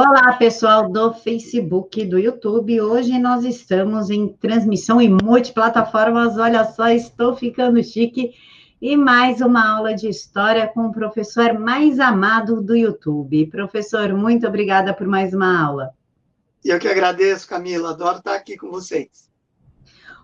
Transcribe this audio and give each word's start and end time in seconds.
Olá, 0.00 0.32
pessoal 0.34 0.88
do 0.88 1.12
Facebook, 1.12 2.06
do 2.06 2.20
YouTube. 2.20 2.80
Hoje 2.80 3.18
nós 3.18 3.44
estamos 3.44 4.10
em 4.10 4.28
transmissão 4.28 5.00
em 5.00 5.08
multiplataformas. 5.08 6.38
Olha 6.38 6.64
só, 6.66 6.88
estou 6.88 7.34
ficando 7.34 7.82
chique. 7.82 8.30
E 8.80 8.96
mais 8.96 9.40
uma 9.40 9.68
aula 9.68 9.92
de 9.96 10.08
história 10.08 10.68
com 10.68 10.82
o 10.82 10.92
professor 10.92 11.58
mais 11.58 11.98
amado 11.98 12.62
do 12.62 12.76
YouTube. 12.76 13.46
Professor, 13.46 14.14
muito 14.14 14.46
obrigada 14.46 14.94
por 14.94 15.08
mais 15.08 15.34
uma 15.34 15.60
aula. 15.60 15.90
Eu 16.64 16.78
que 16.78 16.86
agradeço, 16.86 17.48
Camila. 17.48 17.90
Adoro 17.90 18.18
estar 18.18 18.36
aqui 18.36 18.56
com 18.56 18.70
vocês. 18.70 19.28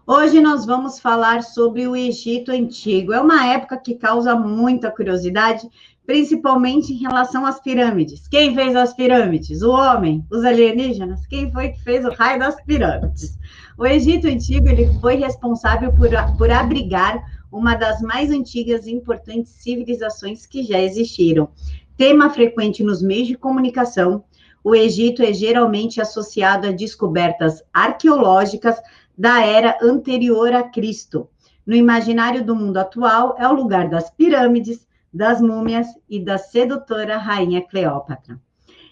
Hoje 0.07 0.41
nós 0.41 0.65
vamos 0.65 1.01
falar 1.01 1.43
sobre 1.43 1.89
o 1.89 1.97
Egito 1.97 2.53
Antigo. 2.53 3.13
É 3.13 3.21
uma 3.21 3.47
época 3.47 3.77
que 3.79 3.95
causa 3.95 4.37
muita 4.37 4.91
curiosidade, 4.91 5.67
principalmente 6.07 6.93
em 6.93 6.99
relação 6.99 7.47
às 7.47 7.61
pirâmides. 7.61 8.29
Quem 8.29 8.55
fez 8.55 8.77
as 8.77 8.93
pirâmides? 8.93 9.63
O 9.63 9.71
homem? 9.71 10.25
Os 10.31 10.45
alienígenas? 10.45 11.27
Quem 11.27 11.51
foi 11.51 11.71
que 11.71 11.83
fez 11.83 12.05
o 12.05 12.11
raio 12.11 12.39
das 12.39 12.63
pirâmides? 12.63 13.39
O 13.79 13.87
Egito 13.87 14.27
Antigo 14.27 14.69
ele 14.69 14.93
foi 15.01 15.17
responsável 15.17 15.93
por, 15.93 16.11
por 16.37 16.51
abrigar 16.51 17.25
uma 17.51 17.75
das 17.75 18.01
mais 18.03 18.31
antigas 18.31 18.87
e 18.87 18.93
importantes 18.93 19.53
civilizações 19.53 20.45
que 20.45 20.63
já 20.63 20.79
existiram. 20.79 21.49
Tema 21.97 22.29
frequente 22.29 22.83
nos 22.83 23.01
meios 23.01 23.29
de 23.29 23.37
comunicação, 23.37 24.25
o 24.63 24.75
Egito 24.75 25.23
é 25.23 25.33
geralmente 25.33 26.01
associado 26.01 26.67
a 26.67 26.73
descobertas 26.73 27.63
arqueológicas 27.73 28.77
da 29.17 29.45
era 29.45 29.79
anterior 29.81 30.53
a 30.53 30.63
Cristo. 30.63 31.29
No 31.67 31.75
imaginário 31.75 32.45
do 32.45 32.57
mundo 32.57 32.79
atual, 32.79 33.37
é 33.39 33.49
o 33.49 33.55
lugar 33.55 33.89
das 33.89 34.11
pirâmides, 34.11 34.87
das 35.15 35.41
múmias 35.41 35.87
e 36.11 36.19
da 36.19 36.37
sedutora 36.37 37.17
rainha 37.17 37.63
Cleópatra. 37.63 38.41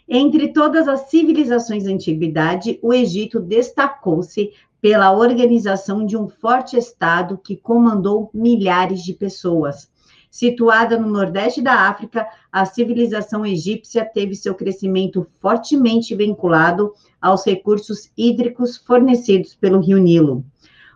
Entre 0.08 0.52
todas 0.52 0.86
as 0.86 1.10
civilizações 1.10 1.84
da 1.84 1.90
antiguidade, 1.90 2.78
o 2.80 2.94
Egito 2.94 3.40
destacou-se 3.40 4.52
pela 4.80 5.12
organização 5.12 6.06
de 6.06 6.16
um 6.16 6.28
forte 6.28 6.76
estado 6.76 7.38
que 7.38 7.56
comandou 7.56 8.30
milhares 8.32 9.02
de 9.02 9.14
pessoas. 9.14 9.90
Situada 10.30 10.98
no 10.98 11.08
nordeste 11.08 11.60
da 11.60 11.88
África, 11.88 12.26
a 12.50 12.64
civilização 12.64 13.44
egípcia 13.44 14.04
teve 14.04 14.34
seu 14.34 14.54
crescimento 14.54 15.26
fortemente 15.40 16.14
vinculado 16.14 16.92
aos 17.20 17.44
recursos 17.44 18.10
hídricos 18.16 18.76
fornecidos 18.76 19.54
pelo 19.54 19.80
rio 19.80 19.98
Nilo. 19.98 20.44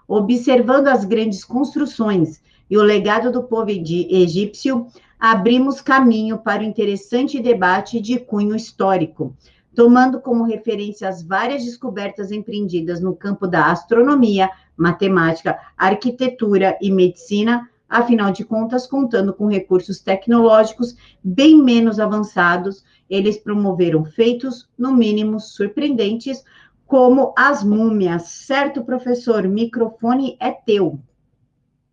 Observando 0.09 0.89
as 0.89 1.05
grandes 1.05 1.45
construções 1.45 2.41
e 2.69 2.77
o 2.77 2.83
legado 2.83 3.31
do 3.31 3.45
povo 3.45 3.71
egípcio, 3.71 4.87
abrimos 5.19 5.81
caminho 5.81 6.39
para 6.39 6.63
o 6.63 6.67
interessante 6.67 7.41
debate 7.41 8.01
de 8.01 8.19
cunho 8.19 8.55
histórico, 8.55 9.37
tomando 9.75 10.21
como 10.21 10.45
referência 10.45 11.09
as 11.09 11.23
várias 11.23 11.65
descobertas 11.65 12.31
empreendidas 12.31 13.01
no 13.01 13.15
campo 13.15 13.47
da 13.47 13.71
astronomia, 13.71 14.51
matemática, 14.77 15.59
arquitetura 15.77 16.77
e 16.81 16.91
medicina, 16.91 17.69
afinal 17.89 18.31
de 18.31 18.45
contas, 18.45 18.87
contando 18.87 19.33
com 19.33 19.47
recursos 19.47 20.01
tecnológicos 20.01 20.97
bem 21.23 21.63
menos 21.63 21.99
avançados, 21.99 22.85
eles 23.09 23.39
promoveram 23.39 24.05
feitos, 24.05 24.69
no 24.77 24.93
mínimo, 24.93 25.39
surpreendentes, 25.41 26.45
como 26.85 27.33
as 27.37 27.63
múmias. 27.63 28.29
Certo, 28.29 28.85
professor? 28.85 29.47
Microfone 29.47 30.37
é 30.41 30.51
teu. 30.51 31.01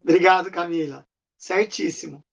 Obrigado, 0.02 0.52
Camila. 0.52 1.06
Certíssimo 1.38 2.24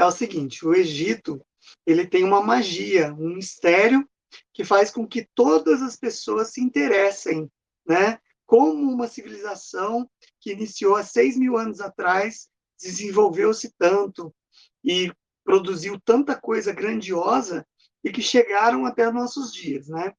é 0.00 0.04
o 0.04 0.10
seguinte: 0.10 0.66
o 0.66 0.74
Egito 0.74 1.44
ele 1.86 2.06
tem 2.06 2.24
uma 2.24 2.42
magia, 2.42 3.12
um 3.14 3.34
mistério 3.34 4.08
que 4.52 4.64
faz 4.64 4.90
com 4.90 5.06
que 5.06 5.28
todas 5.34 5.82
as 5.82 5.96
pessoas 5.96 6.52
se 6.52 6.60
interessem, 6.60 7.50
né? 7.86 8.18
Como 8.46 8.90
uma 8.90 9.06
civilização 9.06 10.08
que 10.40 10.52
iniciou 10.52 10.96
há 10.96 11.04
seis 11.04 11.36
mil 11.36 11.56
anos 11.56 11.80
atrás 11.80 12.48
desenvolveu-se 12.80 13.72
tanto 13.78 14.34
e 14.82 15.12
produziu 15.44 16.00
tanta 16.00 16.34
coisa 16.34 16.72
grandiosa 16.72 17.66
e 18.02 18.10
que 18.10 18.22
chegaram 18.22 18.86
até 18.86 19.10
nossos 19.10 19.52
dias, 19.52 19.88
né? 19.88 20.14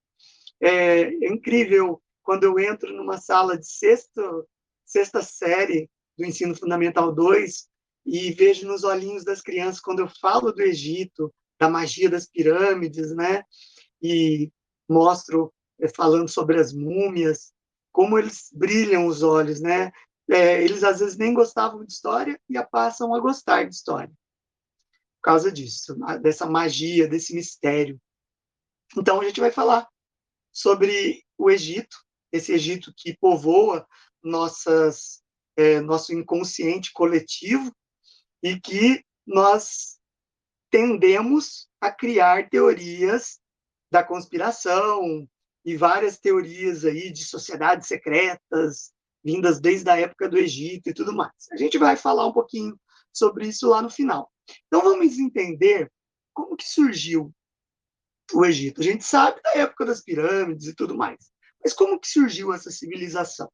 É, 0.61 1.01
é 1.01 1.27
incrível 1.27 2.01
quando 2.21 2.43
eu 2.43 2.59
entro 2.59 2.93
numa 2.95 3.17
sala 3.17 3.57
de 3.57 3.67
sexta, 3.67 4.21
sexta 4.85 5.23
série 5.23 5.89
do 6.15 6.25
ensino 6.25 6.55
fundamental 6.55 7.11
2 7.11 7.70
e 8.05 8.31
vejo 8.31 8.67
nos 8.67 8.83
olhinhos 8.83 9.23
das 9.23 9.41
crianças 9.41 9.81
quando 9.81 9.99
eu 9.99 10.09
falo 10.19 10.51
do 10.51 10.61
Egito, 10.61 11.33
da 11.59 11.69
magia 11.69 12.09
das 12.09 12.27
pirâmides, 12.27 13.15
né? 13.15 13.43
E 14.01 14.51
mostro 14.89 15.53
é, 15.79 15.87
falando 15.87 16.27
sobre 16.27 16.59
as 16.59 16.73
múmias, 16.73 17.53
como 17.91 18.17
eles 18.17 18.49
brilham 18.51 19.05
os 19.05 19.21
olhos, 19.21 19.61
né? 19.61 19.91
É, 20.29 20.63
eles 20.63 20.83
às 20.83 20.99
vezes 20.99 21.17
nem 21.17 21.33
gostavam 21.33 21.83
de 21.85 21.91
história 21.91 22.39
e 22.49 22.61
passam 22.65 23.13
a 23.13 23.19
gostar 23.19 23.65
de 23.65 23.75
história 23.75 24.13
por 25.21 25.25
causa 25.25 25.51
disso, 25.51 25.95
dessa 26.19 26.47
magia, 26.47 27.07
desse 27.07 27.35
mistério. 27.35 28.01
Então 28.97 29.21
a 29.21 29.23
gente 29.23 29.39
vai 29.39 29.51
falar 29.51 29.87
sobre 30.51 31.23
o 31.37 31.49
Egito, 31.51 31.95
esse 32.31 32.51
Egito 32.51 32.91
que 32.97 33.15
povoa 33.15 33.87
nossas, 34.23 35.21
é, 35.55 35.79
nosso 35.79 36.11
inconsciente 36.11 36.91
coletivo 36.91 37.71
e 38.43 38.59
que 38.59 39.03
nós 39.25 39.99
tendemos 40.69 41.67
a 41.79 41.91
criar 41.91 42.49
teorias 42.49 43.39
da 43.91 44.03
conspiração 44.03 45.27
e 45.65 45.75
várias 45.75 46.17
teorias 46.17 46.85
aí 46.85 47.11
de 47.11 47.25
sociedades 47.25 47.87
secretas 47.87 48.91
vindas 49.23 49.59
desde 49.59 49.89
a 49.89 49.99
época 49.99 50.27
do 50.27 50.37
Egito 50.37 50.89
e 50.89 50.93
tudo 50.93 51.13
mais. 51.13 51.31
A 51.51 51.57
gente 51.57 51.77
vai 51.77 51.95
falar 51.95 52.25
um 52.25 52.33
pouquinho 52.33 52.79
sobre 53.13 53.47
isso 53.47 53.67
lá 53.67 53.81
no 53.81 53.89
final. 53.89 54.31
Então 54.67 54.81
vamos 54.81 55.19
entender 55.19 55.91
como 56.33 56.55
que 56.55 56.67
surgiu 56.67 57.33
o 58.33 58.45
Egito. 58.45 58.81
A 58.81 58.83
gente 58.83 59.03
sabe 59.03 59.41
da 59.41 59.51
época 59.57 59.85
das 59.85 60.01
pirâmides 60.01 60.67
e 60.67 60.75
tudo 60.75 60.95
mais, 60.95 61.31
mas 61.63 61.73
como 61.73 61.99
que 61.99 62.07
surgiu 62.07 62.53
essa 62.53 62.71
civilização, 62.71 63.51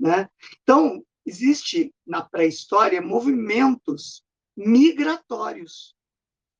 né? 0.00 0.28
Então 0.62 1.04
existe 1.28 1.94
na 2.06 2.22
pré-história 2.22 3.00
movimentos 3.02 4.24
migratórios, 4.56 5.94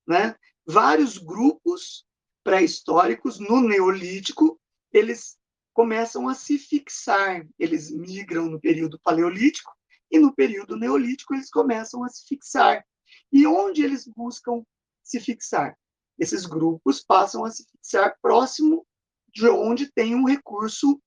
né? 0.07 0.37
Vários 0.67 1.17
grupos 1.19 2.07
pré-históricos 2.45 3.41
no 3.41 3.61
Neolítico, 3.61 4.61
eles 4.93 5.39
começam 5.73 6.29
a 6.29 6.35
se 6.35 6.59
fixar, 6.59 7.47
eles 7.59 7.91
migram 7.91 8.47
no 8.47 8.61
período 8.61 8.99
paleolítico 9.01 9.73
e 10.11 10.19
no 10.19 10.35
período 10.35 10.77
neolítico 10.77 11.35
eles 11.35 11.51
começam 11.51 12.03
a 12.03 12.09
se 12.09 12.27
fixar. 12.27 12.85
E 13.31 13.47
onde 13.47 13.85
eles 13.85 14.07
buscam 14.07 14.65
se 15.05 15.21
fixar? 15.21 15.79
Esses 16.19 16.47
grupos 16.47 17.01
passam 17.03 17.45
a 17.45 17.51
se 17.51 17.65
fixar 17.71 18.17
próximo 18.21 18.87
de 19.33 19.49
onde 19.49 19.93
tem 19.93 20.15
um 20.15 20.25
recurso 20.25 21.01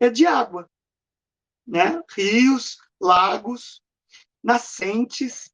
é 0.00 0.08
de 0.08 0.24
água, 0.26 0.70
né? 1.66 2.02
Rios, 2.16 2.78
lagos, 3.00 3.82
nascentes, 4.42 5.50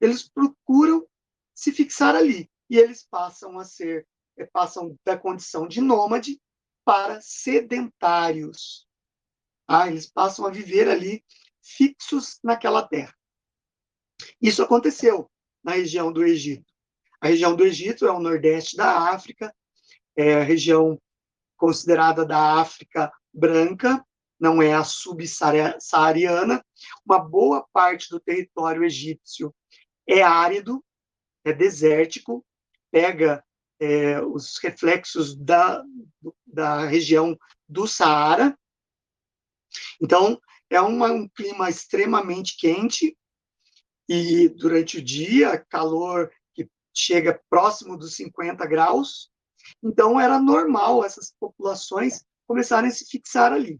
eles 0.00 0.28
procuram 0.28 1.06
se 1.54 1.72
fixar 1.72 2.14
ali 2.14 2.50
e 2.70 2.78
eles 2.78 3.06
passam 3.10 3.58
a 3.58 3.64
ser 3.64 4.06
eh, 4.36 4.46
passam 4.46 4.96
da 5.04 5.16
condição 5.16 5.66
de 5.66 5.80
nômade 5.80 6.40
para 6.84 7.20
sedentários. 7.20 8.86
Ah, 9.66 9.88
eles 9.88 10.06
passam 10.06 10.46
a 10.46 10.50
viver 10.50 10.88
ali 10.88 11.24
fixos 11.62 12.38
naquela 12.42 12.86
terra. 12.86 13.14
Isso 14.40 14.62
aconteceu 14.62 15.30
na 15.62 15.72
região 15.72 16.12
do 16.12 16.24
Egito. 16.24 16.72
A 17.20 17.28
região 17.28 17.54
do 17.54 17.64
Egito 17.64 18.06
é 18.06 18.10
o 18.10 18.20
nordeste 18.20 18.76
da 18.76 19.10
África, 19.10 19.54
é 20.16 20.36
a 20.36 20.42
região 20.42 21.00
considerada 21.56 22.24
da 22.24 22.60
África 22.60 23.12
branca, 23.34 24.04
não 24.38 24.62
é 24.62 24.72
a 24.72 24.84
subsaariana. 24.84 26.64
Uma 27.04 27.18
boa 27.18 27.66
parte 27.72 28.08
do 28.10 28.20
território 28.20 28.84
egípcio 28.84 29.54
é 30.06 30.22
árido, 30.22 30.84
é 31.44 31.52
desértico, 31.52 32.44
pega 32.90 33.44
é, 33.80 34.20
os 34.20 34.58
reflexos 34.58 35.36
da, 35.36 35.82
da 36.46 36.86
região 36.86 37.38
do 37.68 37.86
Saara. 37.86 38.58
Então, 40.00 40.40
é 40.70 40.80
uma, 40.80 41.10
um 41.12 41.28
clima 41.28 41.68
extremamente 41.68 42.56
quente 42.56 43.16
e 44.08 44.48
durante 44.48 44.98
o 44.98 45.04
dia, 45.04 45.64
calor 45.68 46.32
que 46.54 46.68
chega 46.94 47.40
próximo 47.50 47.96
dos 47.96 48.16
50 48.16 48.66
graus. 48.66 49.30
Então, 49.82 50.18
era 50.18 50.40
normal 50.40 51.04
essas 51.04 51.32
populações 51.38 52.24
começarem 52.46 52.88
a 52.88 52.92
se 52.92 53.04
fixar 53.04 53.52
ali 53.52 53.78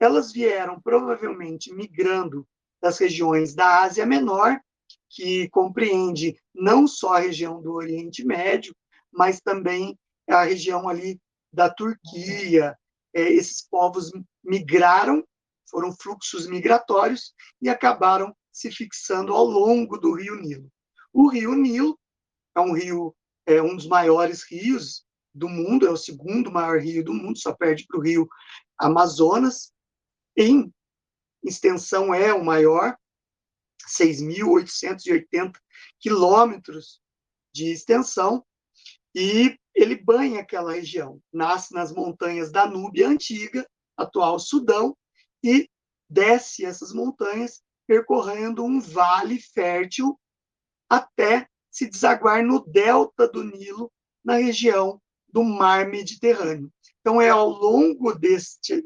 elas 0.00 0.32
vieram 0.32 0.80
provavelmente 0.80 1.72
migrando 1.72 2.46
das 2.80 2.98
regiões 2.98 3.54
da 3.54 3.82
Ásia 3.82 4.06
Menor, 4.06 4.58
que 5.10 5.48
compreende 5.50 6.38
não 6.54 6.86
só 6.86 7.14
a 7.14 7.20
região 7.20 7.60
do 7.60 7.72
Oriente 7.72 8.24
Médio, 8.24 8.74
mas 9.12 9.40
também 9.40 9.98
a 10.28 10.44
região 10.44 10.88
ali 10.88 11.20
da 11.52 11.68
Turquia. 11.68 12.76
É, 13.14 13.22
esses 13.22 13.66
povos 13.66 14.10
migraram, 14.44 15.24
foram 15.70 15.92
fluxos 15.92 16.46
migratórios 16.46 17.32
e 17.60 17.68
acabaram 17.68 18.34
se 18.52 18.70
fixando 18.70 19.32
ao 19.32 19.44
longo 19.44 19.98
do 19.98 20.14
Rio 20.14 20.36
Nilo. 20.36 20.70
O 21.12 21.28
Rio 21.28 21.54
Nilo 21.54 21.98
é 22.54 22.60
um 22.60 22.72
rio, 22.72 23.14
é 23.46 23.62
um 23.62 23.76
dos 23.76 23.86
maiores 23.86 24.42
rios 24.48 25.04
do 25.34 25.48
mundo, 25.48 25.86
é 25.86 25.90
o 25.90 25.96
segundo 25.96 26.50
maior 26.50 26.80
rio 26.80 27.04
do 27.04 27.14
mundo, 27.14 27.38
só 27.38 27.54
perde 27.54 27.86
para 27.86 27.98
o 27.98 28.02
rio 28.02 28.28
Amazonas. 28.78 29.72
Em 30.40 30.72
extensão 31.42 32.14
é 32.14 32.32
o 32.32 32.44
maior, 32.44 32.96
6.880 33.88 35.58
quilômetros 35.98 37.00
de 37.52 37.72
extensão, 37.72 38.46
e 39.12 39.58
ele 39.74 39.96
banha 39.96 40.40
aquela 40.40 40.74
região. 40.74 41.20
Nasce 41.32 41.74
nas 41.74 41.92
montanhas 41.92 42.52
da 42.52 42.68
Núbia 42.68 43.08
Antiga, 43.08 43.68
atual 43.96 44.38
Sudão, 44.38 44.96
e 45.42 45.68
desce 46.08 46.64
essas 46.64 46.92
montanhas, 46.92 47.60
percorrendo 47.84 48.64
um 48.64 48.78
vale 48.78 49.40
fértil 49.40 50.16
até 50.88 51.48
se 51.68 51.90
desaguar 51.90 52.44
no 52.44 52.64
delta 52.64 53.26
do 53.26 53.42
Nilo, 53.42 53.90
na 54.24 54.34
região 54.34 55.02
do 55.28 55.42
Mar 55.42 55.88
Mediterrâneo. 55.88 56.72
Então, 57.00 57.20
é 57.20 57.28
ao 57.28 57.48
longo 57.48 58.14
deste, 58.14 58.84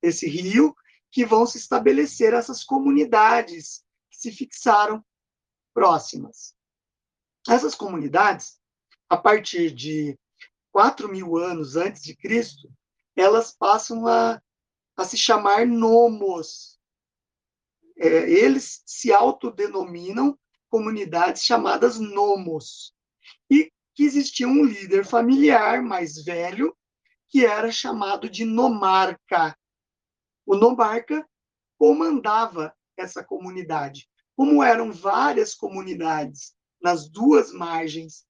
desse 0.00 0.26
rio 0.26 0.74
que 1.14 1.24
vão 1.24 1.46
se 1.46 1.58
estabelecer 1.58 2.34
essas 2.34 2.64
comunidades 2.64 3.84
que 4.10 4.18
se 4.18 4.32
fixaram 4.32 5.00
próximas. 5.72 6.56
Essas 7.48 7.72
comunidades, 7.72 8.58
a 9.08 9.16
partir 9.16 9.70
de 9.70 10.18
4 10.72 11.08
mil 11.08 11.36
anos 11.36 11.76
antes 11.76 12.02
de 12.02 12.16
Cristo, 12.16 12.68
elas 13.14 13.52
passam 13.52 14.08
a, 14.08 14.42
a 14.96 15.04
se 15.04 15.16
chamar 15.16 15.64
nomos. 15.64 16.80
É, 17.96 18.28
eles 18.28 18.82
se 18.84 19.12
autodenominam 19.12 20.36
comunidades 20.68 21.44
chamadas 21.44 21.96
nomos. 21.96 22.92
E 23.48 23.70
que 23.94 24.02
existia 24.02 24.48
um 24.48 24.64
líder 24.64 25.06
familiar 25.06 25.80
mais 25.80 26.24
velho 26.24 26.76
que 27.28 27.46
era 27.46 27.70
chamado 27.70 28.28
de 28.28 28.44
nomarca. 28.44 29.56
O 30.46 30.56
nomarca 30.56 31.26
comandava 31.78 32.74
essa 32.96 33.22
comunidade. 33.24 34.08
Como 34.36 34.62
eram 34.62 34.92
várias 34.92 35.54
comunidades 35.54 36.54
nas 36.80 37.08
duas 37.08 37.52
margens 37.52 38.26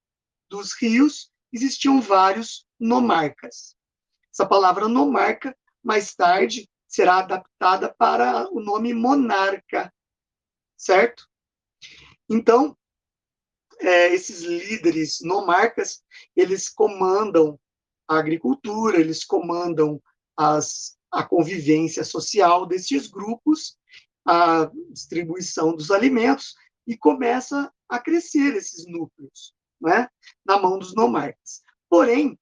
dos 0.48 0.74
rios, 0.74 1.30
existiam 1.52 2.00
vários 2.00 2.66
nomarcas. 2.78 3.76
Essa 4.32 4.46
palavra 4.46 4.88
nomarca, 4.88 5.56
mais 5.82 6.14
tarde, 6.14 6.68
será 6.86 7.18
adaptada 7.18 7.92
para 7.92 8.48
o 8.52 8.60
nome 8.60 8.92
monarca, 8.94 9.92
certo? 10.76 11.28
Então, 12.28 12.76
é, 13.80 14.12
esses 14.14 14.42
líderes 14.42 15.18
nomarcas, 15.20 16.02
eles 16.36 16.68
comandam 16.68 17.58
a 18.08 18.18
agricultura, 18.18 18.98
eles 18.98 19.24
comandam 19.24 20.00
as, 20.36 20.96
a 21.14 21.22
convivência 21.22 22.04
social 22.04 22.66
desses 22.66 23.06
grupos, 23.06 23.78
a 24.26 24.70
distribuição 24.90 25.74
dos 25.74 25.90
alimentos, 25.90 26.54
e 26.86 26.96
começa 26.96 27.72
a 27.88 27.98
crescer 27.98 28.54
esses 28.56 28.86
núcleos, 28.86 29.54
né, 29.80 30.08
na 30.44 30.58
mão 30.58 30.78
dos 30.78 30.94
nomarcas. 30.94 31.62
Porém, 31.88 32.38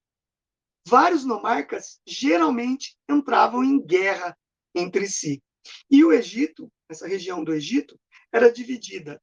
vários 0.86 1.24
nomarcas 1.24 2.00
geralmente 2.06 2.96
entravam 3.08 3.62
em 3.62 3.80
guerra 3.80 4.36
entre 4.74 5.06
si. 5.08 5.42
E 5.90 6.04
o 6.04 6.12
Egito, 6.12 6.72
essa 6.88 7.06
região 7.06 7.44
do 7.44 7.54
Egito, 7.54 7.98
era 8.32 8.50
dividida 8.50 9.22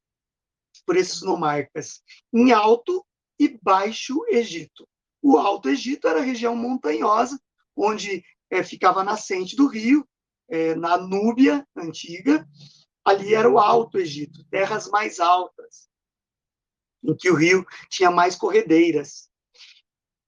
por 0.85 0.95
esses 0.95 1.21
nomarcas 1.21 2.01
em 2.31 2.51
Alto 2.51 3.05
e 3.39 3.59
Baixo 3.61 4.23
Egito. 4.29 4.87
O 5.21 5.37
Alto 5.37 5.69
Egito 5.69 6.07
era 6.07 6.19
a 6.19 6.23
região 6.23 6.55
montanhosa, 6.55 7.39
onde 7.75 8.23
é, 8.49 8.63
ficava 8.63 9.03
nascente 9.03 9.55
do 9.55 9.67
rio, 9.67 10.07
é, 10.49 10.75
na 10.75 10.97
Núbia 10.97 11.67
antiga. 11.75 12.47
Ali 13.05 13.33
era 13.33 13.49
o 13.49 13.59
Alto 13.59 13.97
Egito, 13.97 14.43
terras 14.45 14.87
mais 14.89 15.19
altas, 15.19 15.89
em 17.03 17.15
que 17.15 17.29
o 17.29 17.35
rio 17.35 17.65
tinha 17.89 18.11
mais 18.11 18.35
corredeiras. 18.35 19.29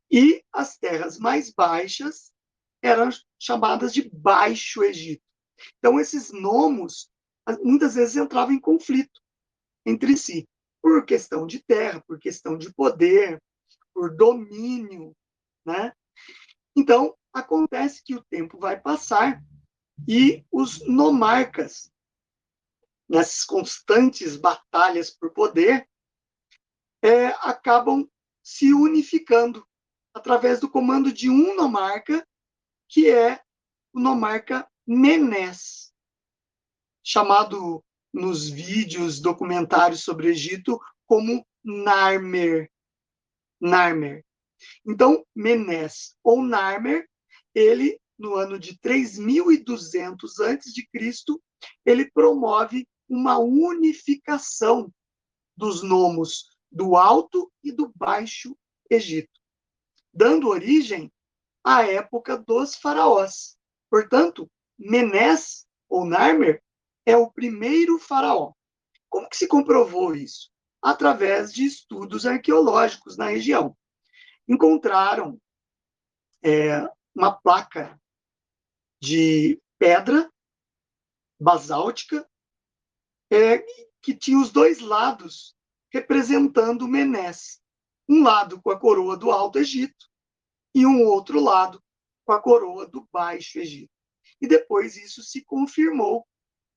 E 0.09 0.43
as 0.51 0.77
terras 0.77 1.17
mais 1.17 1.51
baixas 1.51 2.31
eram 2.81 3.09
chamadas 3.39 3.93
de 3.93 4.09
Baixo 4.09 4.83
Egito. 4.83 5.23
Então, 5.77 5.99
esses 5.99 6.31
nomos 6.31 7.09
muitas 7.61 7.95
vezes 7.95 8.15
entravam 8.15 8.53
em 8.53 8.59
conflito 8.59 9.21
entre 9.85 10.15
si, 10.17 10.47
por 10.81 11.05
questão 11.05 11.45
de 11.45 11.61
terra, 11.63 12.03
por 12.07 12.19
questão 12.19 12.57
de 12.57 12.73
poder, 12.73 13.41
por 13.93 14.15
domínio, 14.15 15.15
né? 15.65 15.93
Então, 16.75 17.15
acontece 17.33 18.03
que 18.03 18.15
o 18.15 18.23
tempo 18.23 18.57
vai 18.57 18.79
passar 18.79 19.43
e 20.07 20.45
os 20.51 20.85
nomarcas, 20.87 21.91
nessas 23.07 23.43
constantes 23.43 24.35
batalhas 24.35 25.09
por 25.09 25.31
poder, 25.31 25.87
é, 27.01 27.27
acabam 27.41 28.09
se 28.43 28.73
unificando 28.73 29.67
através 30.13 30.59
do 30.59 30.69
comando 30.69 31.11
de 31.11 31.29
um 31.29 31.55
nomarca, 31.55 32.27
que 32.87 33.09
é 33.09 33.41
o 33.93 33.99
nomarca 33.99 34.67
Menés, 34.85 35.93
chamado 37.03 37.83
nos 38.13 38.49
vídeos, 38.49 39.21
documentários 39.21 40.03
sobre 40.03 40.27
o 40.27 40.29
Egito, 40.29 40.79
como 41.05 41.45
Narmer. 41.63 42.69
Narmer. 43.59 44.25
Então, 44.85 45.25
Menés 45.35 46.15
ou 46.23 46.43
Narmer, 46.43 47.09
ele, 47.53 47.99
no 48.17 48.35
ano 48.35 48.59
de 48.59 48.77
3200 48.79 50.39
a.C., 50.39 50.87
ele 51.85 52.09
promove 52.11 52.87
uma 53.07 53.37
unificação 53.37 54.91
dos 55.55 55.83
nomos 55.83 56.49
do 56.71 56.95
Alto 56.95 57.51
e 57.63 57.71
do 57.71 57.91
Baixo 57.95 58.57
Egito, 58.89 59.39
dando 60.13 60.47
origem 60.47 61.11
à 61.63 61.83
época 61.83 62.37
dos 62.37 62.75
faraós. 62.75 63.57
Portanto, 63.89 64.49
Menés 64.77 65.65
ou 65.89 66.05
Narmer 66.05 66.63
é 67.05 67.15
o 67.17 67.29
primeiro 67.29 67.99
faraó. 67.99 68.53
Como 69.09 69.29
que 69.29 69.37
se 69.37 69.47
comprovou 69.47 70.15
isso? 70.15 70.49
Através 70.81 71.53
de 71.53 71.65
estudos 71.65 72.25
arqueológicos 72.25 73.17
na 73.17 73.27
região. 73.27 73.75
Encontraram 74.47 75.39
é, 76.43 76.87
uma 77.15 77.31
placa 77.31 77.99
de 79.01 79.61
pedra 79.77 80.31
basáltica 81.39 82.27
é, 83.31 83.59
que 84.01 84.15
tinha 84.15 84.39
os 84.39 84.51
dois 84.51 84.79
lados 84.79 85.55
representando 85.91 86.87
Menés. 86.87 87.61
Um 88.07 88.23
lado 88.23 88.61
com 88.61 88.71
a 88.71 88.79
coroa 88.79 89.15
do 89.15 89.31
Alto 89.31 89.57
Egito 89.59 90.05
e 90.75 90.85
um 90.85 91.03
outro 91.03 91.39
lado 91.39 91.81
com 92.25 92.33
a 92.33 92.41
coroa 92.41 92.87
do 92.87 93.07
Baixo 93.11 93.59
Egito. 93.59 93.91
E 94.39 94.47
depois 94.47 94.97
isso 94.97 95.23
se 95.23 95.43
confirmou 95.45 96.27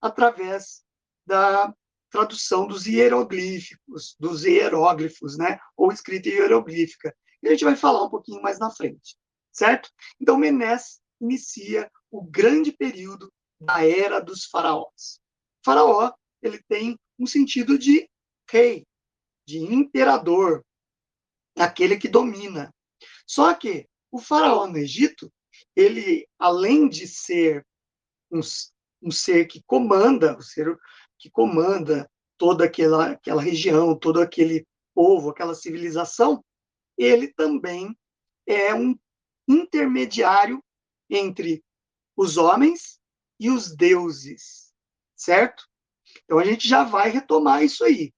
através 0.00 0.84
da 1.26 1.74
tradução 2.10 2.66
dos 2.66 2.86
hieroglíficos, 2.86 4.14
dos 4.20 4.44
hieróglifos, 4.44 5.36
né? 5.36 5.58
Ou 5.76 5.90
escrita 5.90 6.28
hieroglífica. 6.28 7.14
E 7.42 7.48
a 7.48 7.50
gente 7.50 7.64
vai 7.64 7.74
falar 7.74 8.04
um 8.04 8.10
pouquinho 8.10 8.40
mais 8.40 8.58
na 8.58 8.70
frente, 8.70 9.16
certo? 9.54 9.88
Então, 10.20 10.36
Menés 10.36 11.00
inicia 11.20 11.90
o 12.10 12.22
grande 12.22 12.72
período 12.72 13.32
da 13.60 13.86
era 13.86 14.20
dos 14.20 14.44
faraós. 14.44 15.20
Faraó, 15.64 16.12
ele 16.42 16.62
tem 16.68 16.98
um 17.18 17.26
sentido 17.26 17.78
de 17.78 18.08
rei, 18.50 18.84
de 19.46 19.58
imperador, 19.58 20.64
aquele 21.56 21.96
que 21.96 22.08
domina. 22.08 22.74
Só 23.26 23.54
que 23.54 23.86
o 24.10 24.18
faraó 24.18 24.66
no 24.66 24.76
Egito, 24.76 25.32
ele, 25.74 26.28
além 26.38 26.88
de 26.88 27.06
ser 27.06 27.64
um, 28.30 28.40
um 29.02 29.10
ser 29.10 29.46
que 29.46 29.62
comanda, 29.66 30.36
um 30.36 30.42
ser 30.42 30.76
que 31.18 31.30
comanda 31.30 32.10
toda 32.36 32.64
aquela, 32.64 33.12
aquela 33.12 33.40
região, 33.40 33.96
todo 33.98 34.20
aquele 34.20 34.66
povo, 34.94 35.30
aquela 35.30 35.54
civilização, 35.54 36.44
ele 36.96 37.28
também 37.32 37.96
é 38.46 38.74
um 38.74 38.96
intermediário 39.48 40.62
entre 41.08 41.62
os 42.16 42.36
homens 42.36 43.00
e 43.38 43.50
os 43.50 43.74
deuses, 43.74 44.72
certo? 45.16 45.64
Então 46.24 46.38
a 46.38 46.44
gente 46.44 46.68
já 46.68 46.84
vai 46.84 47.10
retomar 47.10 47.62
isso 47.62 47.84
aí. 47.84 48.12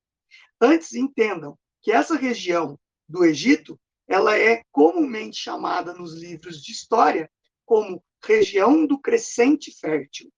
Antes 0.61 0.95
entendam 0.95 1.59
que 1.83 1.93
essa 1.93 2.17
região 2.17 2.79
do 3.09 3.25
Egito 3.25 3.79
ela 4.09 4.39
é 4.39 4.63
comumente 4.71 5.39
chamada 5.39 5.93
nos 5.93 6.15
livros 6.15 6.63
de 6.63 6.73
história 6.73 7.31
como 7.65 8.03
região 8.23 8.87
do 8.87 8.99
crescente 8.99 9.73
fértil. 9.79 10.33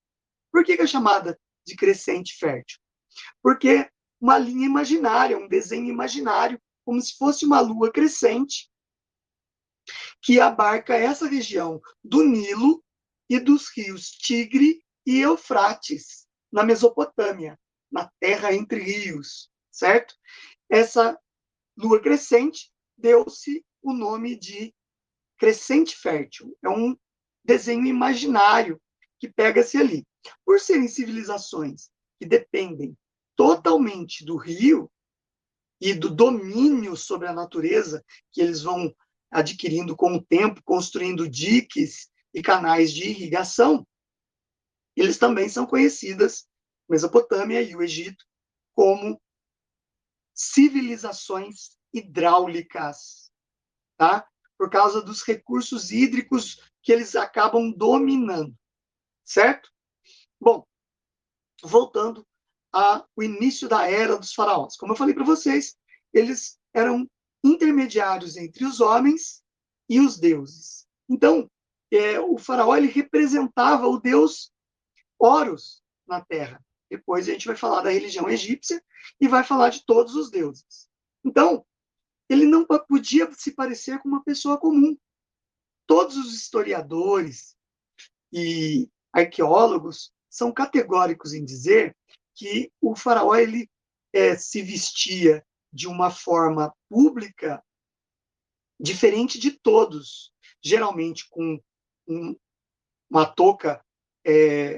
Por 0.51 0.63
que, 0.63 0.75
que 0.75 0.83
é 0.83 0.87
chamada 0.87 1.39
de 1.65 1.75
crescente 1.75 2.35
fértil? 2.37 2.79
Porque 3.41 3.87
uma 4.19 4.37
linha 4.37 4.65
imaginária, 4.65 5.37
um 5.37 5.47
desenho 5.47 5.87
imaginário, 5.87 6.59
como 6.83 6.99
se 7.01 7.15
fosse 7.17 7.45
uma 7.45 7.59
lua 7.59 7.91
crescente, 7.91 8.68
que 10.21 10.39
abarca 10.39 10.95
essa 10.95 11.27
região 11.27 11.81
do 12.03 12.23
Nilo 12.23 12.83
e 13.29 13.39
dos 13.39 13.69
rios 13.69 14.09
Tigre 14.11 14.83
e 15.05 15.19
Eufrates, 15.19 16.27
na 16.51 16.63
Mesopotâmia, 16.63 17.59
na 17.91 18.09
terra 18.19 18.53
entre 18.53 18.81
rios, 18.81 19.49
certo? 19.71 20.15
Essa 20.69 21.17
lua 21.77 22.01
crescente 22.01 22.71
deu-se 22.97 23.65
o 23.81 23.93
nome 23.93 24.35
de 24.35 24.73
crescente 25.37 25.95
fértil. 25.95 26.55
É 26.63 26.69
um 26.69 26.95
desenho 27.43 27.85
imaginário 27.85 28.79
que 29.19 29.27
pega-se 29.27 29.77
ali. 29.77 30.05
Por 30.45 30.59
serem 30.59 30.87
civilizações 30.87 31.89
que 32.19 32.25
dependem 32.25 32.95
totalmente 33.35 34.25
do 34.25 34.35
rio 34.35 34.91
e 35.79 35.93
do 35.93 36.09
domínio 36.09 36.95
sobre 36.97 37.27
a 37.27 37.33
natureza 37.33 38.03
que 38.31 38.41
eles 38.41 38.61
vão 38.61 38.93
adquirindo 39.31 39.95
com 39.95 40.15
o 40.15 40.23
tempo, 40.23 40.61
construindo 40.63 41.29
diques 41.29 42.09
e 42.33 42.41
canais 42.41 42.91
de 42.91 43.09
irrigação, 43.09 43.85
eles 44.95 45.17
também 45.17 45.47
são 45.47 45.65
conhecidas, 45.65 46.47
Mesopotâmia 46.89 47.61
e 47.61 47.75
o 47.75 47.81
Egito, 47.81 48.25
como 48.73 49.21
civilizações 50.33 51.77
hidráulicas, 51.93 53.31
tá? 53.97 54.27
Por 54.57 54.69
causa 54.69 55.01
dos 55.01 55.21
recursos 55.23 55.91
hídricos 55.91 56.71
que 56.81 56.91
eles 56.91 57.15
acabam 57.15 57.71
dominando, 57.71 58.55
certo? 59.23 59.69
Bom, 60.39 60.65
voltando 61.61 62.25
ao 62.71 63.07
início 63.19 63.67
da 63.67 63.89
era 63.89 64.17
dos 64.17 64.33
faraós. 64.33 64.75
Como 64.75 64.93
eu 64.93 64.97
falei 64.97 65.13
para 65.13 65.25
vocês, 65.25 65.77
eles 66.13 66.59
eram 66.73 67.09
intermediários 67.43 68.37
entre 68.37 68.65
os 68.65 68.79
homens 68.81 69.43
e 69.87 69.99
os 69.99 70.17
deuses. 70.17 70.87
Então, 71.07 71.49
é, 71.91 72.19
o 72.19 72.37
faraó 72.37 72.75
ele 72.75 72.87
representava 72.87 73.87
o 73.87 73.99
deus 73.99 74.51
Horus 75.17 75.81
na 76.07 76.21
Terra. 76.21 76.63
Depois 76.89 77.27
a 77.27 77.31
gente 77.31 77.47
vai 77.47 77.55
falar 77.55 77.81
da 77.81 77.91
religião 77.91 78.29
egípcia 78.29 78.83
e 79.19 79.27
vai 79.27 79.43
falar 79.43 79.69
de 79.69 79.85
todos 79.85 80.15
os 80.15 80.29
deuses. 80.29 80.87
Então, 81.23 81.65
ele 82.29 82.45
não 82.45 82.65
podia 82.65 83.31
se 83.33 83.51
parecer 83.51 83.99
com 83.99 84.07
uma 84.07 84.23
pessoa 84.23 84.57
comum. 84.57 84.97
Todos 85.87 86.15
os 86.17 86.33
historiadores 86.33 87.55
e 88.31 88.89
arqueólogos 89.11 90.13
são 90.29 90.51
categóricos 90.51 91.33
em 91.33 91.43
dizer 91.43 91.95
que 92.35 92.71
o 92.79 92.95
faraó 92.95 93.35
ele 93.35 93.69
é, 94.13 94.35
se 94.35 94.61
vestia 94.61 95.45
de 95.71 95.87
uma 95.87 96.09
forma 96.09 96.73
pública 96.89 97.63
diferente 98.79 99.37
de 99.39 99.51
todos, 99.51 100.33
geralmente 100.61 101.27
com 101.29 101.61
um, 102.07 102.35
uma 103.09 103.25
touca 103.25 103.83
é, 104.25 104.77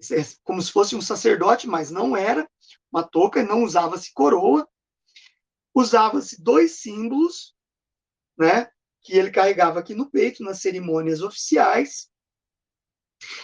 é, 0.00 0.22
como 0.44 0.62
se 0.62 0.70
fosse 0.70 0.94
um 0.94 1.02
sacerdote, 1.02 1.66
mas 1.66 1.90
não 1.90 2.16
era 2.16 2.48
uma 2.90 3.02
touca, 3.02 3.42
não 3.42 3.62
usava-se 3.62 4.12
coroa, 4.12 4.68
usava-se 5.74 6.42
dois 6.42 6.80
símbolos, 6.80 7.54
né, 8.36 8.70
que 9.02 9.12
ele 9.16 9.30
carregava 9.30 9.80
aqui 9.80 9.94
no 9.94 10.10
peito 10.10 10.42
nas 10.42 10.60
cerimônias 10.60 11.22
oficiais, 11.22 12.10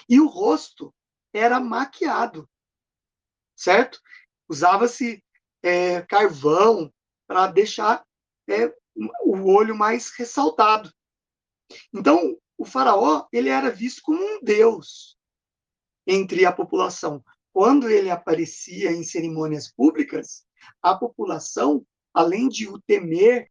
e 0.08 0.20
o 0.20 0.26
rosto 0.26 0.94
era 1.32 1.58
maquiado, 1.58 2.48
certo? 3.56 4.00
Usava-se 4.48 5.24
é, 5.64 6.02
carvão 6.02 6.92
para 7.26 7.46
deixar 7.46 8.04
é, 8.46 8.70
o 9.24 9.50
olho 9.50 9.74
mais 9.74 10.10
ressaltado. 10.10 10.92
Então, 11.92 12.38
o 12.58 12.66
faraó 12.66 13.26
ele 13.32 13.48
era 13.48 13.70
visto 13.70 14.02
como 14.02 14.22
um 14.22 14.42
deus 14.42 15.16
entre 16.06 16.44
a 16.44 16.52
população. 16.52 17.24
Quando 17.50 17.88
ele 17.88 18.10
aparecia 18.10 18.92
em 18.92 19.02
cerimônias 19.02 19.72
públicas, 19.72 20.44
a 20.82 20.94
população, 20.94 21.84
além 22.12 22.46
de 22.46 22.68
o 22.68 22.78
temer 22.82 23.50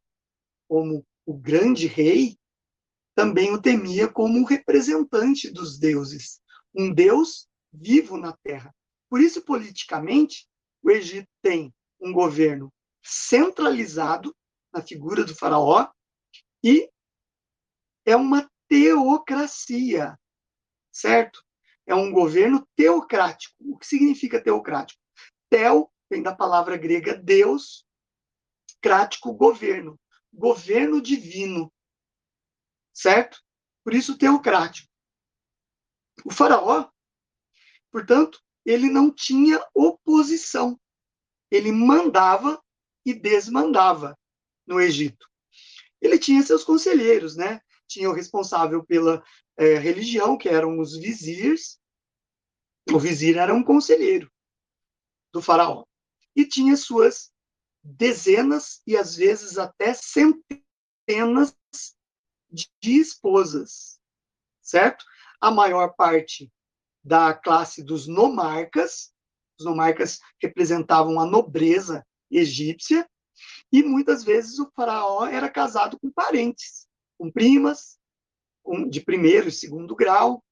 como 0.68 1.04
o 1.26 1.34
grande 1.34 1.88
rei, 1.88 2.38
também 3.16 3.52
o 3.52 3.62
temia 3.62 4.08
como 4.08 4.38
um 4.38 4.44
representante 4.44 5.50
dos 5.50 5.80
deuses, 5.80 6.40
um 6.76 6.94
deus 6.94 7.48
vivo 7.72 8.18
na 8.18 8.34
terra. 8.44 8.74
Por 9.10 9.20
isso, 9.20 9.42
politicamente, 9.42 10.48
o 10.84 10.92
Egito 10.92 11.30
tem 11.42 11.74
um 12.04 12.12
governo 12.12 12.72
centralizado 13.02 14.36
na 14.72 14.82
figura 14.82 15.24
do 15.24 15.36
faraó 15.36 15.90
e 16.64 16.90
é 18.06 18.16
uma 18.16 18.50
teocracia, 18.68 20.20
certo? 20.92 21.44
É 21.86 21.96
um 21.96 22.12
governo 22.12 22.68
teocrático. 22.76 23.56
O 23.60 23.78
que 23.78 23.88
significa 23.88 24.42
teocrático? 24.42 25.02
Teo 25.50 25.90
vem 26.10 26.22
da 26.22 26.36
palavra 26.36 26.78
grega 26.78 27.16
Deus, 27.16 27.86
crático, 28.82 29.34
governo. 29.34 30.00
Governo 30.34 31.00
divino, 31.00 31.72
certo? 32.92 33.40
Por 33.84 33.94
isso 33.94 34.18
teocrático. 34.18 34.90
O 36.26 36.32
faraó, 36.32 36.90
portanto, 37.92 38.42
ele 38.66 38.90
não 38.90 39.14
tinha 39.14 39.64
oposição. 39.76 40.80
Ele 41.54 41.72
mandava 41.72 42.60
e 43.06 43.14
desmandava 43.14 44.18
no 44.66 44.82
Egito. 44.82 45.30
Ele 46.02 46.18
tinha 46.18 46.42
seus 46.42 46.64
conselheiros, 46.64 47.36
né? 47.36 47.62
Tinha 47.88 48.10
o 48.10 48.14
responsável 48.14 48.84
pela 48.84 49.24
é, 49.56 49.76
religião, 49.76 50.36
que 50.36 50.50
eram 50.50 50.80
os 50.80 50.98
vizirs. 50.98 51.80
O 52.92 52.98
vizir 52.98 53.38
era 53.38 53.54
um 53.54 53.64
conselheiro 53.64 54.32
do 55.32 55.44
faraó. 55.44 55.86
E 56.36 56.44
tinha 56.44 56.76
suas 56.76 57.32
dezenas 57.84 58.82
e 58.88 58.98
às 58.98 59.16
vezes 59.16 59.60
até 59.60 59.94
centenas 59.94 61.56
de 62.50 63.00
esposas, 63.00 64.00
certo? 64.60 65.06
A 65.40 65.52
maior 65.52 65.94
parte 65.96 66.52
da 67.04 67.32
classe 67.32 67.84
dos 67.84 68.08
nomarcas, 68.08 69.13
os 69.60 69.66
nomarcas 69.66 70.20
representavam 70.42 71.20
a 71.20 71.26
nobreza 71.26 72.06
egípcia, 72.30 73.08
e 73.72 73.84
muitas 73.84 74.24
vezes 74.24 74.60
o 74.60 74.72
faraó 74.76 75.26
era 75.26 75.50
casado 75.50 76.00
com 76.00 76.12
parentes, 76.12 76.88
com 77.18 77.32
primas, 77.32 77.98
com, 78.62 78.88
de 78.88 79.02
primeiro 79.02 79.50
e 79.50 79.52
segundo 79.52 79.96
grau, 79.96 80.44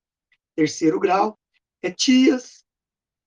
terceiro 0.55 0.99
grau, 0.99 1.39
é, 1.81 1.91
tias. 1.91 2.65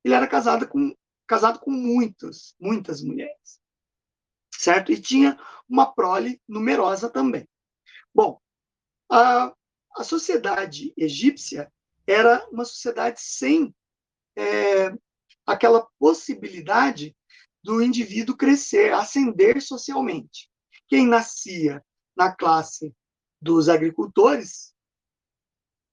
Ele 0.04 0.14
era 0.14 0.26
casado 0.26 0.68
com, 0.68 0.94
casado 1.26 1.58
com 1.60 1.70
muitos, 1.70 2.54
muitas 2.60 3.02
mulheres, 3.02 3.60
certo? 4.52 4.92
E 4.92 5.00
tinha 5.00 5.38
uma 5.68 5.92
prole 5.92 6.40
numerosa 6.46 7.08
também. 7.08 7.48
Bom, 8.12 8.38
a, 9.10 9.54
a 9.96 10.04
sociedade 10.04 10.92
egípcia 10.96 11.72
era 12.06 12.46
uma 12.50 12.64
sociedade 12.64 13.20
sem 13.20 13.74
é, 14.36 14.90
aquela 15.46 15.86
possibilidade 15.98 17.16
do 17.62 17.82
indivíduo 17.82 18.36
crescer, 18.36 18.92
ascender 18.92 19.60
socialmente. 19.62 20.50
Quem 20.86 21.06
nascia 21.06 21.82
na 22.16 22.34
classe 22.34 22.94
dos 23.40 23.68
agricultores 23.68 24.74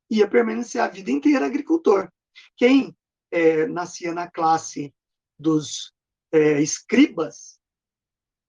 ia 0.09 0.27
permanecer 0.27 0.81
a 0.81 0.87
vida 0.87 1.09
inteira 1.09 1.45
agricultor. 1.45 2.11
Quem 2.57 2.95
é, 3.31 3.65
nascia 3.67 4.13
na 4.13 4.29
classe 4.29 4.93
dos 5.39 5.93
é, 6.31 6.61
escribas, 6.61 7.59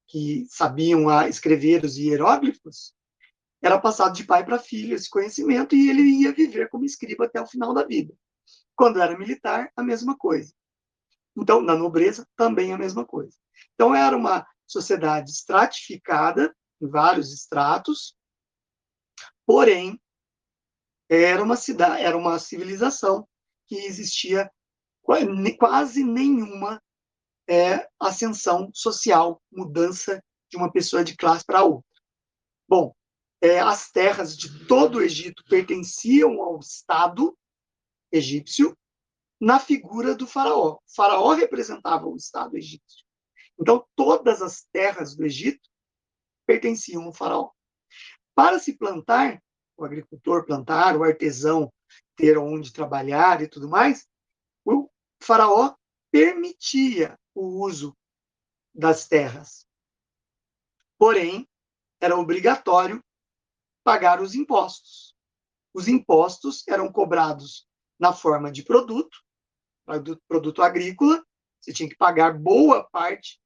que 0.09 0.45
sabiam 0.51 1.09
a, 1.09 1.29
escrever 1.29 1.85
os 1.85 1.97
hieróglifos, 1.97 2.93
era 3.63 3.81
passado 3.81 4.15
de 4.15 4.25
pai 4.25 4.45
para 4.45 4.59
filho 4.59 4.95
esse 4.95 5.09
conhecimento 5.09 5.77
e 5.77 5.89
ele 5.89 6.03
ia 6.03 6.33
viver 6.33 6.69
como 6.69 6.85
escriba 6.85 7.25
até 7.25 7.41
o 7.41 7.47
final 7.47 7.73
da 7.73 7.85
vida. 7.85 8.13
Quando 8.75 9.01
era 9.01 9.17
militar, 9.17 9.71
a 9.77 9.83
mesma 9.83 10.17
coisa. 10.19 10.53
Então, 11.37 11.61
na 11.61 11.75
nobreza, 11.75 12.27
também 12.37 12.73
a 12.73 12.79
mesma 12.79 13.05
coisa. 13.05 13.37
Então, 13.75 13.95
era 13.95 14.17
uma 14.17 14.47
sociedade 14.67 15.31
estratificada, 15.31 16.55
em 16.81 16.89
vários 16.89 17.33
estratos, 17.33 18.15
porém, 19.47 20.01
era 21.09 21.43
uma 21.43 21.57
cidade, 21.57 22.03
era 22.03 22.17
uma 22.17 22.39
civilização 22.39 23.29
que 23.67 23.77
existia 23.77 24.51
quase 25.59 26.05
nenhuma 26.05 26.83
é, 27.49 27.89
ascensão 28.01 28.71
social, 28.73 29.43
mudança 29.51 30.23
de 30.51 30.57
uma 30.57 30.71
pessoa 30.71 31.05
de 31.05 31.17
classe 31.17 31.45
para 31.45 31.65
outra. 31.65 31.87
Bom, 32.69 32.95
é, 33.41 33.61
as 33.61 33.91
terras 33.91 34.37
de 34.37 34.67
todo 34.67 34.99
o 34.99 35.03
Egito 35.03 35.43
pertenciam 35.49 36.41
ao 36.41 36.59
Estado 36.61 37.37
egípcio 38.11 38.77
na 39.43 39.59
figura 39.59 40.15
do 40.15 40.25
faraó. 40.25 40.75
O 40.75 40.81
faraó 40.95 41.33
representava 41.35 42.07
o 42.07 42.15
Estado 42.15 42.57
egípcio. 42.57 43.05
Então, 43.59 43.85
todas 43.97 44.41
as 44.41 44.63
terras 44.73 45.17
do 45.17 45.25
Egito 45.25 45.69
pertenciam 46.47 47.03
ao 47.03 47.13
faraó. 47.13 47.51
Para 48.37 48.61
se 48.61 48.73
plantar, 48.79 49.43
o 49.77 49.85
agricultor 49.85 50.47
plantar, 50.47 50.97
o 50.97 51.03
artesão 51.03 51.73
ter 52.15 52.39
onde 52.39 52.73
trabalhar 52.73 53.43
e 53.43 53.49
tudo 53.49 53.69
mais, 53.69 54.07
o 54.65 54.89
faraó 55.21 55.75
permitia 56.13 57.19
o 57.35 57.65
uso 57.65 57.97
das 58.73 59.09
terras. 59.09 59.67
Porém, 60.97 61.49
era 62.01 62.17
obrigatório 62.17 63.03
pagar 63.83 64.23
os 64.23 64.37
impostos. 64.37 65.17
Os 65.75 65.89
impostos 65.89 66.63
eram 66.69 66.93
cobrados 66.93 67.67
na 67.99 68.13
forma 68.13 68.53
de 68.53 68.63
produto, 68.63 69.19
produto 70.29 70.63
agrícola, 70.63 71.25
você 71.61 71.73
tinha 71.73 71.89
que 71.89 71.97
pagar 71.97 72.39
boa 72.39 72.85
parte 72.91 73.41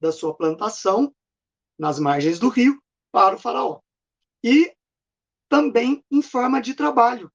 da 0.00 0.12
sua 0.12 0.34
plantação 0.36 1.14
nas 1.78 1.98
margens 1.98 2.38
do 2.38 2.48
rio 2.48 2.82
para 3.10 3.36
o 3.36 3.38
faraó. 3.38 3.80
E 4.42 4.74
também 5.48 6.04
em 6.10 6.20
forma 6.20 6.60
de 6.60 6.74
trabalho. 6.74 7.32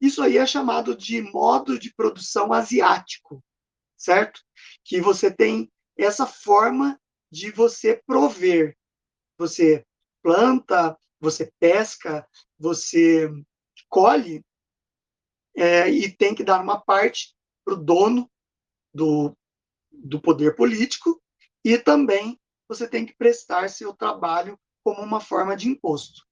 Isso 0.00 0.22
aí 0.22 0.38
é 0.38 0.46
chamado 0.46 0.96
de 0.96 1.20
modo 1.20 1.78
de 1.78 1.92
produção 1.94 2.52
asiático, 2.52 3.42
certo? 3.96 4.40
Que 4.84 5.00
você 5.00 5.30
tem 5.30 5.70
essa 5.96 6.26
forma 6.26 7.00
de 7.30 7.50
você 7.50 8.02
prover. 8.06 8.76
Você 9.38 9.84
planta, 10.22 10.96
você 11.20 11.52
pesca, 11.58 12.26
você 12.58 13.28
colhe 13.88 14.44
é, 15.56 15.88
e 15.88 16.10
tem 16.10 16.34
que 16.34 16.44
dar 16.44 16.60
uma 16.60 16.80
parte 16.80 17.34
para 17.64 17.74
o 17.74 17.82
dono 17.82 18.30
do, 18.92 19.36
do 19.90 20.20
poder 20.20 20.54
político 20.54 21.20
e 21.64 21.78
também 21.78 22.38
você 22.68 22.88
tem 22.88 23.06
que 23.06 23.16
prestar 23.16 23.68
seu 23.68 23.94
trabalho 23.94 24.58
como 24.82 25.00
uma 25.00 25.20
forma 25.20 25.56
de 25.56 25.68
imposto. 25.68 26.22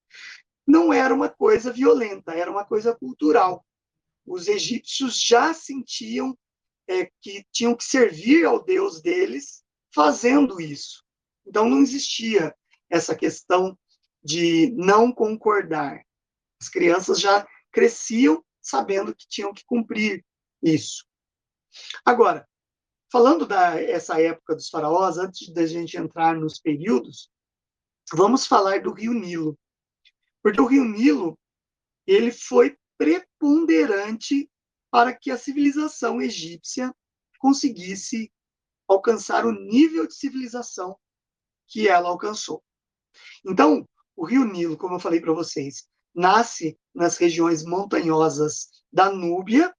Não 0.66 0.92
era 0.92 1.14
uma 1.14 1.28
coisa 1.28 1.72
violenta, 1.72 2.32
era 2.32 2.50
uma 2.50 2.64
coisa 2.64 2.94
cultural. 2.94 3.66
Os 4.26 4.46
egípcios 4.46 5.20
já 5.20 5.52
sentiam 5.52 6.38
é, 6.86 7.10
que 7.20 7.44
tinham 7.50 7.74
que 7.74 7.84
servir 7.84 8.44
ao 8.44 8.62
Deus 8.62 9.00
deles 9.00 9.64
fazendo 9.94 10.60
isso. 10.60 11.02
Então 11.46 11.68
não 11.68 11.80
existia 11.80 12.54
essa 12.88 13.16
questão 13.16 13.76
de 14.22 14.70
não 14.76 15.12
concordar. 15.12 16.04
As 16.60 16.68
crianças 16.68 17.20
já 17.20 17.46
cresciam 17.72 18.44
sabendo 18.60 19.14
que 19.14 19.26
tinham 19.28 19.52
que 19.52 19.64
cumprir 19.64 20.24
isso. 20.62 21.04
Agora, 22.04 22.48
falando 23.10 23.46
da 23.46 23.80
essa 23.80 24.20
época 24.20 24.54
dos 24.54 24.68
faraós, 24.68 25.18
antes 25.18 25.52
da 25.52 25.66
gente 25.66 25.96
entrar 25.96 26.36
nos 26.36 26.58
períodos, 26.58 27.30
vamos 28.12 28.46
falar 28.46 28.82
do 28.82 28.92
Rio 28.92 29.12
Nilo. 29.12 29.58
Porque 30.42 30.60
o 30.60 30.66
Rio 30.66 30.84
Nilo, 30.84 31.38
ele 32.06 32.32
foi 32.32 32.76
preponderante 32.98 34.50
para 34.90 35.14
que 35.14 35.30
a 35.30 35.38
civilização 35.38 36.20
egípcia 36.20 36.94
conseguisse 37.38 38.30
alcançar 38.86 39.46
o 39.46 39.52
nível 39.52 40.06
de 40.06 40.14
civilização 40.14 40.96
que 41.66 41.88
ela 41.88 42.08
alcançou. 42.08 42.62
Então, 43.44 43.88
o 44.14 44.24
rio 44.24 44.44
Nilo, 44.44 44.76
como 44.76 44.96
eu 44.96 45.00
falei 45.00 45.20
para 45.20 45.32
vocês, 45.32 45.88
nasce 46.14 46.78
nas 46.94 47.16
regiões 47.16 47.64
montanhosas 47.64 48.68
da 48.92 49.10
Núbia, 49.10 49.74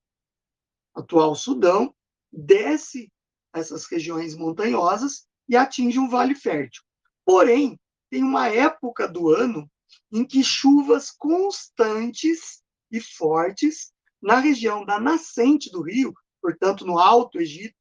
atual 0.94 1.36
Sudão, 1.36 1.94
desce 2.32 3.12
essas 3.54 3.86
regiões 3.86 4.36
montanhosas 4.36 5.28
e 5.48 5.56
atinge 5.56 6.00
um 6.00 6.10
vale 6.10 6.36
fértil. 6.36 6.84
Porém, 7.26 7.80
tem 8.10 8.24
uma 8.24 8.48
época 8.48 9.08
do 9.08 9.30
ano 9.30 9.70
em 10.12 10.26
que 10.26 10.44
chuvas 10.44 11.12
constantes 11.12 12.64
e 12.92 13.00
fortes 13.00 13.92
na 14.22 14.40
região 14.40 14.86
da 14.86 15.00
nascente 15.00 15.72
do 15.72 15.82
rio, 15.82 16.14
portanto, 16.42 16.86
no 16.86 16.98
Alto 16.98 17.40
Egito, 17.40 17.76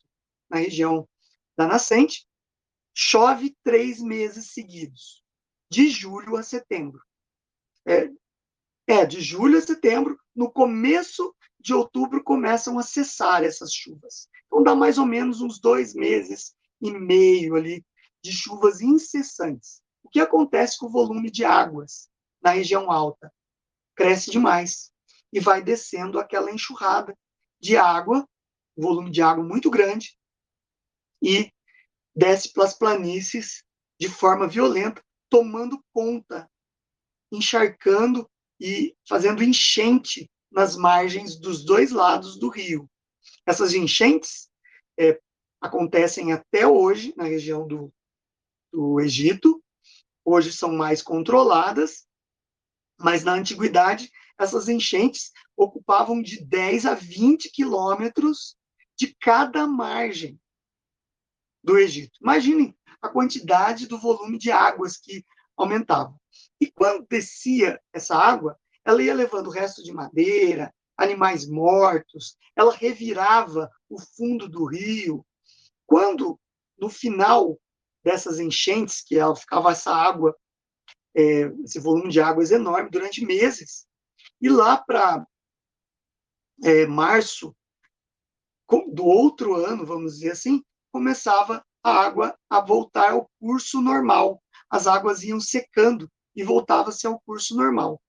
na 0.50 0.58
região 0.58 1.08
da 1.56 1.66
nascente, 1.66 2.26
chove 2.94 3.56
três 3.62 4.00
meses 4.00 4.52
seguidos, 4.52 5.22
de 5.70 5.88
julho 5.88 6.36
a 6.36 6.42
setembro. 6.42 7.02
É, 7.86 8.10
é, 8.86 9.06
de 9.06 9.20
julho 9.20 9.58
a 9.58 9.60
setembro, 9.60 10.18
no 10.34 10.50
começo 10.50 11.34
de 11.62 11.72
outubro 11.72 12.22
começam 12.22 12.78
a 12.78 12.82
cessar 12.82 13.44
essas 13.44 13.72
chuvas. 13.72 14.28
Então 14.46 14.62
dá 14.62 14.74
mais 14.74 14.98
ou 14.98 15.06
menos 15.06 15.40
uns 15.40 15.60
dois 15.60 15.94
meses 15.94 16.54
e 16.80 16.90
meio 16.90 17.54
ali 17.54 17.84
de 18.22 18.32
chuvas 18.32 18.80
incessantes. 18.80 19.80
O 20.02 20.08
que 20.08 20.20
acontece 20.20 20.78
com 20.78 20.86
o 20.86 20.92
volume 20.92 21.30
de 21.30 21.44
águas 21.44 22.10
na 22.42 22.50
região 22.50 22.90
alta? 22.90 23.32
Cresce 23.94 24.30
demais 24.30 24.90
e 25.32 25.40
vai 25.40 25.62
descendo 25.62 26.18
aquela 26.18 26.50
enxurrada 26.50 27.16
de 27.60 27.76
água, 27.76 28.28
volume 28.76 29.10
de 29.10 29.22
água 29.22 29.44
muito 29.44 29.70
grande, 29.70 30.18
e 31.22 31.50
desce 32.14 32.52
pelas 32.52 32.74
planícies 32.74 33.64
de 33.98 34.08
forma 34.08 34.48
violenta, 34.48 35.02
tomando 35.30 35.82
conta, 35.92 36.50
encharcando 37.30 38.28
e 38.60 38.94
fazendo 39.08 39.42
enchente 39.42 40.28
nas 40.52 40.76
margens 40.76 41.36
dos 41.36 41.64
dois 41.64 41.90
lados 41.90 42.38
do 42.38 42.48
rio. 42.48 42.88
Essas 43.46 43.74
enchentes 43.74 44.50
é, 44.98 45.20
acontecem 45.60 46.32
até 46.32 46.66
hoje 46.66 47.14
na 47.16 47.24
região 47.24 47.66
do, 47.66 47.92
do 48.72 49.00
Egito, 49.00 49.62
hoje 50.24 50.52
são 50.52 50.72
mais 50.72 51.02
controladas, 51.02 52.06
mas 52.98 53.24
na 53.24 53.32
antiguidade 53.32 54.10
essas 54.38 54.68
enchentes 54.68 55.32
ocupavam 55.56 56.22
de 56.22 56.44
10 56.44 56.86
a 56.86 56.94
20 56.94 57.50
quilômetros 57.50 58.56
de 58.96 59.16
cada 59.20 59.66
margem 59.66 60.38
do 61.62 61.78
Egito. 61.78 62.18
Imaginem 62.20 62.76
a 63.00 63.08
quantidade 63.08 63.86
do 63.86 63.98
volume 63.98 64.38
de 64.38 64.50
águas 64.50 64.96
que 64.96 65.24
aumentava. 65.56 66.14
E 66.60 66.70
quando 66.70 67.06
descia 67.08 67.80
essa 67.92 68.16
água, 68.16 68.58
ela 68.84 69.02
ia 69.02 69.14
levando 69.14 69.50
resto 69.50 69.82
de 69.82 69.92
madeira, 69.92 70.72
animais 70.96 71.48
mortos, 71.48 72.36
ela 72.54 72.74
revirava 72.74 73.70
o 73.88 74.00
fundo 74.00 74.48
do 74.48 74.64
rio. 74.64 75.24
Quando, 75.86 76.38
no 76.78 76.88
final 76.88 77.58
dessas 78.04 78.38
enchentes, 78.38 79.02
que 79.02 79.18
ela 79.18 79.36
ficava 79.36 79.72
essa 79.72 79.92
água, 79.94 80.36
é, 81.14 81.42
esse 81.64 81.78
volume 81.78 82.10
de 82.10 82.20
águas 82.20 82.50
enorme 82.50 82.90
durante 82.90 83.24
meses, 83.24 83.86
e 84.40 84.48
lá 84.48 84.76
para 84.76 85.26
é, 86.64 86.86
março 86.86 87.54
do 88.92 89.04
outro 89.04 89.54
ano, 89.54 89.84
vamos 89.84 90.14
dizer 90.14 90.32
assim, 90.32 90.62
começava 90.90 91.64
a 91.82 91.90
água 91.90 92.36
a 92.48 92.60
voltar 92.60 93.12
ao 93.12 93.30
curso 93.38 93.80
normal. 93.80 94.42
As 94.70 94.86
águas 94.86 95.22
iam 95.22 95.40
secando 95.40 96.10
e 96.34 96.42
voltava-se 96.42 97.06
ao 97.06 97.20
curso 97.20 97.54
normal. 97.54 98.00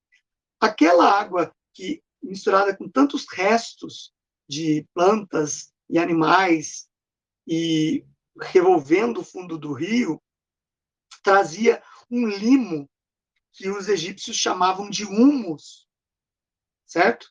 Aquela 0.64 1.12
água 1.12 1.54
que 1.74 2.02
misturada 2.22 2.74
com 2.74 2.88
tantos 2.88 3.26
restos 3.30 4.14
de 4.48 4.88
plantas 4.94 5.74
e 5.90 6.00
animais 6.00 6.88
e 7.46 8.06
revolvendo 8.40 9.20
o 9.20 9.26
fundo 9.26 9.58
do 9.58 9.74
rio, 9.74 10.24
trazia 11.22 11.84
um 12.10 12.26
limo 12.26 12.90
que 13.52 13.70
os 13.70 13.90
egípcios 13.90 14.38
chamavam 14.38 14.90
de 14.90 15.04
humus, 15.04 15.86
certo? 16.86 17.30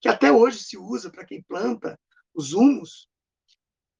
Que 0.00 0.08
até 0.08 0.32
hoje 0.32 0.64
se 0.64 0.76
usa 0.76 1.08
para 1.08 1.24
quem 1.24 1.40
planta 1.40 1.96
os 2.34 2.52
humus, 2.52 3.08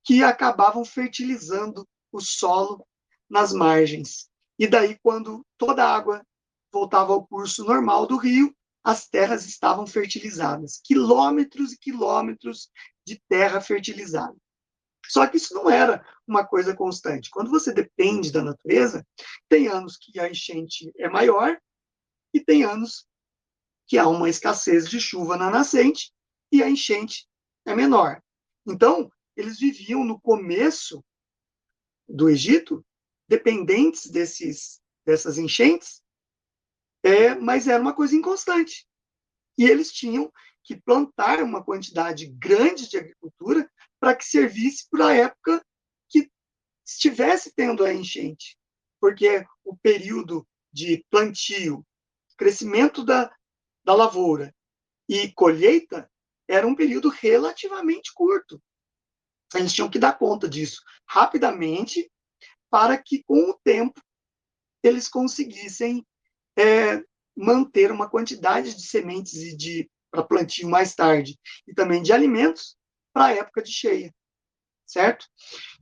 que 0.03 0.25
acabavam 0.25 0.85
fertilizando 0.85 1.89
o 2.11 2.21
solo 2.21 2.85
nas 3.31 3.53
margens. 3.53 4.29
E 4.59 4.67
daí, 4.67 4.99
quando 4.99 5.47
toda 5.57 5.85
a 5.85 5.95
água 5.95 6.27
voltava 6.73 7.13
ao 7.13 7.25
curso 7.25 7.63
normal 7.65 8.09
do 8.09 8.17
rio, 8.17 8.53
as 8.85 9.09
terras 9.09 9.47
estavam 9.47 9.87
fertilizadas. 9.87 10.81
Quilômetros 10.83 11.73
e 11.73 11.79
quilômetros 11.79 12.71
de 13.07 13.21
terra 13.29 13.61
fertilizada. 13.61 14.37
Só 15.07 15.27
que 15.27 15.37
isso 15.37 15.55
não 15.55 15.69
era 15.69 16.05
uma 16.27 16.47
coisa 16.47 16.75
constante. 16.75 17.31
Quando 17.31 17.51
você 17.51 17.73
depende 17.73 18.33
da 18.33 18.43
natureza, 18.43 19.07
tem 19.49 19.69
anos 19.69 19.97
que 19.97 20.19
a 20.19 20.29
enchente 20.29 20.93
é 20.97 21.09
maior 21.09 21.61
e 22.33 22.41
tem 22.41 22.65
anos 22.65 23.07
que 23.87 23.99
há 23.99 24.09
uma 24.09 24.29
escassez 24.29 24.89
de 24.89 25.01
chuva 25.01 25.37
na 25.37 25.51
nascente 25.51 26.13
e 26.51 26.63
a 26.63 26.71
enchente 26.71 27.27
é 27.67 27.75
menor. 27.75 28.23
Então, 28.67 29.11
eles 29.37 29.59
viviam 29.59 30.05
no 30.05 30.21
começo 30.21 31.05
do 32.09 32.29
Egito 32.29 32.85
dependentes 33.29 34.11
desses, 34.11 34.81
dessas 35.05 35.39
enchentes 35.39 36.02
é, 37.03 37.35
mas 37.35 37.67
era 37.67 37.81
uma 37.81 37.95
coisa 37.95 38.15
inconstante. 38.15 38.87
E 39.59 39.65
eles 39.65 39.93
tinham 39.93 40.33
que 40.63 40.77
plantar 40.77 41.43
uma 41.43 41.63
quantidade 41.63 42.27
grande 42.27 42.89
de 42.89 42.97
agricultura 42.97 43.69
para 43.99 44.15
que 44.15 44.25
servisse 44.25 44.89
para 44.89 45.09
a 45.09 45.15
época 45.15 45.65
que 46.09 46.31
estivesse 46.87 47.53
tendo 47.55 47.85
a 47.85 47.93
enchente. 47.93 48.57
Porque 49.01 49.45
o 49.65 49.77
período 49.77 50.47
de 50.73 51.05
plantio, 51.11 51.85
crescimento 52.37 53.05
da, 53.05 53.35
da 53.85 53.95
lavoura 53.95 54.55
e 55.09 55.33
colheita 55.33 56.11
era 56.49 56.67
um 56.67 56.75
período 56.75 57.09
relativamente 57.09 58.13
curto. 58.15 58.63
Eles 59.55 59.73
tinham 59.73 59.91
que 59.91 59.99
dar 59.99 60.19
conta 60.19 60.49
disso 60.49 60.83
rapidamente 61.07 62.11
para 62.71 62.97
que, 62.97 63.23
com 63.25 63.51
o 63.51 63.59
tempo, 63.63 64.01
eles 64.83 65.09
conseguissem 65.09 66.07
é, 66.59 67.03
manter 67.37 67.91
uma 67.91 68.09
quantidade 68.09 68.75
de 68.75 68.87
sementes 68.87 69.35
e 69.35 69.57
de 69.57 69.91
para 70.11 70.23
plantio 70.23 70.69
mais 70.69 70.95
tarde 70.95 71.39
e 71.67 71.73
também 71.73 72.03
de 72.03 72.13
alimentos 72.13 72.77
para 73.15 73.27
a 73.27 73.33
época 73.33 73.63
de 73.63 73.73
cheia, 73.73 74.15
certo? 74.87 75.27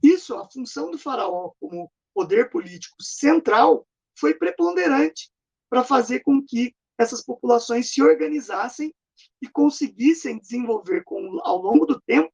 Isso, 0.00 0.36
a 0.36 0.48
função 0.48 0.90
do 0.90 0.98
faraó 0.98 1.50
como 1.58 1.90
poder 2.14 2.48
político 2.48 3.02
central 3.02 3.86
foi 4.16 4.34
preponderante 4.34 5.30
para 5.68 5.82
fazer 5.82 6.20
com 6.20 6.44
que 6.44 6.74
essas 6.96 7.22
populações 7.24 7.92
se 7.92 8.02
organizassem 8.02 8.94
e 9.42 9.48
conseguissem 9.48 10.38
desenvolver 10.38 11.02
com, 11.04 11.40
ao 11.42 11.58
longo 11.58 11.86
do 11.86 12.00
tempo 12.00 12.32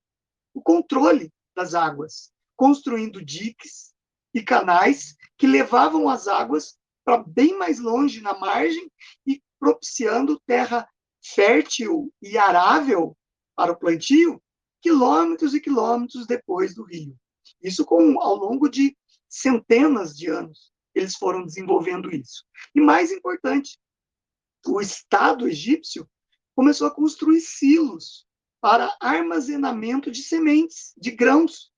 o 0.52 0.60
controle 0.60 1.32
das 1.54 1.74
águas, 1.74 2.32
construindo 2.56 3.24
diques 3.24 3.94
e 4.34 4.42
canais 4.42 5.14
que 5.38 5.46
levavam 5.46 6.08
as 6.08 6.28
águas 6.28 6.76
para 7.06 7.22
bem 7.22 7.56
mais 7.56 7.78
longe 7.78 8.20
na 8.20 8.36
margem 8.36 8.90
e 9.24 9.40
propiciando 9.60 10.42
terra 10.44 10.88
fértil 11.24 12.12
e 12.20 12.36
arável 12.36 13.16
para 13.54 13.72
o 13.72 13.76
plantio 13.76 14.42
quilômetros 14.82 15.54
e 15.54 15.60
quilômetros 15.60 16.26
depois 16.26 16.74
do 16.74 16.82
rio. 16.82 17.16
Isso 17.62 17.84
com 17.84 18.20
ao 18.20 18.34
longo 18.34 18.68
de 18.68 18.96
centenas 19.28 20.16
de 20.16 20.26
anos 20.28 20.72
eles 20.94 21.14
foram 21.14 21.44
desenvolvendo 21.44 22.12
isso. 22.12 22.44
E 22.74 22.80
mais 22.80 23.12
importante, 23.12 23.78
o 24.66 24.80
Estado 24.80 25.46
egípcio 25.46 26.08
começou 26.56 26.86
a 26.86 26.94
construir 26.94 27.40
silos 27.40 28.26
para 28.60 28.96
armazenamento 29.00 30.10
de 30.10 30.22
sementes, 30.22 30.92
de 30.96 31.10
grãos, 31.10 31.70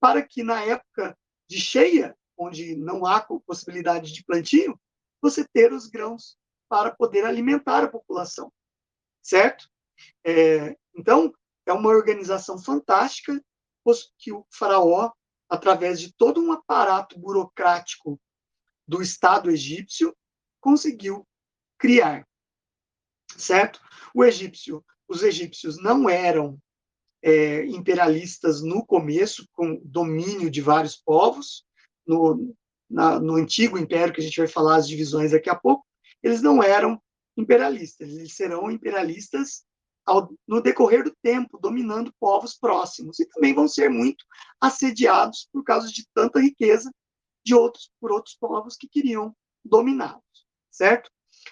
para 0.00 0.22
que 0.22 0.42
na 0.42 0.60
época 0.62 1.16
de 1.48 1.60
cheia 1.60 2.16
onde 2.36 2.76
não 2.76 3.06
há 3.06 3.20
possibilidade 3.20 4.12
de 4.12 4.24
plantio, 4.24 4.78
você 5.20 5.46
ter 5.52 5.72
os 5.72 5.86
grãos 5.86 6.36
para 6.68 6.90
poder 6.90 7.24
alimentar 7.24 7.84
a 7.84 7.88
população, 7.88 8.52
certo? 9.22 9.68
É, 10.24 10.76
então, 10.94 11.32
é 11.64 11.72
uma 11.72 11.90
organização 11.90 12.58
fantástica 12.58 13.42
que 14.18 14.32
o 14.32 14.44
faraó, 14.50 15.12
através 15.48 16.00
de 16.00 16.12
todo 16.12 16.40
um 16.40 16.52
aparato 16.52 17.18
burocrático 17.18 18.20
do 18.86 19.00
Estado 19.00 19.50
egípcio, 19.50 20.16
conseguiu 20.60 21.26
criar, 21.78 22.26
certo? 23.36 23.80
O 24.14 24.24
egípcio, 24.24 24.84
os 25.08 25.22
egípcios 25.22 25.80
não 25.80 26.08
eram 26.08 26.58
é, 27.22 27.64
imperialistas 27.66 28.62
no 28.62 28.84
começo, 28.84 29.48
com 29.52 29.80
domínio 29.84 30.50
de 30.50 30.60
vários 30.60 30.96
povos, 30.96 31.64
no, 32.06 32.54
na, 32.88 33.18
no 33.18 33.34
antigo 33.34 33.78
império, 33.78 34.12
que 34.14 34.20
a 34.20 34.24
gente 34.24 34.38
vai 34.38 34.48
falar 34.48 34.76
as 34.76 34.88
divisões 34.88 35.32
daqui 35.32 35.50
a 35.50 35.54
pouco, 35.54 35.84
eles 36.22 36.42
não 36.42 36.62
eram 36.62 37.00
imperialistas, 37.36 38.08
eles 38.10 38.34
serão 38.34 38.70
imperialistas 38.70 39.64
ao, 40.04 40.32
no 40.46 40.60
decorrer 40.60 41.02
do 41.02 41.14
tempo, 41.22 41.58
dominando 41.58 42.14
povos 42.18 42.56
próximos, 42.56 43.18
e 43.18 43.26
também 43.26 43.52
vão 43.52 43.66
ser 43.66 43.90
muito 43.90 44.24
assediados 44.60 45.48
por 45.52 45.64
causa 45.64 45.88
de 45.88 46.06
tanta 46.14 46.40
riqueza 46.40 46.90
de 47.44 47.54
outros 47.54 47.90
por 48.00 48.12
outros 48.12 48.36
povos 48.36 48.76
que 48.76 48.88
queriam 48.88 49.34
dominá-los, 49.64 50.46
certo? 50.70 51.10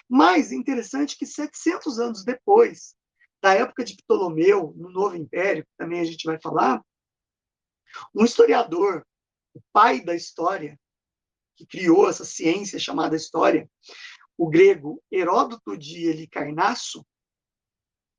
Mas 0.09 0.51
interessante 0.51 1.17
que 1.17 1.25
700 1.25 1.99
anos 1.99 2.23
depois 2.23 2.95
da 3.41 3.53
época 3.53 3.83
de 3.83 3.95
Ptolomeu, 3.95 4.73
no 4.75 4.89
Novo 4.89 5.15
Império, 5.15 5.63
que 5.63 5.77
também 5.77 5.99
a 5.99 6.05
gente 6.05 6.25
vai 6.25 6.39
falar, 6.41 6.83
um 8.13 8.25
historiador 8.25 9.05
o 9.55 9.61
pai 9.71 10.03
da 10.03 10.13
história, 10.13 10.79
que 11.55 11.65
criou 11.65 12.09
essa 12.09 12.25
ciência 12.25 12.77
chamada 12.77 13.15
história, 13.15 13.69
o 14.37 14.49
grego 14.49 15.01
Heródoto 15.09 15.77
de 15.77 16.05
Helicarnasso, 16.07 17.05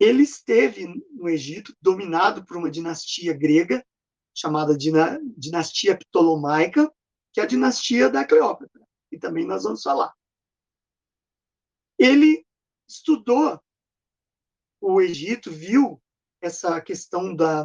ele 0.01 0.23
esteve 0.23 0.87
no 1.13 1.29
Egito, 1.29 1.77
dominado 1.81 2.45
por 2.45 2.57
uma 2.57 2.71
dinastia 2.71 3.35
grega, 3.35 3.87
chamada 4.35 4.77
dinastia 4.77 5.97
ptolomaica, 5.97 6.93
que 7.33 7.41
é 7.41 7.43
a 7.43 7.47
dinastia 7.47 8.09
da 8.11 8.27
Cleópatra, 8.27 8.83
e 9.13 9.19
também 9.19 9.47
nós 9.47 9.65
vamos 9.65 9.83
falar. 9.83 10.13
Ele 11.99 12.47
estudou 12.89 13.61
o 14.81 15.01
Egito, 15.01 15.51
viu 15.51 16.01
essa 16.41 16.81
questão 16.81 17.35
da, 17.35 17.63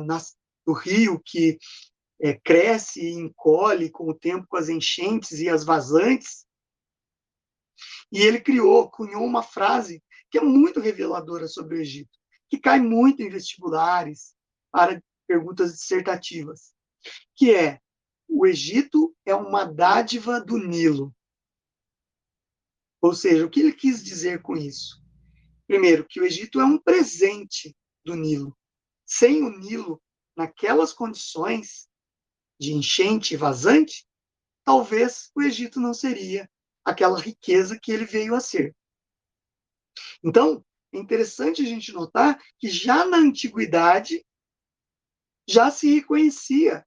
do 0.66 0.74
rio 0.74 1.22
que 1.24 1.58
é, 2.22 2.36
cresce 2.36 3.02
e 3.02 3.14
encolhe 3.14 3.90
com 3.90 4.10
o 4.10 4.14
tempo 4.14 4.46
com 4.48 4.56
as 4.56 4.70
enchentes 4.70 5.40
e 5.40 5.50
as 5.50 5.64
vazantes. 5.64 6.46
E 8.12 8.20
ele 8.20 8.40
criou, 8.40 8.90
cunhou 8.90 9.26
uma 9.26 9.42
frase 9.42 10.04
que 10.30 10.38
é 10.38 10.42
muito 10.42 10.80
reveladora 10.80 11.48
sobre 11.48 11.78
o 11.78 11.82
Egito, 11.82 12.18
que 12.48 12.60
cai 12.60 12.80
muito 12.80 13.22
em 13.22 13.30
vestibulares 13.30 14.36
para 14.72 15.02
perguntas 15.28 15.74
dissertativas, 15.74 16.74
que 17.36 17.54
é 17.54 17.80
o 18.30 18.46
Egito 18.46 19.16
é 19.26 19.34
uma 19.34 19.66
dádiva 19.66 20.40
do 20.40 20.58
Nilo. 20.58 21.14
Ou 23.02 23.14
seja, 23.16 23.46
o 23.46 23.50
que 23.50 23.62
ele 23.62 23.74
quis 23.74 24.04
dizer 24.04 24.42
com 24.42 24.56
isso? 24.56 25.02
Primeiro, 25.68 26.06
que 26.08 26.22
o 26.22 26.26
Egito 26.26 26.62
é 26.62 26.66
um 26.66 26.78
presente 26.78 27.76
do 28.06 28.16
Nilo. 28.16 28.56
Sem 29.06 29.44
o 29.44 29.50
Nilo, 29.50 30.02
naquelas 30.36 30.94
condições, 30.94 31.90
de 32.62 32.74
enchente 32.74 33.36
vazante, 33.36 34.06
talvez 34.64 35.32
o 35.36 35.42
Egito 35.42 35.80
não 35.80 35.96
seria 35.96 36.48
aquela 36.86 37.20
riqueza 37.20 37.80
que 37.82 37.92
ele 37.92 38.06
veio 38.06 38.36
a 38.36 38.40
ser. 38.40 38.76
Então, 40.24 40.64
é 40.94 41.00
interessante 41.00 41.64
a 41.64 41.66
gente 41.66 41.92
notar 41.92 42.40
que 42.60 42.70
já 42.70 43.04
na 43.04 43.18
antiguidade 43.18 44.24
já 45.50 45.72
se 45.72 45.92
reconhecia 45.92 46.86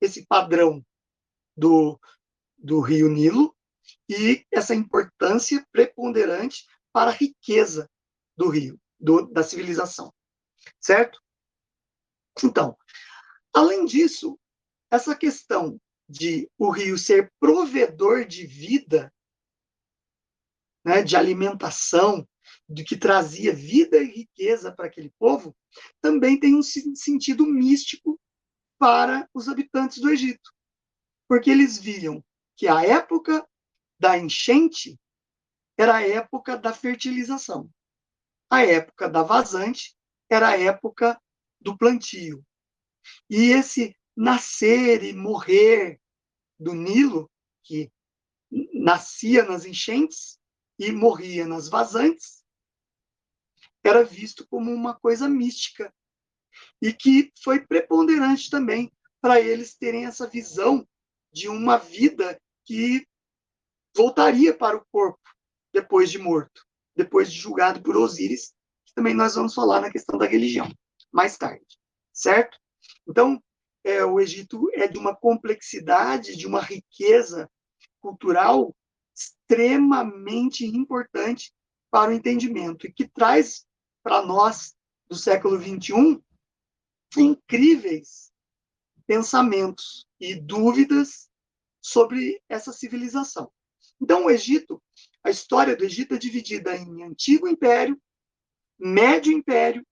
esse 0.00 0.24
padrão 0.26 0.86
do, 1.56 1.98
do 2.56 2.80
rio 2.80 3.08
Nilo 3.08 3.52
e 4.08 4.46
essa 4.52 4.76
importância 4.76 5.66
preponderante 5.72 6.64
para 6.92 7.10
a 7.10 7.14
riqueza 7.14 7.90
do 8.36 8.48
rio, 8.48 8.80
do, 9.00 9.26
da 9.26 9.42
civilização. 9.42 10.14
Certo? 10.80 11.20
Então, 12.44 12.78
além 13.52 13.84
disso, 13.84 14.38
essa 14.96 15.14
questão 15.14 15.80
de 16.08 16.50
o 16.58 16.70
rio 16.70 16.98
ser 16.98 17.32
provedor 17.38 18.24
de 18.24 18.46
vida, 18.46 19.12
né, 20.84 21.02
de 21.02 21.16
alimentação, 21.16 22.26
de 22.68 22.84
que 22.84 22.96
trazia 22.96 23.52
vida 23.52 23.98
e 23.98 24.06
riqueza 24.06 24.72
para 24.72 24.86
aquele 24.86 25.12
povo, 25.18 25.56
também 26.00 26.38
tem 26.38 26.54
um 26.54 26.62
sentido 26.62 27.46
místico 27.46 28.20
para 28.78 29.28
os 29.34 29.48
habitantes 29.48 29.98
do 29.98 30.10
Egito. 30.10 30.52
Porque 31.28 31.50
eles 31.50 31.78
viam 31.78 32.24
que 32.56 32.68
a 32.68 32.82
época 32.84 33.46
da 33.98 34.16
enchente 34.16 34.98
era 35.76 35.96
a 35.96 36.06
época 36.06 36.56
da 36.56 36.72
fertilização. 36.72 37.68
A 38.48 38.64
época 38.64 39.08
da 39.08 39.22
vazante 39.22 39.96
era 40.30 40.48
a 40.48 40.58
época 40.58 41.20
do 41.60 41.76
plantio. 41.76 42.44
E 43.28 43.50
esse 43.50 43.94
nascer 44.16 45.04
e 45.04 45.12
morrer 45.12 46.00
do 46.58 46.72
Nilo, 46.72 47.30
que 47.62 47.92
nascia 48.72 49.44
nas 49.44 49.64
enchentes 49.64 50.38
e 50.78 50.90
morria 50.90 51.46
nas 51.46 51.68
vazantes, 51.68 52.44
era 53.84 54.04
visto 54.04 54.46
como 54.48 54.72
uma 54.72 54.98
coisa 54.98 55.28
mística 55.28 55.92
e 56.80 56.92
que 56.92 57.32
foi 57.42 57.64
preponderante 57.64 58.50
também 58.50 58.92
para 59.20 59.40
eles 59.40 59.74
terem 59.74 60.06
essa 60.06 60.26
visão 60.26 60.86
de 61.32 61.48
uma 61.48 61.76
vida 61.76 62.40
que 62.64 63.06
voltaria 63.94 64.56
para 64.56 64.76
o 64.76 64.84
corpo 64.90 65.20
depois 65.72 66.10
de 66.10 66.18
morto, 66.18 66.66
depois 66.94 67.30
de 67.30 67.38
julgado 67.38 67.82
por 67.82 67.96
Osíris, 67.96 68.54
que 68.86 68.94
também 68.94 69.14
nós 69.14 69.34
vamos 69.34 69.54
falar 69.54 69.80
na 69.80 69.90
questão 69.90 70.18
da 70.18 70.26
religião 70.26 70.68
mais 71.12 71.36
tarde, 71.36 71.66
certo? 72.12 72.58
Então, 73.08 73.42
é, 73.86 74.04
o 74.04 74.18
Egito 74.18 74.68
é 74.74 74.88
de 74.88 74.98
uma 74.98 75.14
complexidade, 75.14 76.36
de 76.36 76.44
uma 76.44 76.60
riqueza 76.60 77.48
cultural 78.00 78.74
extremamente 79.14 80.66
importante 80.66 81.54
para 81.88 82.10
o 82.10 82.12
entendimento 82.12 82.84
e 82.84 82.92
que 82.92 83.06
traz 83.06 83.64
para 84.02 84.26
nós 84.26 84.74
do 85.08 85.14
século 85.14 85.56
21 85.56 86.20
incríveis 87.16 88.32
pensamentos 89.06 90.04
e 90.18 90.34
dúvidas 90.34 91.30
sobre 91.80 92.42
essa 92.48 92.72
civilização. 92.72 93.52
Então, 94.00 94.26
o 94.26 94.30
Egito, 94.30 94.82
a 95.22 95.30
história 95.30 95.76
do 95.76 95.84
Egito 95.84 96.14
é 96.14 96.18
dividida 96.18 96.76
em 96.76 97.04
Antigo 97.04 97.46
Império, 97.46 97.96
Médio 98.76 99.32
Império 99.32 99.86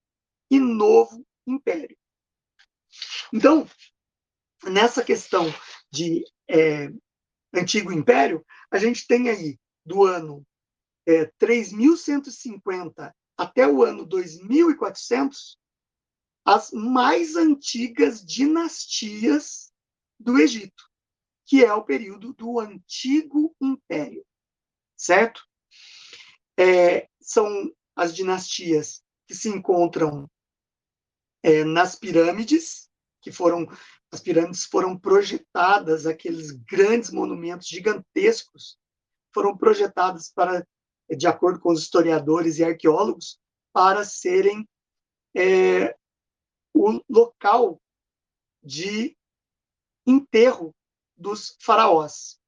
e 0.51 0.59
Novo 0.59 1.25
Império. 1.47 1.97
Então, 3.33 3.69
nessa 4.63 5.03
questão 5.03 5.53
de 5.91 6.23
é, 6.49 6.89
Antigo 7.53 7.91
Império, 7.91 8.45
a 8.71 8.77
gente 8.77 9.07
tem 9.07 9.29
aí 9.29 9.59
do 9.85 10.03
ano 10.03 10.45
é, 11.05 11.25
3150 11.37 13.15
até 13.37 13.67
o 13.67 13.83
ano 13.83 14.05
2400 14.05 15.57
as 16.45 16.71
mais 16.71 17.35
antigas 17.35 18.23
dinastias 18.23 19.73
do 20.19 20.37
Egito, 20.37 20.83
que 21.43 21.65
é 21.65 21.73
o 21.73 21.83
período 21.83 22.33
do 22.33 22.59
Antigo 22.59 23.55
Império, 23.59 24.23
certo? 24.95 25.41
É, 26.57 27.09
são 27.19 27.73
as 27.95 28.15
dinastias 28.15 29.03
que 29.27 29.33
se 29.33 29.49
encontram 29.49 30.29
é, 31.41 31.63
nas 31.63 31.95
pirâmides, 31.95 32.84
que 33.25 33.31
foram 33.31 33.67
as 34.11 34.21
pirâmides 34.21 34.65
foram 34.65 34.97
projetadas, 34.97 36.05
aqueles 36.05 36.51
grandes 36.51 37.09
monumentos 37.09 37.67
gigantescos 37.67 38.77
foram 39.33 39.57
projetados 39.57 40.29
para, 40.29 40.65
de 41.09 41.25
acordo 41.25 41.59
com 41.59 41.71
os 41.71 41.81
historiadores 41.81 42.59
e 42.59 42.63
arqueólogos, 42.63 43.39
para 43.73 44.05
serem 44.05 44.69
é, 45.35 45.97
o 46.71 47.01
local 47.09 47.81
de 48.63 49.17
enterro 50.05 50.73
dos 51.17 51.57
faraós. 51.59 52.39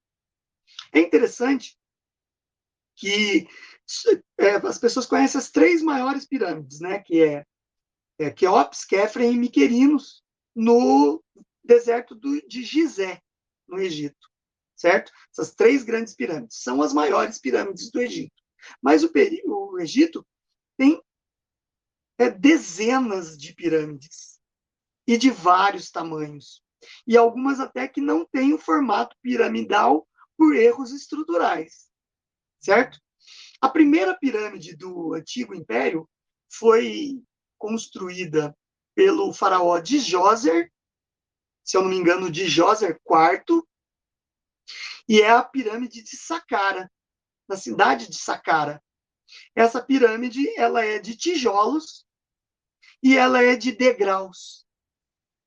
É 0.92 1.00
interessante 1.00 1.76
que 2.94 3.48
é, 4.38 4.52
as 4.52 4.78
pessoas 4.78 5.06
conhecem 5.06 5.40
as 5.40 5.50
três 5.50 5.82
maiores 5.82 6.24
pirâmides, 6.24 6.78
né? 6.78 7.00
Que 7.00 7.22
é, 7.22 7.46
é 8.20 8.30
Queops, 8.30 8.84
Kefren 8.84 9.32
e 9.32 9.38
Miquerinos, 9.38 10.24
no 10.58 11.22
deserto 11.62 12.16
do, 12.16 12.42
de 12.48 12.64
Gizé, 12.64 13.22
no 13.68 13.78
Egito, 13.78 14.28
certo? 14.74 15.12
Essas 15.30 15.54
três 15.54 15.84
grandes 15.84 16.16
pirâmides 16.16 16.58
são 16.60 16.82
as 16.82 16.92
maiores 16.92 17.38
pirâmides 17.38 17.92
do 17.92 18.00
Egito. 18.00 18.34
Mas 18.82 19.04
o, 19.04 19.12
o 19.46 19.78
Egito 19.78 20.26
tem 20.76 21.00
é, 22.18 22.28
dezenas 22.28 23.38
de 23.38 23.54
pirâmides 23.54 24.40
e 25.06 25.16
de 25.16 25.30
vários 25.30 25.92
tamanhos. 25.92 26.60
E 27.06 27.16
algumas 27.16 27.60
até 27.60 27.86
que 27.86 28.00
não 28.00 28.26
têm 28.26 28.52
o 28.52 28.58
formato 28.58 29.16
piramidal 29.22 30.08
por 30.36 30.56
erros 30.56 30.90
estruturais, 30.92 31.88
certo? 32.58 32.98
A 33.60 33.68
primeira 33.68 34.18
pirâmide 34.18 34.74
do 34.74 35.14
Antigo 35.14 35.54
Império 35.54 36.08
foi 36.50 37.22
construída 37.56 38.56
pelo 38.98 39.32
faraó 39.32 39.78
Djoser, 39.78 40.72
se 41.62 41.76
eu 41.76 41.82
não 41.82 41.88
me 41.88 41.94
engano, 41.96 42.32
Djoser 42.32 43.00
IV, 43.08 43.62
e 45.08 45.20
é 45.20 45.30
a 45.30 45.40
pirâmide 45.40 46.02
de 46.02 46.16
Saqqara, 46.16 46.90
na 47.48 47.56
cidade 47.56 48.08
de 48.08 48.18
Saqqara. 48.18 48.82
Essa 49.54 49.80
pirâmide 49.80 50.52
ela 50.58 50.84
é 50.84 50.98
de 50.98 51.16
tijolos 51.16 52.04
e 53.00 53.16
ela 53.16 53.40
é 53.40 53.54
de 53.54 53.70
degraus, 53.70 54.66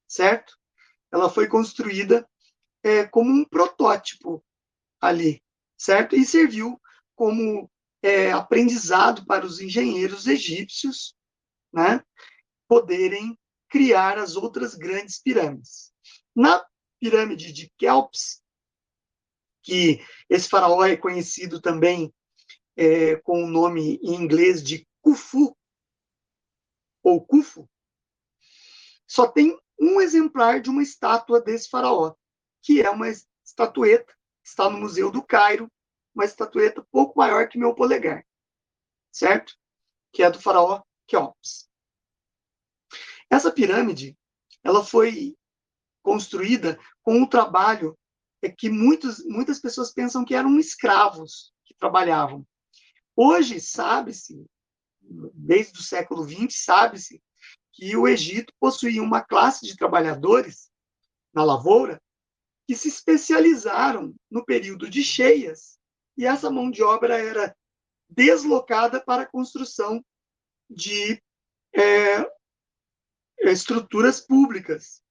certo? 0.07 0.57
Ela 1.11 1.29
foi 1.29 1.45
construída 1.45 2.25
é, 2.81 3.05
como 3.05 3.29
um 3.33 3.43
protótipo 3.43 4.41
ali, 5.01 5.43
certo? 5.77 6.15
E 6.15 6.23
serviu 6.23 6.81
como 7.15 7.69
é, 8.01 8.31
aprendizado 8.31 9.25
para 9.25 9.45
os 9.45 9.59
engenheiros 9.59 10.25
egípcios, 10.25 11.13
né? 11.73 12.01
Poderem 12.65 13.37
criar 13.71 14.19
as 14.19 14.35
outras 14.35 14.75
grandes 14.75 15.17
pirâmides. 15.17 15.93
Na 16.35 16.63
pirâmide 16.99 17.53
de 17.53 17.71
Kelps, 17.77 18.43
que 19.63 20.05
esse 20.29 20.49
faraó 20.49 20.83
é 20.83 20.97
conhecido 20.97 21.61
também 21.61 22.13
é, 22.75 23.15
com 23.15 23.43
o 23.43 23.47
nome 23.47 23.97
em 24.03 24.13
inglês 24.13 24.61
de 24.61 24.85
Khufu, 25.01 25.57
ou 27.01 27.25
Khufu, 27.25 27.67
só 29.07 29.27
tem 29.27 29.57
um 29.79 30.01
exemplar 30.01 30.61
de 30.61 30.69
uma 30.69 30.83
estátua 30.83 31.41
desse 31.41 31.69
faraó, 31.69 32.13
que 32.61 32.81
é 32.81 32.89
uma 32.89 33.07
estatueta, 33.43 34.13
está 34.43 34.69
no 34.69 34.77
Museu 34.79 35.09
do 35.09 35.23
Cairo, 35.23 35.71
uma 36.13 36.25
estatueta 36.25 36.85
pouco 36.91 37.17
maior 37.17 37.47
que 37.47 37.57
meu 37.57 37.73
polegar, 37.73 38.25
certo? 39.11 39.57
Que 40.11 40.23
é 40.23 40.29
do 40.29 40.39
faraó 40.41 40.83
Keops. 41.07 41.70
Essa 43.31 43.49
pirâmide, 43.49 44.17
ela 44.61 44.83
foi 44.83 45.37
construída 46.03 46.77
com 47.01 47.15
um 47.15 47.25
trabalho 47.25 47.97
é 48.41 48.49
que 48.49 48.69
muitos, 48.69 49.23
muitas 49.25 49.59
pessoas 49.59 49.93
pensam 49.93 50.25
que 50.25 50.33
eram 50.33 50.59
escravos 50.59 51.53
que 51.63 51.75
trabalhavam. 51.75 52.45
Hoje, 53.15 53.61
sabe-se, 53.61 54.43
desde 54.99 55.79
o 55.79 55.83
século 55.83 56.27
XX, 56.27 56.63
sabe-se 56.63 57.21
que 57.71 57.95
o 57.95 58.07
Egito 58.07 58.51
possuía 58.59 59.01
uma 59.01 59.21
classe 59.21 59.65
de 59.65 59.77
trabalhadores 59.77 60.71
na 61.33 61.43
lavoura 61.43 62.01
que 62.67 62.75
se 62.75 62.87
especializaram 62.87 64.13
no 64.29 64.43
período 64.43 64.89
de 64.89 65.03
cheias, 65.03 65.79
e 66.17 66.25
essa 66.25 66.49
mão 66.49 66.71
de 66.71 66.81
obra 66.81 67.17
era 67.17 67.55
deslocada 68.09 68.99
para 68.99 69.23
a 69.23 69.29
construção 69.29 70.03
de 70.69 71.21
é, 71.73 72.25
estruturas 73.49 74.21
públicas, 74.21 75.01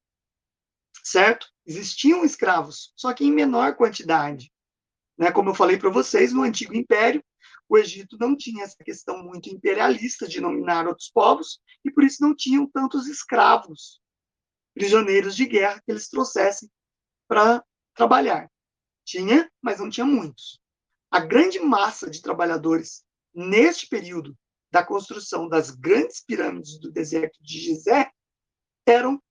certo? 1.02 1.46
Existiam 1.66 2.24
escravos, 2.24 2.92
só 2.96 3.12
que 3.12 3.24
em 3.24 3.32
menor 3.32 3.76
quantidade. 3.76 4.52
Né? 5.18 5.32
Como 5.32 5.50
eu 5.50 5.54
falei 5.54 5.76
para 5.76 5.90
vocês, 5.90 6.32
no 6.32 6.42
Antigo 6.42 6.74
Império, 6.74 7.22
o 7.68 7.78
Egito 7.78 8.16
não 8.18 8.36
tinha 8.36 8.64
essa 8.64 8.82
questão 8.84 9.22
muito 9.22 9.48
imperialista 9.48 10.26
de 10.26 10.40
nominar 10.40 10.86
outros 10.88 11.10
povos, 11.10 11.60
e 11.84 11.90
por 11.90 12.02
isso 12.04 12.20
não 12.20 12.34
tinham 12.34 12.68
tantos 12.68 13.06
escravos, 13.06 14.00
prisioneiros 14.74 15.36
de 15.36 15.46
guerra 15.46 15.80
que 15.84 15.90
eles 15.90 16.08
trouxessem 16.08 16.68
para 17.28 17.64
trabalhar. 17.94 18.50
Tinha, 19.04 19.50
mas 19.62 19.78
não 19.78 19.88
tinha 19.88 20.06
muitos. 20.06 20.60
A 21.10 21.20
grande 21.20 21.60
massa 21.60 22.10
de 22.10 22.22
trabalhadores 22.22 23.04
neste 23.34 23.86
período 23.86 24.36
da 24.70 24.84
construção 24.84 25.48
das 25.48 25.70
grandes 25.70 26.22
pirâmides 26.24 26.78
do 26.78 26.90
deserto 26.90 27.38
de 27.42 27.58
Gizé 27.58 28.10
eram 28.86 29.22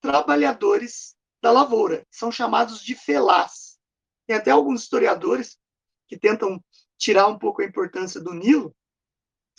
trabalhadores 0.00 1.16
da 1.40 1.50
lavoura, 1.50 2.06
são 2.10 2.30
chamados 2.30 2.82
de 2.82 2.94
felás. 2.94 3.78
Tem 4.26 4.36
até 4.36 4.50
alguns 4.50 4.82
historiadores 4.82 5.58
que 6.06 6.18
tentam 6.18 6.62
tirar 6.96 7.28
um 7.28 7.38
pouco 7.38 7.62
a 7.62 7.64
importância 7.64 8.20
do 8.20 8.34
Nilo 8.34 8.74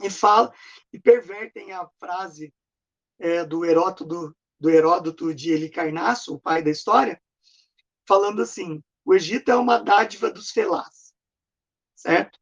e 0.02 0.10
fala 0.10 0.54
e 0.92 1.00
pervertem 1.00 1.72
a 1.72 1.88
frase 2.00 2.54
é, 3.18 3.46
do 3.46 3.66
Heródoto 3.66 4.06
do, 4.06 4.36
do 4.60 4.70
Heródoto 4.70 5.34
de 5.34 5.52
Helicarnasso, 5.52 6.36
o 6.36 6.40
pai 6.40 6.62
da 6.62 6.70
história, 6.70 7.22
falando 8.08 8.42
assim: 8.42 8.84
o 9.06 9.14
Egito 9.14 9.50
é 9.52 9.56
uma 9.56 9.78
dádiva 9.78 10.30
dos 10.30 10.52
felás, 10.52 11.14
certo? 11.96 12.40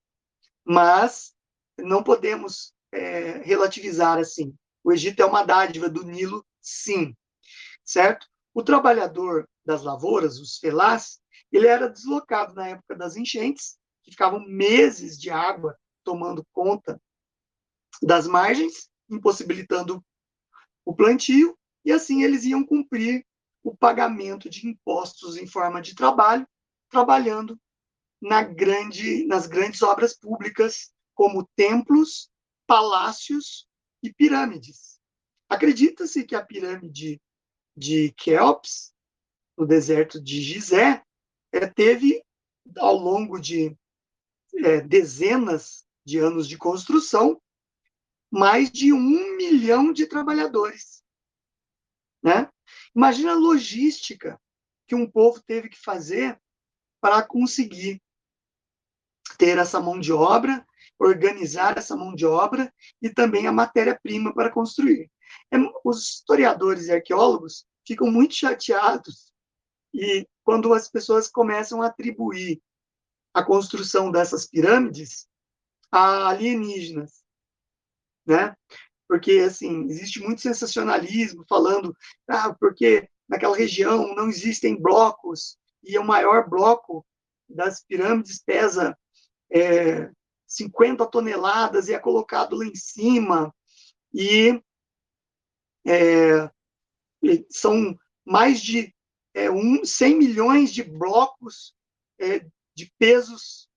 Mas 0.66 1.34
não 1.78 2.04
podemos 2.04 2.74
é, 2.92 3.40
relativizar 3.44 4.18
assim. 4.18 4.56
O 4.88 4.94
Egito 4.94 5.22
é 5.22 5.26
uma 5.26 5.44
dádiva 5.44 5.90
do 5.90 6.06
Nilo, 6.06 6.48
sim, 6.62 7.14
certo? 7.84 8.26
O 8.54 8.64
trabalhador 8.64 9.46
das 9.66 9.84
lavouras, 9.84 10.40
os 10.40 10.60
felás, 10.60 11.20
ele 11.52 11.68
era 11.68 11.90
deslocado 11.90 12.54
na 12.54 12.70
época 12.70 12.96
das 12.96 13.18
enchentes 13.18 13.78
que 14.02 14.12
ficavam 14.12 14.40
meses 14.48 15.20
de 15.20 15.30
água 15.30 15.78
tomando 16.06 16.48
conta 16.54 17.02
das 18.02 18.28
margens, 18.28 18.90
impossibilitando 19.10 20.02
o 20.86 20.96
plantio, 20.96 21.60
e 21.84 21.92
assim 21.92 22.24
eles 22.24 22.46
iam 22.46 22.66
cumprir 22.66 23.26
o 23.66 23.76
pagamento 23.76 24.50
de 24.50 24.70
impostos 24.70 25.36
em 25.36 25.46
forma 25.46 25.82
de 25.82 25.96
trabalho, 25.96 26.48
trabalhando 26.90 27.60
na 28.22 28.42
grande, 28.42 29.26
nas 29.26 29.48
grandes 29.48 29.82
obras 29.82 30.18
públicas, 30.18 30.94
como 31.14 31.46
templos, 31.58 32.30
palácios 32.66 33.67
e 34.02 34.14
pirâmides. 34.14 35.00
Acredita-se 35.50 36.24
que 36.24 36.36
a 36.36 36.44
pirâmide 36.44 37.22
de 37.76 38.12
Keops, 38.14 38.94
no 39.58 39.66
deserto 39.66 40.22
de 40.22 40.42
Gizé, 40.42 41.04
é, 41.52 41.66
teve, 41.68 42.24
ao 42.78 42.96
longo 42.96 43.40
de 43.40 43.76
é, 44.56 44.82
dezenas 44.82 45.86
de 46.06 46.20
anos 46.20 46.48
de 46.48 46.58
construção, 46.58 47.42
mais 48.30 48.70
de 48.72 48.92
um 48.92 49.38
milhão 49.38 49.94
de 49.94 50.06
trabalhadores. 50.06 51.04
Né? 52.22 52.50
Imagina 52.96 53.32
a 53.32 53.38
logística 53.38 54.40
que 54.86 54.96
um 54.96 55.10
povo 55.10 55.42
teve 55.42 55.70
que 55.70 55.80
fazer 55.80 56.40
para 57.00 57.24
conseguir 57.24 58.02
ter 59.38 59.58
essa 59.58 59.80
mão 59.80 60.00
de 60.00 60.12
obra, 60.12 60.67
organizar 61.00 61.78
essa 61.78 61.96
mão 61.96 62.16
de 62.16 62.26
obra 62.26 62.72
e 63.02 63.10
também 63.10 63.48
a 63.48 63.52
matéria-prima 63.52 64.34
para 64.34 64.52
construir. 64.52 65.10
É, 65.52 65.58
os 65.84 66.16
historiadores 66.16 66.88
e 66.88 66.92
arqueólogos 66.92 67.66
ficam 67.86 68.12
muito 68.12 68.34
chateados 68.34 69.32
e 69.94 70.28
quando 70.44 70.74
as 70.74 70.90
pessoas 70.90 71.28
começam 71.28 71.82
a 71.82 71.88
atribuir 71.88 72.62
a 73.34 73.44
construção 73.44 74.12
dessas 74.12 74.48
pirâmides 74.48 75.28
a 75.92 76.30
alienígenas, 76.30 77.24
né? 78.26 78.56
Porque 79.08 79.34
assim 79.46 79.86
existe 79.86 80.20
muito 80.20 80.42
sensacionalismo 80.42 81.46
falando, 81.48 81.96
ah, 82.28 82.54
porque 82.60 83.10
naquela 83.28 83.56
região 83.56 84.14
não 84.16 84.28
existem 84.28 84.82
blocos 84.82 85.58
e 85.84 85.98
o 85.98 86.04
maior 86.04 86.50
bloco 86.50 87.06
das 87.48 87.84
pirâmides 87.84 88.42
pesa 88.44 88.98
é, 89.50 90.12
50 90.48 91.06
toneladas 91.08 91.88
e 91.88 91.94
é 91.94 92.00
colocado 92.00 92.56
lá 92.56 92.66
em 92.66 92.76
cima 92.76 93.54
e 94.14 94.62
é, 95.86 96.50
são 97.50 97.98
mais 98.26 98.62
de 98.62 98.94
é, 99.34 99.52
um, 99.52 99.84
100 99.86 100.18
milhões 100.18 100.74
de 100.74 100.84
blocos 100.84 101.74
é, 102.20 102.46
de 102.76 102.92
pesos, 102.98 103.70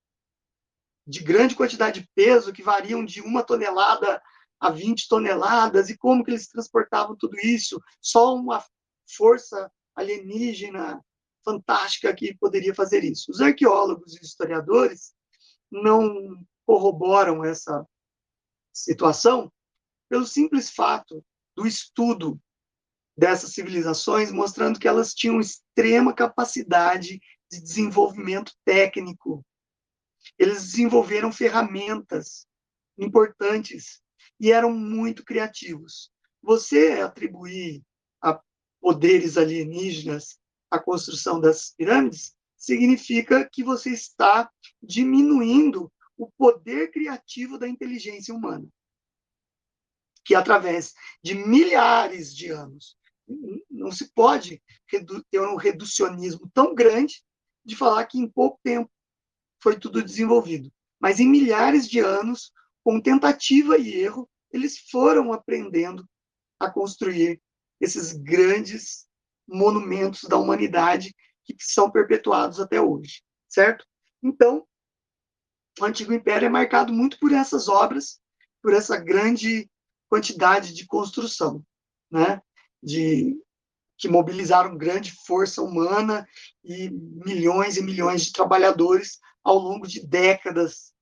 de 1.06 1.22
grande 1.22 1.54
quantidade 1.54 2.00
de 2.00 2.09
peso, 2.14 2.52
que 2.52 2.62
variam 2.62 3.04
de 3.04 3.20
uma 3.20 3.42
tonelada 3.42 4.22
a 4.59 4.70
20 4.70 5.09
toneladas, 5.09 5.88
e 5.88 5.96
como 5.96 6.22
que 6.24 6.30
eles 6.30 6.48
transportavam 6.48 7.16
tudo 7.16 7.37
isso? 7.40 7.80
Só 8.00 8.35
uma 8.35 8.64
força 9.16 9.70
alienígena 9.94 11.02
fantástica 11.44 12.14
que 12.14 12.37
poderia 12.37 12.74
fazer 12.74 13.02
isso. 13.02 13.30
Os 13.30 13.40
arqueólogos 13.40 14.14
e 14.14 14.24
historiadores 14.24 15.14
não 15.70 16.38
corroboram 16.70 17.44
essa 17.44 17.85
situação 18.72 19.52
pelo 20.09 20.24
simples 20.24 20.70
fato 20.70 21.20
do 21.56 21.66
estudo 21.66 22.40
dessas 23.18 23.54
civilizações, 23.54 24.30
mostrando 24.30 24.78
que 24.78 24.87
elas 24.87 25.12
tinham 25.12 25.40
extrema 25.40 26.14
capacidade 26.14 27.20
de 27.50 27.61
desenvolvimento 27.61 28.52
técnico. 28.64 29.44
Eles 30.38 30.62
desenvolveram 30.62 31.33
ferramentas 31.33 32.46
importantes 32.96 34.00
e 34.38 34.52
eram 34.52 34.72
muito 34.72 35.24
criativos. 35.24 36.12
Você 36.40 37.00
atribuir 37.00 37.83
a 38.22 38.40
poderes 38.80 39.37
alienígenas 39.37 40.38
a 40.70 40.78
construção 40.78 41.40
das 41.40 41.74
pirâmides 41.76 42.33
significa 42.56 43.44
que 43.50 43.64
você 43.64 43.90
está 43.90 44.48
diminuindo 44.80 45.92
o 46.20 46.30
poder 46.33 46.90
criativo 46.90 47.56
da 47.56 47.66
inteligência 47.66 48.35
humana, 48.35 48.68
que 50.22 50.35
através 50.35 50.92
de 51.24 51.35
milhares 51.35 52.37
de 52.37 52.50
anos 52.50 52.94
não 53.70 53.90
se 53.90 54.12
pode 54.12 54.62
ter 55.30 55.40
um 55.40 55.56
reducionismo 55.56 56.50
tão 56.52 56.74
grande 56.74 57.24
de 57.64 57.74
falar 57.74 58.04
que 58.04 58.18
em 58.18 58.28
pouco 58.28 58.61
tempo 58.62 58.90
foi 59.62 59.78
tudo 59.78 60.02
desenvolvido. 60.02 60.70
Mas 61.00 61.20
em 61.20 61.26
milhares 61.26 61.88
de 61.88 62.00
anos, 62.00 62.52
com 62.85 63.00
tentativa 63.00 63.78
e 63.78 63.94
erro, 63.94 64.28
eles 64.52 64.78
foram 64.90 65.33
aprendendo 65.33 66.06
a 66.59 66.70
construir 66.70 67.40
esses 67.80 68.12
grandes 68.12 69.06
monumentos 69.48 70.24
da 70.24 70.37
humanidade 70.37 71.14
que 71.46 71.56
são 71.61 71.90
perpetuados 71.90 72.61
até 72.61 72.78
hoje, 72.78 73.22
certo? 73.48 73.87
Então, 74.22 74.66
o 75.78 75.85
Antigo 75.85 76.12
Império 76.12 76.46
é 76.46 76.48
marcado 76.48 76.92
muito 76.92 77.18
por 77.18 77.33
essas 77.33 77.68
obras, 77.68 78.20
por 78.62 78.72
essa 78.72 78.96
grande 78.96 79.70
quantidade 80.09 80.74
de 80.74 80.87
construção, 80.87 81.64
né? 82.11 82.42
De 82.83 83.38
que 83.96 84.09
mobilizaram 84.09 84.78
grande 84.78 85.12
força 85.26 85.61
humana 85.62 86.26
e 86.64 86.90
milhões 86.90 87.76
e 87.76 87.83
milhões 87.83 88.24
de 88.24 88.33
trabalhadores 88.33 89.18
ao 89.44 89.59
longo 89.59 89.87
de 89.87 90.04
décadas 90.06 90.94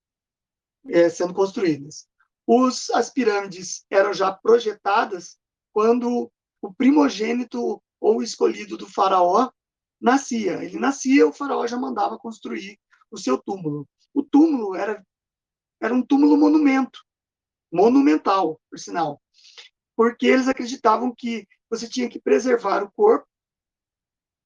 é, 0.89 1.09
sendo 1.09 1.33
construídas. 1.33 2.09
Os, 2.45 2.91
as 2.91 3.11
pirâmides 3.11 3.85
eram 3.89 4.13
já 4.13 4.33
projetadas 4.33 5.39
quando 5.73 6.31
o 6.61 6.75
primogênito 6.75 7.81
ou 8.01 8.23
escolhido 8.23 8.77
do 8.77 8.87
faraó 8.87 9.51
nascia. 10.01 10.65
Ele 10.65 10.79
nascia, 10.79 11.27
o 11.27 11.33
faraó 11.33 11.67
já 11.67 11.77
mandava 11.77 12.19
construir 12.19 12.79
o 13.11 13.19
seu 13.19 13.39
túmulo. 13.39 13.89
O 14.15 14.23
túmulo 14.23 14.75
era, 14.75 15.05
era 15.81 15.95
um 15.95 16.03
túmulo 16.03 16.37
monumento, 16.37 17.01
monumental, 17.71 18.61
por 18.71 18.79
sinal, 18.79 19.21
porque 19.97 20.27
eles 20.27 20.49
acreditavam 20.49 21.15
que 21.15 21.47
você 21.71 21.89
tinha 21.89 22.09
que 22.09 22.21
preservar 22.21 22.83
o 22.83 22.93
corpo 22.93 23.29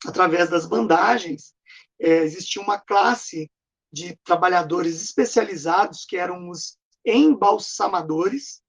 através 0.07 0.51
das 0.51 0.66
bandagens. 0.66 1.55
É, 2.01 2.18
existia 2.18 2.61
uma 2.61 2.81
classe 2.81 3.51
de 3.92 4.16
trabalhadores 4.25 5.01
especializados 5.03 6.05
que 6.05 6.16
eram 6.16 6.48
os 6.48 6.79
embalsamadores. 7.05 8.62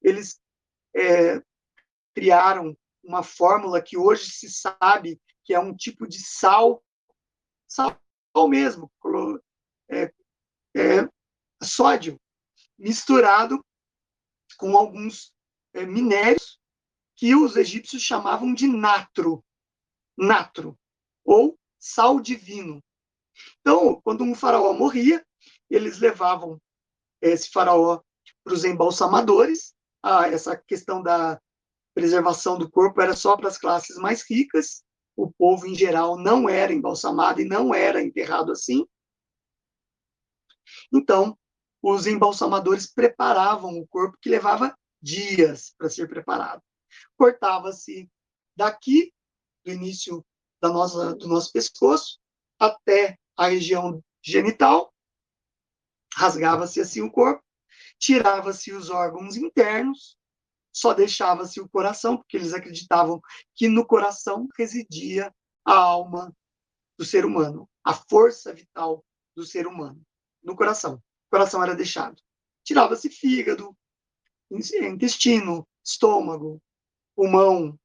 Eles 0.00 0.40
é, 0.96 1.42
criaram 2.14 2.76
uma 3.02 3.22
fórmula 3.22 3.82
que 3.82 3.98
hoje 3.98 4.30
se 4.30 4.50
sabe 4.50 5.20
que 5.44 5.54
é 5.54 5.58
um 5.58 5.74
tipo 5.74 6.06
de 6.06 6.20
sal, 6.24 6.82
sal 7.68 7.98
mesmo, 8.48 8.90
é, 9.90 10.12
é, 10.74 11.08
sódio, 11.62 12.20
misturado 12.78 13.64
com 14.56 14.76
alguns 14.76 15.32
é, 15.74 15.84
minérios 15.84 16.58
que 17.16 17.34
os 17.34 17.56
egípcios 17.56 18.02
chamavam 18.02 18.52
de 18.52 18.66
natro, 18.66 19.44
natro, 20.16 20.76
ou 21.24 21.58
sal 21.78 22.20
divino. 22.20 22.82
Então, 23.60 24.00
quando 24.02 24.24
um 24.24 24.34
faraó 24.34 24.72
morria, 24.72 25.24
eles 25.70 25.98
levavam 25.98 26.60
esse 27.20 27.50
faraó 27.50 28.00
para 28.44 28.54
os 28.54 28.64
embalsamadores, 28.64 29.74
ah, 30.02 30.28
essa 30.28 30.56
questão 30.56 31.02
da 31.02 31.40
preservação 31.94 32.58
do 32.58 32.70
corpo 32.70 33.00
era 33.00 33.14
só 33.14 33.36
para 33.36 33.48
as 33.48 33.58
classes 33.58 33.96
mais 33.96 34.28
ricas, 34.28 34.82
o 35.16 35.30
povo 35.30 35.66
em 35.66 35.74
geral 35.74 36.16
não 36.16 36.48
era 36.48 36.72
embalsamado 36.72 37.40
e 37.40 37.44
não 37.44 37.74
era 37.74 38.02
enterrado 38.02 38.50
assim. 38.50 38.86
Então, 40.92 41.38
os 41.82 42.06
embalsamadores 42.06 42.86
preparavam 42.86 43.78
o 43.78 43.86
corpo 43.86 44.16
que 44.20 44.30
levava 44.30 44.76
dias 45.00 45.74
para 45.76 45.90
ser 45.90 46.08
preparado. 46.08 46.62
Cortava-se 47.16 48.08
daqui, 48.56 49.12
do 49.64 49.72
início 49.72 50.24
da 50.60 50.68
nossa, 50.68 51.14
do 51.14 51.26
nosso 51.26 51.50
pescoço, 51.52 52.18
até 52.58 53.18
a 53.36 53.48
região 53.48 54.02
genital, 54.22 54.92
rasgava-se 56.14 56.80
assim 56.80 57.00
o 57.00 57.10
corpo, 57.10 57.42
tirava-se 57.98 58.72
os 58.72 58.90
órgãos 58.90 59.36
internos, 59.36 60.16
só 60.72 60.94
deixava-se 60.94 61.60
o 61.60 61.68
coração, 61.68 62.16
porque 62.16 62.36
eles 62.36 62.54
acreditavam 62.54 63.20
que 63.54 63.68
no 63.68 63.86
coração 63.86 64.48
residia 64.56 65.34
a 65.64 65.74
alma 65.74 66.34
do 66.96 67.04
ser 67.04 67.24
humano, 67.24 67.68
a 67.84 67.92
força 67.92 68.54
vital 68.54 69.04
do 69.34 69.44
ser 69.44 69.66
humano, 69.66 70.00
no 70.42 70.56
coração. 70.56 70.94
O 70.94 71.30
coração 71.30 71.62
era 71.62 71.74
deixado. 71.74 72.20
Tirava-se 72.64 73.08
fígado, 73.08 73.76
intestino, 74.50 75.66
estômago, 75.84 76.60
pulmão, 77.14 77.78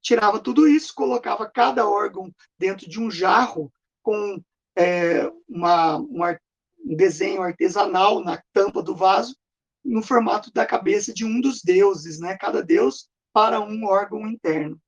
tirava 0.00 0.38
tudo 0.38 0.68
isso, 0.68 0.94
colocava 0.94 1.50
cada 1.50 1.88
órgão 1.88 2.32
dentro 2.58 2.88
de 2.88 3.00
um 3.00 3.10
jarro 3.10 3.72
com 4.02 4.42
é, 4.76 5.30
uma, 5.48 5.98
um 5.98 6.96
desenho 6.96 7.42
artesanal 7.42 8.22
na 8.22 8.42
tampa 8.52 8.82
do 8.82 8.94
vaso 8.94 9.36
no 9.84 10.02
formato 10.02 10.52
da 10.52 10.64
cabeça 10.64 11.12
de 11.12 11.24
um 11.24 11.40
dos 11.40 11.62
deuses, 11.62 12.20
né? 12.20 12.36
Cada 12.36 12.62
deus 12.62 13.08
para 13.32 13.60
um 13.60 13.84
órgão 13.84 14.26
interno. 14.26 14.80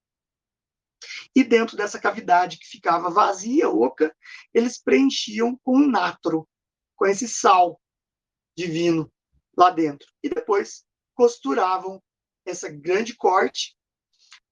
E 1.35 1.43
dentro 1.43 1.77
dessa 1.77 1.99
cavidade 1.99 2.59
que 2.59 2.67
ficava 2.67 3.11
vazia, 3.11 3.69
oca, 3.69 4.15
eles 4.53 4.81
preenchiam 4.81 5.59
com 5.63 5.79
um 5.79 5.91
natro, 5.91 6.49
com 7.05 7.09
esse 7.09 7.29
sal 7.29 7.79
divino 8.57 9.13
lá 9.55 9.69
dentro. 9.69 10.09
E 10.23 10.31
depois 10.31 10.87
costuravam 11.15 12.03
essa 12.47 12.67
grande 12.71 13.15
corte. 13.15 13.77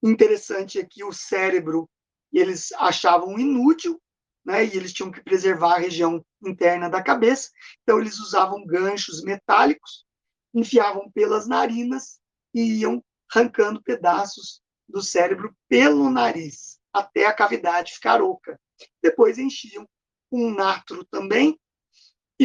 Interessante 0.03 0.79
é 0.79 0.85
que 0.85 1.03
o 1.03 1.15
cérebro 1.15 1.89
eles 2.31 2.71
achavam 2.73 3.39
inútil, 3.39 3.99
né, 4.45 4.67
e 4.67 4.77
eles 4.77 4.93
tinham 4.93 5.11
que 5.11 5.23
preservar 5.23 5.77
a 5.77 5.79
região 5.79 6.23
interna 6.45 6.91
da 6.91 7.03
cabeça, 7.03 7.49
então 7.83 7.99
eles 7.99 8.19
usavam 8.19 8.67
ganchos 8.67 9.23
metálicos, 9.23 10.05
enfiavam 10.53 11.11
pelas 11.11 11.47
narinas 11.47 12.21
e 12.53 12.81
iam 12.81 13.03
arrancando 13.31 13.83
pedaços 13.83 14.61
do 14.87 15.01
cérebro 15.01 15.57
pelo 15.71 16.11
nariz, 16.11 16.79
até 16.93 17.25
a 17.25 17.33
cavidade 17.33 17.95
ficar 17.95 18.21
oca. 18.21 18.61
Depois 19.03 19.39
enchiam 19.39 19.89
um 20.31 20.51
natro 20.55 21.03
também, 21.05 21.59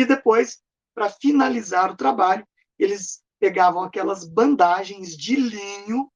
e 0.02 0.06
depois, 0.06 0.62
para 0.94 1.10
finalizar 1.10 1.92
o 1.92 1.98
trabalho, 1.98 2.48
eles 2.78 3.24
pegavam 3.40 3.82
aquelas 3.82 4.24
bandagens 4.24 5.18
de 5.18 5.36
linho, 5.36 6.12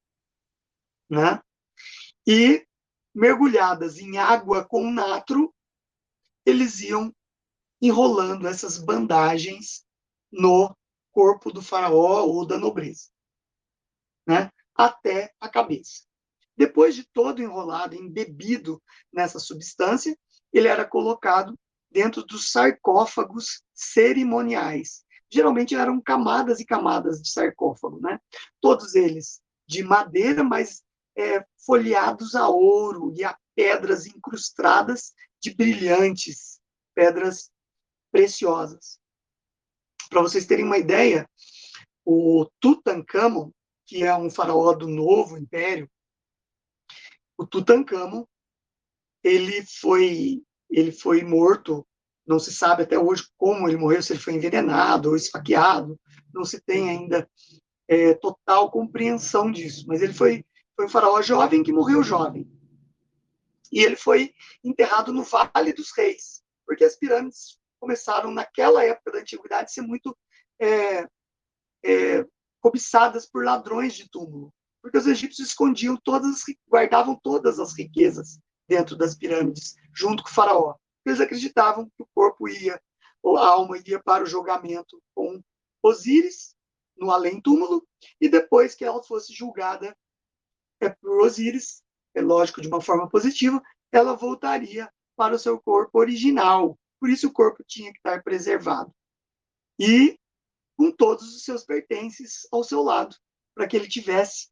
né? 1.10 1.42
E 2.28 2.64
mergulhadas 3.14 3.98
em 3.98 4.20
água 4.20 4.64
com 4.64 4.92
natro, 4.92 5.52
eles 6.46 6.80
iam 6.82 7.12
enrolando 7.82 8.48
essas 8.48 8.78
bandagens 8.78 9.84
no 10.32 10.76
corpo 11.12 11.52
do 11.52 11.62
faraó 11.62 12.24
ou 12.26 12.46
da 12.46 12.58
nobreza, 12.58 13.10
né? 14.28 14.52
até 14.76 15.34
a 15.40 15.50
cabeça. 15.50 16.04
Depois 16.56 16.96
de 16.96 17.04
todo 17.04 17.42
enrolado, 17.42 17.96
embebido 17.96 18.82
nessa 19.12 19.40
substância, 19.40 20.16
ele 20.54 20.68
era 20.68 20.86
colocado 20.86 21.58
dentro 21.92 22.24
dos 22.24 22.52
sarcófagos 22.52 23.62
cerimoniais. 23.74 25.04
Geralmente 25.30 25.76
eram 25.76 26.02
camadas 26.02 26.60
e 26.60 26.66
camadas 26.66 27.22
de 27.22 27.30
sarcófago, 27.30 28.00
né? 28.02 28.20
Todos 28.60 28.96
eles 28.96 29.42
de 29.68 29.84
madeira, 29.84 30.44
mas 30.44 30.84
é, 31.18 31.46
folheados 31.66 32.36
a 32.36 32.48
ouro 32.48 33.14
e 33.16 33.24
a 33.24 33.38
pedras 33.56 34.06
incrustadas 34.06 35.14
de 35.40 35.54
brilhantes, 35.54 36.60
pedras 36.94 37.52
preciosas. 38.12 39.00
Para 40.10 40.22
vocês 40.22 40.46
terem 40.46 40.66
uma 40.66 40.78
ideia, 40.78 41.30
o 42.04 42.50
Tutankhamon, 42.60 43.52
que 43.86 44.04
é 44.04 44.16
um 44.16 44.30
faraó 44.30 44.74
do 44.74 44.88
novo 44.88 45.38
império, 45.38 45.90
o 47.38 47.46
Tutankhamon, 47.46 48.26
ele 49.24 49.66
foi 49.66 50.44
ele 50.72 50.92
foi 50.92 51.24
morto, 51.24 51.86
não 52.26 52.40
se 52.40 52.54
sabe 52.54 52.84
até 52.84 52.98
hoje 52.98 53.28
como 53.38 53.68
ele 53.68 53.78
morreu, 53.78 54.02
se 54.02 54.14
ele 54.14 54.20
foi 54.20 54.34
envenenado 54.34 55.10
ou 55.10 55.16
esfaqueado, 55.16 56.00
não 56.34 56.46
se 56.46 56.62
tem 56.62 56.90
ainda 56.90 57.30
é, 57.88 58.14
total 58.14 58.72
compreensão 58.72 59.52
disso, 59.52 59.86
mas 59.88 60.02
ele 60.02 60.14
foi 60.14 60.46
foi 60.76 60.86
um 60.86 60.90
faraó 60.90 61.22
jovem 61.22 61.62
que 61.62 61.72
morreu 61.72 62.02
jovem. 62.02 62.50
E 63.72 63.82
ele 63.84 63.96
foi 63.96 64.34
enterrado 64.64 65.14
no 65.14 65.24
Vale 65.24 65.74
dos 65.74 65.92
Reis, 65.96 66.42
porque 66.66 66.84
as 66.84 66.96
pirâmides 66.96 67.60
começaram, 67.80 68.32
naquela 68.32 68.84
época 68.84 69.12
da 69.12 69.20
antiguidade, 69.20 69.66
a 69.66 69.68
ser 69.68 69.82
muito 69.82 70.18
é, 70.60 71.08
é, 71.84 72.26
cobiçadas 72.60 73.28
por 73.28 73.44
ladrões 73.44 73.94
de 73.94 74.10
túmulo, 74.10 74.54
porque 74.82 74.98
os 74.98 75.08
egípcios 75.08 75.50
escondiam 75.50 75.98
todas, 76.04 76.42
guardavam 76.68 77.20
todas 77.22 77.60
as 77.60 77.78
riquezas 77.78 78.40
dentro 78.72 78.96
das 78.96 79.14
pirâmides, 79.14 79.76
junto 79.94 80.24
com 80.24 80.30
o 80.30 80.34
faraó. 80.34 80.76
Eles 81.06 81.20
acreditavam 81.20 81.90
que 81.90 82.04
o 82.04 82.08
corpo 82.16 82.48
ia, 82.48 82.82
ou 83.22 83.38
a 83.38 83.46
alma 83.46 83.78
ia 83.86 84.02
para 84.02 84.24
o 84.24 84.26
julgamento 84.26 85.04
com 85.14 85.44
Osíris, 85.84 86.56
no 86.96 87.12
além-túmulo, 87.12 87.86
e 88.20 88.30
depois 88.30 88.74
que 88.74 88.86
ela 88.86 89.04
fosse 89.04 89.34
julgada 89.34 89.94
é, 90.80 90.88
por 90.90 91.20
Osíris, 91.20 91.84
é 92.16 92.22
lógico, 92.22 92.62
de 92.62 92.70
uma 92.70 92.80
forma 92.80 93.10
positiva, 93.10 93.62
ela 93.92 94.16
voltaria 94.16 94.90
para 95.18 95.36
o 95.36 95.40
seu 95.40 95.60
corpo 95.60 96.00
original. 96.00 96.80
Por 96.98 97.10
isso 97.10 97.28
o 97.28 97.34
corpo 97.34 97.66
tinha 97.68 97.92
que 97.92 97.98
estar 97.98 98.24
preservado. 98.24 98.94
E 99.78 100.18
com 100.78 100.90
todos 100.92 101.36
os 101.36 101.44
seus 101.44 101.66
pertences 101.66 102.48
ao 102.54 102.64
seu 102.64 102.82
lado, 102.82 103.18
para 103.54 103.68
que 103.68 103.76
ele 103.76 103.90
tivesse 103.90 104.48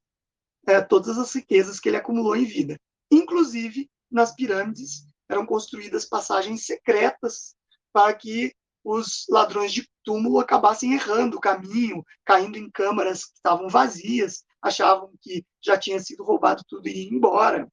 é, 0.68 0.82
todas 0.82 1.18
as 1.18 1.34
riquezas 1.34 1.80
que 1.80 1.88
ele 1.88 1.98
acumulou 1.98 2.36
em 2.36 2.44
vida. 2.44 2.78
Inclusive, 3.10 3.90
nas 4.12 4.34
pirâmides 4.34 5.06
eram 5.28 5.46
construídas 5.46 6.06
passagens 6.06 6.66
secretas 6.66 7.56
para 7.94 8.14
que 8.14 8.54
os 8.84 9.26
ladrões 9.30 9.72
de 9.72 9.88
túmulo 10.04 10.40
acabassem 10.40 10.94
errando 10.94 11.38
o 11.38 11.42
caminho, 11.42 12.04
caindo 12.26 12.58
em 12.58 12.70
câmaras 12.72 13.26
que 13.26 13.36
estavam 13.36 13.70
vazias, 13.70 14.44
achavam 14.62 15.12
que 15.22 15.46
já 15.62 15.78
tinha 15.78 16.00
sido 16.00 16.24
roubado 16.24 16.64
tudo 16.68 16.88
e 16.88 17.04
ia 17.04 17.14
embora, 17.14 17.72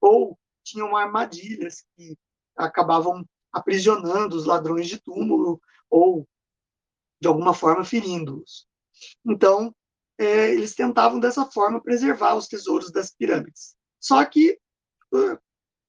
ou 0.00 0.38
tinham 0.62 0.96
armadilhas 0.96 1.84
que 1.96 2.16
acabavam 2.56 3.24
aprisionando 3.52 4.36
os 4.36 4.44
ladrões 4.44 4.88
de 4.88 5.00
túmulo 5.00 5.60
ou 5.88 6.28
de 7.20 7.26
alguma 7.26 7.54
forma 7.54 7.84
ferindo-os. 7.84 8.66
Então, 9.24 9.74
é, 10.18 10.52
eles 10.52 10.74
tentavam 10.74 11.18
dessa 11.18 11.46
forma 11.46 11.80
preservar 11.80 12.34
os 12.34 12.48
tesouros 12.48 12.90
das 12.90 13.10
pirâmides. 13.10 13.76
Só 14.00 14.24
que, 14.24 14.58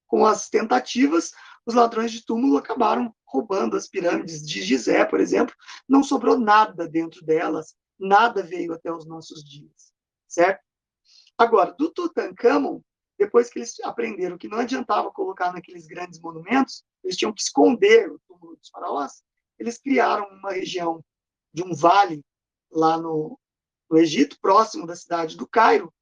com 0.09 0.25
as 0.25 0.49
tentativas, 0.49 1.31
os 1.65 1.75
ladrões 1.75 2.11
de 2.11 2.25
túmulo 2.25 2.57
acabaram 2.57 3.15
roubando 3.23 3.77
as 3.77 3.87
pirâmides 3.87 4.45
de 4.45 4.61
Gizé, 4.61 5.05
por 5.05 5.21
exemplo. 5.21 5.55
Não 5.87 6.03
sobrou 6.03 6.37
nada 6.37 6.87
dentro 6.87 7.23
delas, 7.23 7.75
nada 7.97 8.41
veio 8.41 8.73
até 8.73 8.91
os 8.91 9.05
nossos 9.05 9.43
dias, 9.43 9.93
certo? 10.27 10.61
Agora, 11.37 11.71
do 11.77 11.91
Tutankhamon, 11.91 12.81
depois 13.17 13.49
que 13.49 13.59
eles 13.59 13.79
aprenderam 13.81 14.37
que 14.37 14.47
não 14.47 14.57
adiantava 14.57 15.11
colocar 15.11 15.53
naqueles 15.53 15.85
grandes 15.85 16.19
monumentos, 16.19 16.83
eles 17.03 17.15
tinham 17.15 17.31
que 17.31 17.41
esconder 17.41 18.11
o 18.11 18.19
túmulo 18.27 18.57
dos 18.57 18.69
faraós, 18.69 19.21
eles 19.59 19.77
criaram 19.77 20.27
uma 20.29 20.51
região 20.51 21.05
de 21.53 21.63
um 21.63 21.73
vale 21.75 22.25
lá 22.71 22.97
no, 22.97 23.39
no 23.89 23.97
Egito, 23.97 24.39
próximo 24.41 24.87
da 24.87 24.95
cidade 24.95 25.37
do 25.37 25.47
Cairo, 25.47 25.93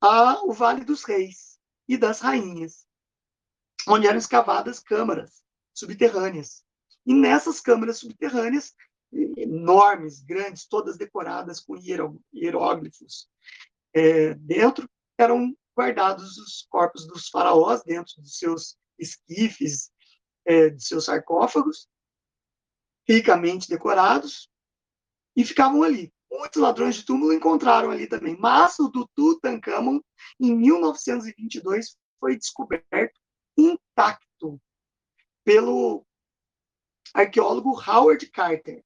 a, 0.00 0.42
o 0.44 0.52
Vale 0.52 0.84
dos 0.84 1.04
Reis 1.04 1.58
e 1.86 1.96
das 1.96 2.20
Rainhas, 2.20 2.86
onde 3.88 4.06
eram 4.06 4.18
escavadas 4.18 4.80
câmaras 4.80 5.42
subterrâneas. 5.74 6.64
E 7.06 7.14
nessas 7.14 7.60
câmaras 7.60 7.98
subterrâneas, 7.98 8.74
enormes, 9.12 10.20
grandes, 10.20 10.66
todas 10.66 10.96
decoradas 10.96 11.60
com 11.60 11.76
hieróglifos 12.32 13.28
é, 13.94 14.34
dentro, 14.34 14.88
eram 15.18 15.54
guardados 15.76 16.36
os 16.38 16.66
corpos 16.68 17.06
dos 17.06 17.28
faraós 17.28 17.82
dentro 17.82 18.20
dos 18.20 18.38
seus 18.38 18.76
esquifes, 18.98 19.90
é, 20.44 20.70
de 20.70 20.84
seus 20.84 21.06
sarcófagos, 21.06 21.88
ricamente 23.08 23.68
decorados, 23.68 24.48
e 25.36 25.44
ficavam 25.44 25.82
ali. 25.82 26.12
Muitos 26.30 26.62
ladrões 26.62 26.94
de 26.94 27.04
túmulo 27.04 27.32
encontraram 27.32 27.90
ali 27.90 28.06
também. 28.06 28.36
Mas 28.38 28.78
o 28.78 28.88
do 28.88 29.08
Tutankhamon, 29.14 30.00
em 30.38 30.56
1922, 30.56 31.96
foi 32.20 32.36
descoberto 32.36 33.19
intacto 33.60 34.60
pelo 35.44 36.06
arqueólogo 37.14 37.70
Howard 37.70 38.26
Carter. 38.30 38.84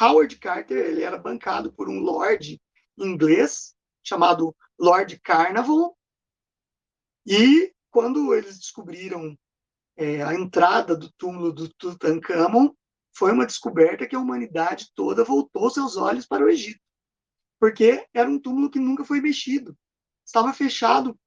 Howard 0.00 0.38
Carter 0.38 0.78
ele 0.78 1.02
era 1.02 1.18
bancado 1.18 1.72
por 1.72 1.88
um 1.88 2.00
lord 2.00 2.60
inglês 2.96 3.74
chamado 4.02 4.54
Lord 4.78 5.18
Carnarvon 5.20 5.94
e 7.26 7.74
quando 7.90 8.34
eles 8.34 8.58
descobriram 8.58 9.36
é, 9.96 10.22
a 10.22 10.34
entrada 10.34 10.96
do 10.96 11.10
túmulo 11.12 11.52
do 11.52 11.68
Tutankhamon 11.74 12.72
foi 13.14 13.32
uma 13.32 13.46
descoberta 13.46 14.06
que 14.06 14.16
a 14.16 14.20
humanidade 14.20 14.90
toda 14.94 15.24
voltou 15.24 15.68
seus 15.68 15.96
olhos 15.96 16.26
para 16.26 16.44
o 16.44 16.48
Egito, 16.48 16.80
porque 17.58 18.06
era 18.14 18.30
um 18.30 18.38
túmulo 18.38 18.70
que 18.70 18.78
nunca 18.78 19.04
foi 19.04 19.20
mexido, 19.20 19.76
estava 20.24 20.52
fechado 20.54 21.18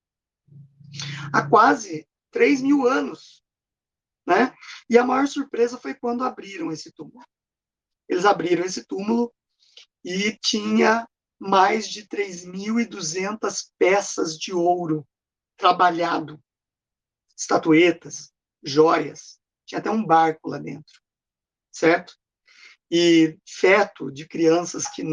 há 1.32 1.48
quase 1.48 2.08
3 2.34 2.62
mil 2.62 2.86
anos. 2.86 3.42
Né? 4.28 4.54
E 4.90 4.98
a 4.98 5.06
maior 5.06 5.28
surpresa 5.28 5.78
foi 5.78 5.94
quando 5.94 6.24
abriram 6.24 6.72
esse 6.72 6.92
túmulo. 6.92 7.26
Eles 8.10 8.26
abriram 8.26 8.66
esse 8.66 8.84
túmulo 8.86 9.34
e 10.04 10.38
tinha 10.38 11.08
mais 11.40 11.88
de 11.88 12.06
3.200 12.08 13.70
peças 13.78 14.38
de 14.38 14.54
ouro 14.54 15.08
trabalhado, 15.56 16.42
estatuetas, 17.38 18.34
joias, 18.62 19.40
tinha 19.66 19.80
até 19.80 19.90
um 19.90 20.06
barco 20.06 20.50
lá 20.50 20.58
dentro 20.58 21.04
certo? 21.74 22.14
E 22.90 23.38
feto 23.46 24.12
de 24.12 24.28
crianças 24.28 24.88
que 24.88 25.04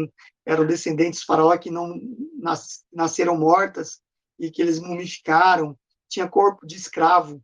eram 0.45 0.65
descendentes 0.65 1.21
de 1.21 1.25
faraó 1.25 1.57
que 1.57 1.71
não 1.71 1.99
nas, 2.37 2.85
nasceram 2.93 3.37
mortas 3.37 3.99
e 4.39 4.51
que 4.51 4.61
eles 4.61 4.79
mumificaram, 4.79 5.77
tinha 6.11 6.27
corpo 6.27 6.67
de 6.67 6.75
escravo, 6.75 7.41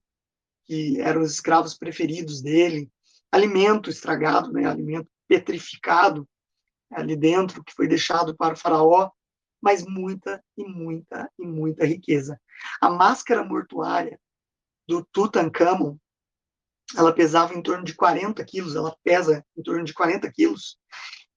que 0.65 0.99
eram 0.99 1.21
os 1.21 1.31
escravos 1.31 1.77
preferidos 1.77 2.41
dele, 2.41 2.91
alimento 3.31 3.89
estragado, 3.89 4.51
né, 4.51 4.65
alimento 4.65 5.09
petrificado 5.27 6.27
ali 6.91 7.15
dentro, 7.15 7.63
que 7.63 7.73
foi 7.73 7.87
deixado 7.87 8.35
para 8.35 8.53
o 8.53 8.57
faraó, 8.57 9.09
mas 9.61 9.85
muita 9.85 10.43
e 10.57 10.65
muita 10.65 11.31
e 11.39 11.45
muita 11.45 11.85
riqueza. 11.85 12.39
A 12.81 12.89
máscara 12.89 13.43
mortuária 13.43 14.19
do 14.87 15.03
Tutankhamon 15.05 15.97
ela 16.95 17.13
pesava 17.13 17.53
em 17.53 17.61
torno 17.61 17.83
de 17.83 17.93
40 17.93 18.43
quilos, 18.45 18.75
ela 18.75 18.95
pesa 19.03 19.45
em 19.57 19.61
torno 19.61 19.83
de 19.83 19.93
40 19.93 20.31
quilos, 20.31 20.77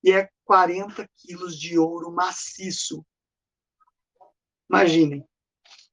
e 0.02 0.12
é 0.12 0.28
40 0.44 1.08
quilos 1.16 1.58
de 1.58 1.78
ouro 1.78 2.12
maciço. 2.12 3.04
Imaginem, 4.68 5.26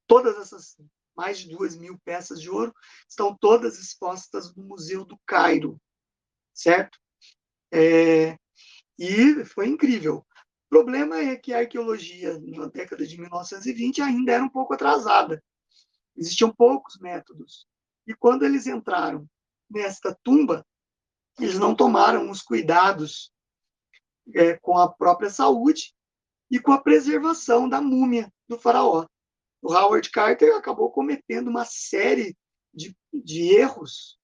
todas 0.06 0.38
essas 0.38 0.78
mais 1.18 1.40
de 1.40 1.50
duas 1.50 1.76
mil 1.76 2.00
peças 2.06 2.40
de 2.40 2.50
ouro 2.50 2.74
estão 3.10 3.36
todas 3.36 3.80
expostas 3.80 4.56
no 4.56 4.64
Museu 4.64 5.04
do 5.04 5.20
Cairo, 5.26 5.82
certo? 6.54 7.00
É, 7.74 8.38
e 8.98 9.44
foi 9.46 9.68
incrível. 9.68 10.18
O 10.18 10.70
problema 10.70 11.18
é 11.18 11.36
que 11.36 11.54
a 11.54 11.60
arqueologia, 11.60 12.40
na 12.40 12.68
década 12.68 13.06
de 13.06 13.20
1920, 13.20 14.02
ainda 14.02 14.34
era 14.34 14.44
um 14.44 14.50
pouco 14.50 14.74
atrasada. 14.74 15.44
Existiam 16.16 16.54
poucos 16.54 16.98
métodos. 17.00 17.68
E 18.06 18.14
quando 18.14 18.44
eles 18.44 18.68
entraram 18.68 19.28
nesta 19.70 20.18
tumba, 20.24 20.66
eles 21.40 21.58
não 21.58 21.76
tomaram 21.76 22.30
os 22.30 22.42
cuidados 22.42 23.32
é, 24.34 24.58
com 24.58 24.78
a 24.78 24.92
própria 24.92 25.30
saúde 25.30 25.94
e 26.50 26.60
com 26.60 26.72
a 26.72 26.82
preservação 26.82 27.68
da 27.68 27.82
múmia 27.82 28.32
do 28.48 28.60
faraó. 28.60 29.06
O 29.68 29.74
Howard 29.74 30.10
Carter 30.12 30.56
acabou 30.56 30.90
cometendo 30.90 31.50
uma 31.50 31.66
série 31.66 32.38
de, 32.74 32.96
de 33.14 33.54
erros 33.54 34.18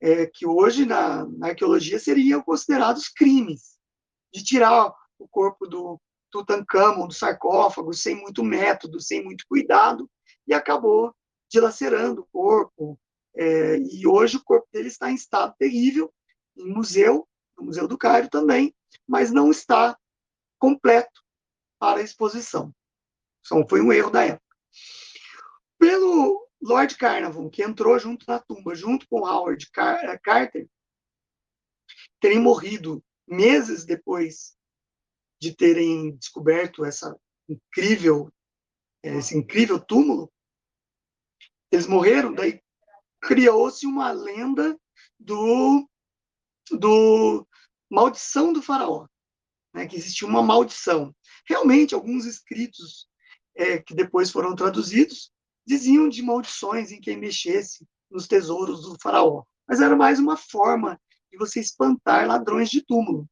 é, 0.00 0.24
que 0.24 0.46
hoje 0.46 0.86
na, 0.86 1.26
na, 1.26 1.48
arqueologia 1.48 1.98
seriam 1.98 2.40
considerados 2.40 3.08
crimes, 3.08 3.76
de 4.32 4.44
tirar 4.44 4.94
o 5.18 5.26
corpo 5.26 5.66
do 5.66 6.00
Tutankhamon 6.30 7.08
do 7.08 7.12
sarcófago 7.12 7.92
sem 7.92 8.14
muito 8.14 8.44
método, 8.44 9.00
sem 9.00 9.24
muito 9.24 9.44
cuidado, 9.48 10.08
e 10.46 10.54
acabou 10.54 11.12
dilacerando 11.50 12.20
o 12.20 12.28
corpo. 12.32 12.96
É, 13.34 13.78
e 13.78 14.06
hoje 14.06 14.36
o 14.36 14.44
corpo 14.44 14.68
dele 14.72 14.86
está 14.86 15.10
em 15.10 15.16
estado 15.16 15.56
terrível, 15.58 16.14
em 16.56 16.72
museu, 16.72 17.26
no 17.58 17.64
Museu 17.64 17.88
do 17.88 17.98
Cairo 17.98 18.28
também, 18.28 18.72
mas 19.08 19.32
não 19.32 19.50
está 19.50 19.98
completo 20.56 21.20
para 21.80 22.00
exposição. 22.00 22.72
Então, 23.44 23.66
foi 23.68 23.80
um 23.80 23.92
erro 23.92 24.12
da 24.12 24.22
época. 24.24 24.43
Pelo 25.78 26.48
Lord 26.62 26.96
Carnarvon, 26.96 27.50
que 27.50 27.62
entrou 27.62 27.98
junto 27.98 28.24
na 28.26 28.38
tumba, 28.38 28.74
junto 28.74 29.06
com 29.08 29.26
Howard 29.26 29.68
eh, 29.76 30.18
Carter, 30.18 30.68
terem 32.20 32.40
morrido 32.40 33.04
meses 33.26 33.84
depois 33.84 34.56
de 35.40 35.54
terem 35.54 36.16
descoberto 36.16 36.84
essa 36.84 37.14
incrível, 37.48 38.32
esse 39.02 39.36
incrível 39.36 39.78
túmulo, 39.78 40.32
eles 41.70 41.86
morreram, 41.86 42.32
daí 42.32 42.62
criou-se 43.20 43.86
uma 43.86 44.10
lenda 44.12 44.78
do, 45.18 45.88
do 46.70 47.46
maldição 47.90 48.52
do 48.52 48.62
faraó, 48.62 49.06
né, 49.74 49.86
que 49.86 49.96
existia 49.96 50.26
uma 50.26 50.42
maldição. 50.42 51.14
Realmente, 51.46 51.94
alguns 51.94 52.24
escritos 52.24 53.06
é, 53.54 53.78
que 53.78 53.94
depois 53.94 54.30
foram 54.30 54.54
traduzidos 54.54 55.32
diziam 55.66 56.08
de 56.08 56.22
maldições 56.22 56.92
em 56.92 57.00
quem 57.00 57.16
mexesse 57.16 57.86
nos 58.10 58.28
tesouros 58.28 58.82
do 58.82 58.98
faraó, 59.00 59.44
mas 59.66 59.80
era 59.80 59.96
mais 59.96 60.18
uma 60.18 60.36
forma 60.36 61.00
de 61.30 61.38
você 61.38 61.60
espantar 61.60 62.26
ladrões 62.26 62.68
de 62.68 62.82
túmulo. 62.82 63.28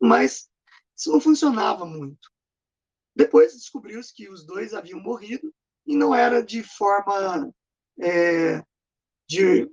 Mas 0.00 0.48
isso 0.96 1.10
não 1.12 1.20
funcionava 1.20 1.86
muito. 1.86 2.30
Depois 3.14 3.54
descobriu-se 3.54 4.12
que 4.12 4.28
os 4.28 4.44
dois 4.44 4.74
haviam 4.74 5.00
morrido 5.00 5.54
e 5.86 5.96
não 5.96 6.14
era 6.14 6.42
de 6.42 6.62
forma 6.62 7.54
é, 8.00 8.62
de 9.28 9.70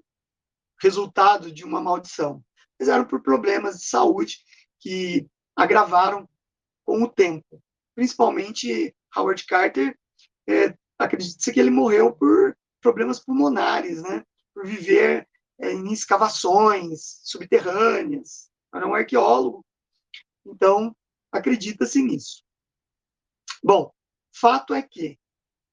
resultado 0.80 1.52
de 1.52 1.64
uma 1.64 1.82
maldição, 1.82 2.44
mas 2.80 2.88
eram 2.88 3.06
por 3.06 3.22
problemas 3.22 3.80
de 3.80 3.86
saúde 3.86 4.40
que 4.80 5.28
agravaram 5.56 6.30
com 6.86 7.02
o 7.04 7.10
tempo. 7.10 7.62
Principalmente 7.96 8.96
Howard 9.16 9.46
Carter, 9.46 9.98
é, 10.48 10.76
acredita-se 10.98 11.52
que 11.52 11.60
ele 11.60 11.70
morreu 11.70 12.14
por 12.14 12.58
problemas 12.82 13.20
pulmonares, 13.20 14.02
né? 14.02 14.24
por 14.54 14.66
viver 14.66 15.28
é, 15.60 15.72
em 15.72 15.92
escavações 15.92 17.22
subterrâneas. 17.24 18.50
Era 18.74 18.88
um 18.88 18.96
arqueólogo, 18.96 19.66
então 20.46 20.96
acredita-se 21.32 22.02
nisso. 22.02 22.44
Bom, 23.64 23.92
fato 24.34 24.74
é 24.74 24.82
que 24.82 25.20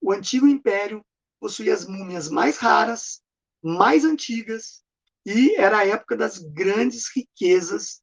o 0.01 0.13
antigo 0.13 0.47
império 0.47 1.05
possuía 1.41 1.73
as 1.73 1.87
múmias 1.87 2.29
mais 2.29 2.59
raras, 2.59 3.23
mais 3.63 4.05
antigas, 4.05 4.83
e 5.25 5.55
era 5.57 5.79
a 5.79 5.87
época 5.87 6.17
das 6.17 6.39
grandes 6.39 7.09
riquezas 7.15 8.03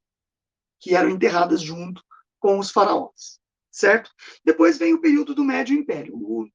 que 0.80 0.96
eram 0.96 1.10
enterradas 1.10 1.62
junto 1.62 2.04
com 2.40 2.60
os 2.60 2.72
faraós, 2.72 3.40
certo? 3.76 4.10
Depois 4.44 4.78
vem 4.78 4.94
o 4.94 5.02
período 5.02 5.36
do 5.36 5.44
Médio 5.44 5.78
Império. 5.78 6.16
O, 6.16 6.48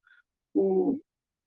o 0.55 1.01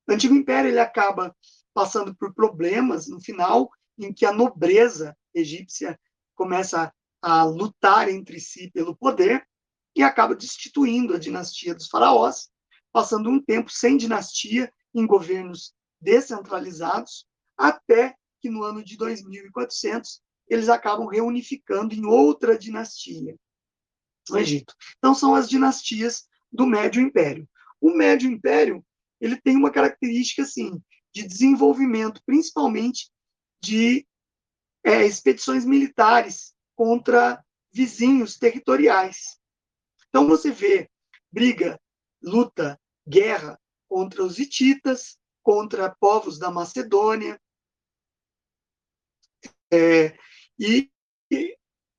Antigo 0.08 0.36
Império 0.36 0.70
ele 0.70 0.80
acaba 0.80 1.36
passando 1.74 2.16
por 2.16 2.32
problemas 2.34 3.08
no 3.08 3.20
final, 3.20 3.70
em 3.98 4.14
que 4.14 4.24
a 4.26 4.32
nobreza 4.32 5.18
egípcia 5.34 6.00
começa 6.36 6.94
a 7.20 7.44
lutar 7.44 8.08
entre 8.08 8.40
si 8.40 8.70
pelo 8.70 8.96
poder 8.96 9.48
e 9.96 10.04
acaba 10.04 10.36
destituindo 10.36 11.16
a 11.16 11.20
dinastia 11.20 11.74
dos 11.74 11.88
faraós, 11.88 12.50
passando 12.92 13.30
um 13.30 13.42
tempo 13.42 13.72
sem 13.72 13.98
dinastia 13.98 14.72
em 14.94 15.08
governos 15.08 15.74
descentralizados, 16.00 17.26
até 17.58 18.16
que 18.40 18.50
no 18.50 18.64
ano 18.64 18.84
de 18.84 18.96
2400 18.96 20.22
eles 20.48 20.70
acabam 20.70 21.08
reunificando 21.08 21.96
em 21.96 22.06
outra 22.06 22.58
dinastia, 22.58 23.36
Egito. 24.32 24.74
Então 24.98 25.14
são 25.14 25.36
as 25.36 25.50
dinastias 25.50 26.28
do 26.52 26.66
Médio 26.66 27.02
Império. 27.02 27.48
O 27.82 27.92
Médio 27.92 28.32
Império 28.32 28.86
ele 29.20 29.40
tem 29.40 29.56
uma 29.56 29.72
característica 29.72 30.44
assim 30.44 30.82
de 31.14 31.24
desenvolvimento, 31.24 32.22
principalmente 32.26 33.12
de 33.62 34.06
é, 34.84 35.06
expedições 35.06 35.66
militares 35.66 36.54
contra 36.76 37.44
vizinhos 37.72 38.38
territoriais. 38.38 39.40
Então 40.10 40.28
você 40.28 40.52
vê 40.52 40.90
briga, 41.32 41.80
luta, 42.22 42.80
guerra 43.08 43.60
contra 43.88 44.24
os 44.24 44.40
hititas, 44.40 45.18
contra 45.42 45.94
povos 46.00 46.38
da 46.38 46.50
Macedônia, 46.50 47.40
é, 49.72 50.16
e, 50.60 50.92
e, 51.32 51.58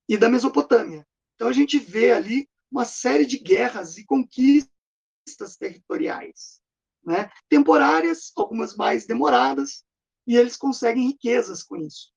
e 0.08 0.16
da 0.16 0.28
Mesopotâmia. 0.28 1.06
Então 1.34 1.48
a 1.48 1.52
gente 1.52 1.78
vê 1.78 2.12
ali 2.12 2.48
uma 2.70 2.84
série 2.84 3.26
de 3.26 3.38
guerras 3.38 3.96
e 3.98 4.04
conquistas 4.04 5.56
territoriais, 5.58 6.60
né? 7.04 7.30
temporárias, 7.48 8.32
algumas 8.36 8.76
mais 8.76 9.06
demoradas, 9.06 9.84
e 10.26 10.36
eles 10.36 10.56
conseguem 10.56 11.08
riquezas 11.08 11.62
com 11.62 11.76
isso. 11.76 12.12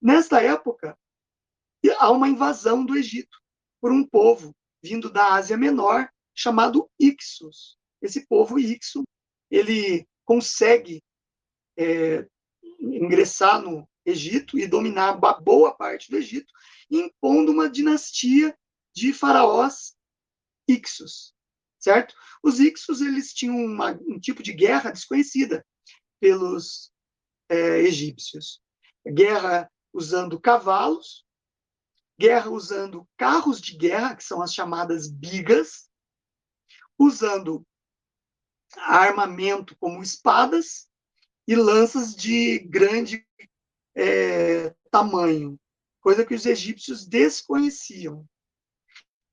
Nesta 0.00 0.40
época, 0.40 0.96
há 1.98 2.10
uma 2.10 2.28
invasão 2.28 2.84
do 2.84 2.96
Egito 2.96 3.38
por 3.80 3.92
um 3.92 4.06
povo 4.06 4.54
vindo 4.82 5.10
da 5.10 5.34
Ásia 5.34 5.56
Menor 5.56 6.08
chamado 6.34 6.88
Ixos. 6.98 7.78
Esse 8.00 8.26
povo 8.26 8.58
Ixo, 8.58 9.02
ele 9.50 10.06
consegue 10.24 11.02
é, 11.76 12.26
ingressar 12.80 13.60
no, 13.60 13.88
Egito 14.06 14.56
e 14.56 14.66
dominar 14.66 15.14
boa 15.14 15.74
parte 15.74 16.10
do 16.10 16.16
Egito, 16.16 16.52
impondo 16.88 17.50
uma 17.50 17.68
dinastia 17.68 18.56
de 18.94 19.12
faraós 19.12 19.96
Ixos, 20.68 21.34
certo? 21.78 22.14
Os 22.42 22.60
Ixos 22.60 23.00
eles 23.00 23.32
tinham 23.32 23.56
uma, 23.56 23.92
um 24.06 24.18
tipo 24.18 24.42
de 24.42 24.52
guerra 24.52 24.92
desconhecida 24.92 25.66
pelos 26.20 26.92
é, 27.48 27.80
egípcios. 27.80 28.60
Guerra 29.06 29.70
usando 29.92 30.40
cavalos, 30.40 31.24
guerra 32.18 32.50
usando 32.50 33.08
carros 33.16 33.60
de 33.60 33.76
guerra, 33.76 34.16
que 34.16 34.24
são 34.24 34.40
as 34.40 34.54
chamadas 34.54 35.08
bigas, 35.08 35.88
usando 36.98 37.66
armamento 38.76 39.76
como 39.76 40.02
espadas 40.02 40.88
e 41.46 41.54
lanças 41.54 42.14
de 42.14 42.58
grande 42.58 43.25
é, 43.96 44.74
tamanho, 44.90 45.58
coisa 46.00 46.24
que 46.24 46.34
os 46.34 46.44
egípcios 46.44 47.06
desconheciam. 47.06 48.24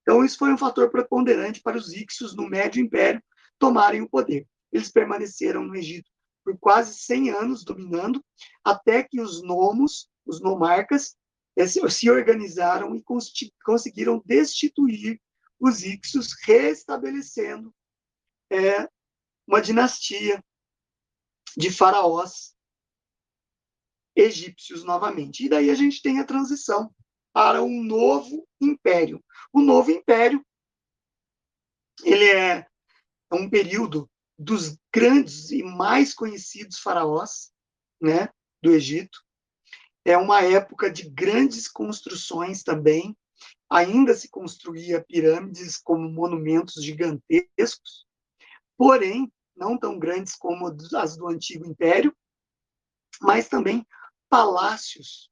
Então, 0.02 0.24
isso 0.24 0.38
foi 0.38 0.54
um 0.54 0.58
fator 0.58 0.90
preponderante 0.90 1.62
para 1.62 1.78
os 1.78 1.94
ixos 1.94 2.36
no 2.36 2.50
Médio 2.50 2.82
Império 2.82 3.22
tomarem 3.60 4.02
o 4.02 4.10
poder. 4.10 4.48
Eles 4.72 4.92
permaneceram 4.92 5.64
no 5.64 5.76
Egito 5.76 6.10
por 6.44 6.58
quase 6.58 6.96
100 6.96 7.30
anos, 7.30 7.64
dominando, 7.64 8.24
até 8.64 9.02
que 9.04 9.22
os 9.22 9.42
nomos, 9.42 10.10
os 10.26 10.42
nomarcas, 10.42 11.16
eh, 11.56 11.68
se 11.68 12.10
organizaram 12.10 12.96
e 12.96 13.04
conseguiram 13.64 14.22
destituir 14.26 15.22
os 15.60 15.84
ixos, 15.84 16.34
restabelecendo 16.44 17.74
é, 18.52 18.90
uma 19.48 19.62
dinastia 19.62 20.44
de 21.56 21.72
faraós 21.72 22.53
egípcios 24.16 24.84
novamente. 24.84 25.46
E 25.46 25.50
daí 25.50 25.70
a 25.70 25.76
gente 25.76 26.02
tem 26.02 26.20
a 26.20 26.26
transição 26.26 26.94
para 27.34 27.64
um 27.64 27.84
novo 27.84 28.48
império. 28.62 29.24
O 29.52 29.62
novo 29.62 29.92
império 29.92 30.46
ele 32.04 32.26
é 32.26 32.68
um 33.32 33.50
período 33.50 34.10
dos 34.38 34.78
grandes 34.94 35.52
e 35.52 35.64
mais 35.64 36.14
conhecidos 36.14 36.80
faraós, 36.80 37.52
né, 38.02 38.30
do 38.62 38.72
Egito. 38.72 39.20
É 40.06 40.18
uma 40.18 40.42
época 40.42 40.92
de 40.92 41.10
grandes 41.10 41.68
construções 41.68 42.64
também. 42.64 43.16
Ainda 43.70 44.14
se 44.14 44.30
construía 44.30 45.04
pirâmides 45.04 45.78
como 45.78 46.10
monumentos 46.10 46.84
gigantescos, 46.84 48.06
porém 48.78 49.32
não 49.56 49.78
tão 49.78 49.98
grandes 49.98 50.36
como 50.36 50.68
as 50.68 51.18
do 51.18 51.28
antigo 51.28 51.66
império, 51.66 52.16
mas 53.22 53.48
também 53.48 53.86
palácios 54.34 55.30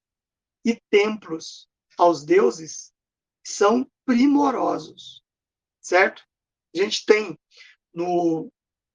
e 0.64 0.80
templos 0.92 1.68
aos 1.98 2.24
deuses 2.24 2.94
são 3.44 3.90
primorosos, 4.06 5.24
certo? 5.82 6.24
A 6.76 6.78
gente 6.78 7.04
tem 7.04 7.36
no, 7.92 8.54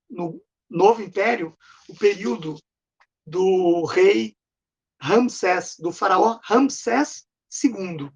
no 0.09 0.41
Novo 0.71 1.03
Império 1.03 1.59
o 1.89 1.97
período 1.97 2.57
do 3.27 3.85
rei 3.85 4.37
Ramsés, 5.03 5.75
do 5.77 5.91
faraó 5.91 6.39
Ramsés 6.45 7.27
II. 7.65 8.09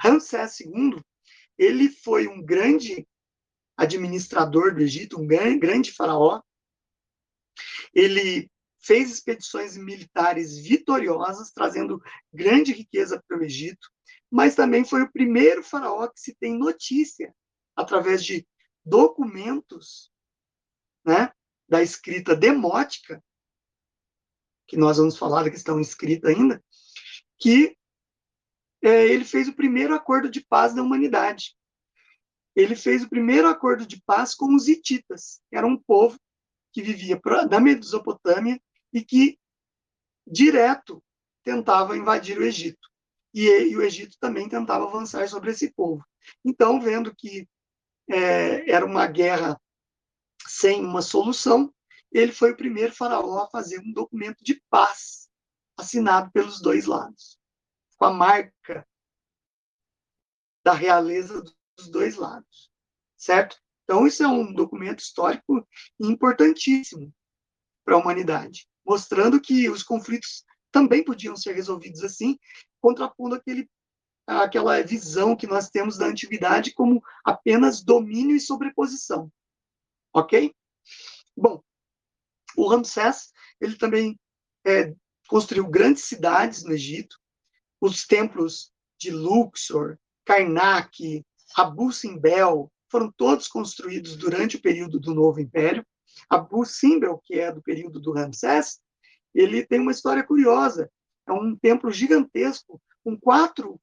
Ramsés 0.00 0.58
II, 0.58 1.00
ele 1.56 1.90
foi 1.90 2.26
um 2.26 2.44
grande 2.44 3.06
administrador 3.76 4.74
do 4.74 4.80
Egito, 4.80 5.20
um 5.20 5.28
grande 5.28 5.92
faraó. 5.92 6.42
Ele 7.94 8.50
fez 8.80 9.10
expedições 9.10 9.76
militares 9.76 10.56
vitoriosas, 10.56 11.52
trazendo 11.52 12.02
grande 12.32 12.72
riqueza 12.72 13.22
para 13.26 13.38
o 13.38 13.42
Egito, 13.42 13.88
mas 14.30 14.54
também 14.54 14.84
foi 14.84 15.02
o 15.02 15.12
primeiro 15.12 15.62
faraó 15.62 16.08
que 16.08 16.20
se 16.20 16.34
tem 16.34 16.56
notícia, 16.56 17.34
através 17.76 18.24
de 18.24 18.46
documentos 18.84 20.10
né, 21.04 21.32
da 21.68 21.82
escrita 21.82 22.34
demótica, 22.34 23.22
que 24.66 24.76
nós 24.76 24.98
vamos 24.98 25.18
falar 25.18 25.42
da 25.42 25.50
questão 25.50 25.80
escrita 25.80 26.28
ainda, 26.28 26.62
que 27.38 27.76
é, 28.82 29.06
ele 29.06 29.24
fez 29.24 29.48
o 29.48 29.52
primeiro 29.52 29.94
acordo 29.94 30.30
de 30.30 30.44
paz 30.44 30.74
da 30.74 30.82
humanidade. 30.82 31.56
Ele 32.54 32.74
fez 32.74 33.02
o 33.02 33.08
primeiro 33.08 33.48
acordo 33.48 33.86
de 33.86 34.00
paz 34.02 34.34
com 34.34 34.54
os 34.54 34.68
hititas, 34.68 35.40
que 35.50 35.56
era 35.56 35.66
um 35.66 35.76
povo 35.76 36.18
que 36.72 36.82
vivia 36.82 37.20
na 37.50 37.60
Mesopotâmia 37.60 38.60
e 38.92 39.04
que 39.04 39.38
direto 40.26 41.02
tentava 41.42 41.96
invadir 41.96 42.38
o 42.38 42.44
Egito. 42.44 42.88
E, 43.32 43.46
e, 43.46 43.76
o 43.76 43.82
Egito 43.82 44.16
também 44.18 44.48
tentava 44.48 44.86
avançar 44.86 45.28
sobre 45.28 45.50
esse 45.50 45.72
povo. 45.72 46.04
Então, 46.44 46.80
vendo 46.80 47.14
que 47.14 47.48
é, 48.08 48.70
era 48.70 48.84
uma 48.84 49.06
guerra 49.06 49.60
sem 50.46 50.84
uma 50.84 51.00
solução, 51.00 51.72
ele 52.10 52.32
foi 52.32 52.52
o 52.52 52.56
primeiro 52.56 52.92
faraó 52.92 53.44
a 53.44 53.50
fazer 53.50 53.78
um 53.80 53.92
documento 53.92 54.42
de 54.42 54.60
paz 54.68 55.28
assinado 55.76 56.30
pelos 56.32 56.60
dois 56.60 56.86
lados, 56.86 57.38
com 57.96 58.04
a 58.04 58.12
marca 58.12 58.86
da 60.64 60.72
realeza 60.72 61.42
dos 61.76 61.88
dois 61.88 62.16
lados, 62.16 62.70
certo? 63.16 63.56
Então, 63.84 64.06
isso 64.06 64.22
é 64.22 64.28
um 64.28 64.52
documento 64.52 65.00
histórico 65.00 65.66
importantíssimo 65.98 67.14
para 67.84 67.94
a 67.94 67.98
humanidade 67.98 68.70
mostrando 68.90 69.40
que 69.40 69.70
os 69.70 69.84
conflitos 69.84 70.44
também 70.72 71.04
podiam 71.04 71.36
ser 71.36 71.52
resolvidos 71.52 72.02
assim, 72.02 72.36
contrapondo 72.80 73.36
aquele, 73.36 73.70
aquela 74.26 74.82
visão 74.82 75.36
que 75.36 75.46
nós 75.46 75.70
temos 75.70 75.96
da 75.96 76.06
antiguidade 76.06 76.72
como 76.72 77.00
apenas 77.24 77.84
domínio 77.84 78.34
e 78.34 78.40
sobreposição. 78.40 79.30
Ok? 80.12 80.52
Bom, 81.36 81.62
o 82.56 82.68
Ramsés, 82.68 83.32
ele 83.60 83.76
também 83.76 84.18
é, 84.66 84.92
construiu 85.28 85.68
grandes 85.68 86.04
cidades 86.04 86.64
no 86.64 86.72
Egito, 86.72 87.16
os 87.80 88.06
templos 88.06 88.72
de 88.98 89.10
Luxor, 89.10 89.96
Karnak, 90.24 91.24
Abu 91.56 91.92
Simbel, 91.92 92.70
foram 92.90 93.10
todos 93.12 93.46
construídos 93.46 94.16
durante 94.16 94.56
o 94.56 94.60
período 94.60 94.98
do 94.98 95.14
Novo 95.14 95.40
Império. 95.40 95.86
Abu 96.28 96.64
Simbel, 96.64 97.18
que 97.24 97.38
é 97.38 97.52
do 97.52 97.62
período 97.62 98.00
do 98.00 98.12
Ramsés, 98.12 98.80
ele 99.34 99.64
tem 99.64 99.80
uma 99.80 99.92
história 99.92 100.24
curiosa. 100.24 100.90
É 101.26 101.32
um 101.32 101.56
templo 101.56 101.90
gigantesco, 101.90 102.80
com 103.04 103.18
quatro, 103.18 103.80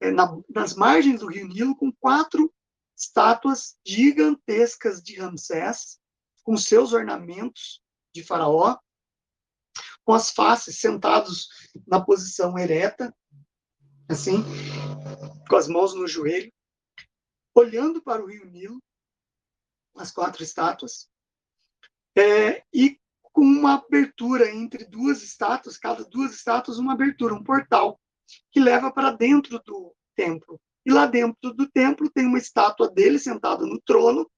é, 0.00 0.10
na, 0.10 0.36
nas 0.54 0.74
margens 0.74 1.20
do 1.20 1.28
rio 1.28 1.46
Nilo, 1.46 1.76
com 1.76 1.92
quatro 1.92 2.52
estátuas 2.96 3.76
gigantescas 3.86 5.02
de 5.02 5.18
Ramsés, 5.18 5.98
com 6.44 6.56
seus 6.56 6.92
ornamentos 6.92 7.80
de 8.14 8.22
faraó, 8.22 8.76
com 10.04 10.12
as 10.12 10.30
faces 10.30 10.78
sentados 10.78 11.48
na 11.86 12.00
posição 12.00 12.58
ereta, 12.58 13.14
assim, 14.08 14.42
com 15.48 15.56
as 15.56 15.68
mãos 15.68 15.94
no 15.94 16.06
joelho, 16.06 16.52
olhando 17.54 18.02
para 18.02 18.22
o 18.22 18.26
rio 18.26 18.44
Nilo, 18.46 18.82
as 19.96 20.10
quatro 20.10 20.42
estátuas, 20.42 21.08
é, 22.16 22.64
e 22.72 22.98
com 23.22 23.42
uma 23.42 23.74
abertura 23.74 24.50
entre 24.50 24.84
duas 24.84 25.22
estátuas, 25.22 25.76
cada 25.78 26.04
duas 26.04 26.32
estátuas, 26.32 26.78
uma 26.78 26.92
abertura, 26.92 27.34
um 27.34 27.42
portal, 27.42 27.98
que 28.50 28.60
leva 28.60 28.92
para 28.92 29.10
dentro 29.10 29.58
do 29.60 29.96
templo. 30.14 30.60
E 30.84 30.92
lá 30.92 31.06
dentro 31.06 31.54
do 31.54 31.66
templo 31.70 32.10
tem 32.10 32.26
uma 32.26 32.36
estátua 32.38 32.90
dele 32.90 33.18
sentada 33.18 33.64
no 33.64 33.80
trono, 33.80 34.30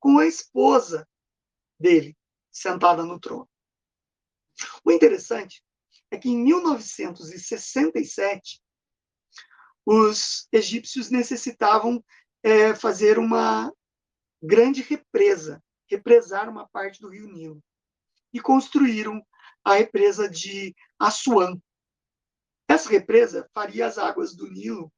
com 0.00 0.18
a 0.18 0.26
esposa 0.26 1.06
dele 1.78 2.16
sentada 2.50 3.04
no 3.04 3.20
trono. 3.20 3.48
O 4.84 4.90
interessante 4.90 5.62
é 6.10 6.18
que 6.18 6.30
em 6.30 6.42
1967, 6.42 8.60
os 9.84 10.48
egípcios 10.50 11.10
necessitavam 11.10 12.02
é, 12.42 12.74
fazer 12.74 13.18
uma 13.18 13.70
grande 14.42 14.80
represa 14.82 15.62
represar 15.88 16.48
uma 16.48 16.68
parte 16.68 17.00
do 17.00 17.08
rio 17.08 17.28
Nilo. 17.28 17.62
E 18.32 18.40
construíram 18.40 19.24
a 19.64 19.74
represa 19.74 20.28
de 20.28 20.74
Assuã. 20.98 21.56
Essa 22.68 22.90
represa 22.90 23.48
faria 23.54 23.86
as 23.86 23.98
águas 23.98 24.34
do 24.34 24.50
Nilo 24.50 24.92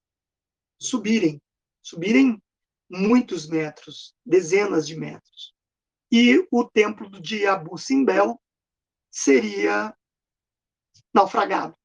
subirem, 0.80 1.41
subirem 1.82 2.43
muitos 2.89 3.47
metros, 3.49 4.14
dezenas 4.24 4.86
de 4.86 4.97
metros. 4.97 5.55
E 6.11 6.47
o 6.51 6.64
templo 6.64 7.11
de 7.20 7.47
Abu 7.47 7.76
Simbel 7.76 8.41
seria 9.11 9.95
naufragado, 11.12 11.76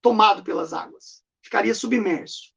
tomado 0.00 0.42
pelas 0.42 0.72
águas, 0.72 1.22
ficaria 1.42 1.74
submerso. 1.74 2.52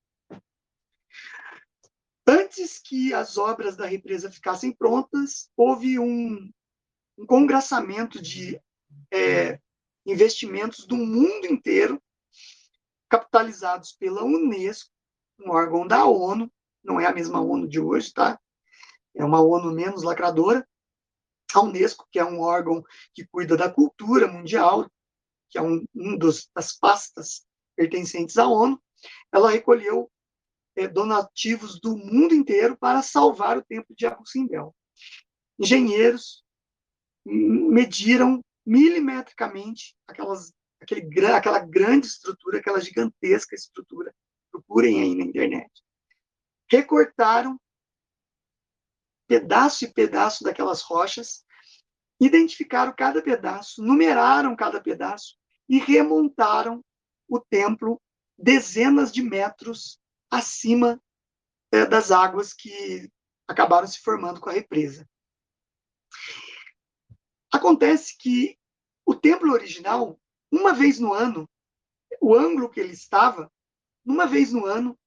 Antes 2.27 2.79
que 2.79 3.13
as 3.13 3.37
obras 3.37 3.75
da 3.75 3.85
represa 3.85 4.31
ficassem 4.31 4.71
prontas, 4.71 5.49
houve 5.57 5.97
um, 5.99 6.51
um 7.17 7.25
congraçamento 7.25 8.21
de 8.21 8.61
é, 9.11 9.59
investimentos 10.05 10.85
do 10.85 10.95
mundo 10.95 11.47
inteiro, 11.47 12.01
capitalizados 13.09 13.91
pela 13.93 14.23
Unesco, 14.23 14.91
um 15.39 15.51
órgão 15.51 15.87
da 15.87 16.05
ONU, 16.05 16.51
não 16.83 16.99
é 16.99 17.05
a 17.05 17.13
mesma 17.13 17.41
ONU 17.41 17.67
de 17.67 17.79
hoje, 17.79 18.13
tá? 18.13 18.39
É 19.15 19.25
uma 19.25 19.41
ONU 19.41 19.71
menos 19.73 20.03
lacradora. 20.03 20.67
A 21.53 21.61
Unesco, 21.61 22.07
que 22.11 22.19
é 22.19 22.25
um 22.25 22.39
órgão 22.39 22.83
que 23.13 23.25
cuida 23.25 23.57
da 23.57 23.69
cultura 23.69 24.27
mundial, 24.27 24.89
que 25.49 25.57
é 25.57 25.61
um, 25.61 25.83
um 25.93 26.17
dos, 26.17 26.49
das 26.55 26.71
pastas 26.71 27.45
pertencentes 27.75 28.37
à 28.37 28.47
ONU, 28.47 28.81
ela 29.31 29.49
recolheu 29.49 30.09
donativos 30.93 31.79
do 31.79 31.97
mundo 31.97 32.33
inteiro 32.33 32.77
para 32.77 33.01
salvar 33.01 33.57
o 33.57 33.63
templo 33.63 33.95
de 33.95 34.05
Abu 34.05 34.25
Simbel. 34.25 34.75
Engenheiros 35.59 36.43
mediram 37.25 38.43
milimetricamente 38.65 39.95
aquelas, 40.07 40.53
aquele, 40.79 41.25
aquela 41.27 41.59
grande 41.59 42.07
estrutura, 42.07 42.59
aquela 42.59 42.79
gigantesca 42.79 43.55
estrutura. 43.55 44.13
Procurem 44.51 45.01
aí 45.01 45.15
na 45.15 45.25
internet. 45.25 45.71
Recortaram 46.69 47.59
pedaço 49.27 49.85
e 49.85 49.93
pedaço 49.93 50.43
daquelas 50.43 50.81
rochas, 50.81 51.45
identificaram 52.19 52.93
cada 52.95 53.21
pedaço, 53.21 53.81
numeraram 53.81 54.55
cada 54.55 54.81
pedaço 54.81 55.37
e 55.69 55.79
remontaram 55.79 56.83
o 57.29 57.39
templo 57.39 58.01
dezenas 58.37 59.11
de 59.11 59.21
metros 59.21 60.00
acima 60.31 61.01
é, 61.71 61.85
das 61.85 62.09
águas 62.09 62.53
que 62.53 63.11
acabaram 63.47 63.85
se 63.85 63.99
formando 63.99 64.39
com 64.39 64.49
a 64.49 64.53
represa. 64.53 65.07
Acontece 67.51 68.17
que 68.17 68.57
o 69.05 69.13
templo 69.13 69.51
original 69.51 70.17
uma 70.51 70.73
vez 70.73 70.99
no 70.99 71.13
ano, 71.13 71.49
o 72.19 72.35
ângulo 72.35 72.69
que 72.69 72.79
ele 72.79 72.91
estava, 72.91 73.51
uma 74.05 74.27
vez 74.27 74.51
no 74.51 74.65
ano, 74.65 74.99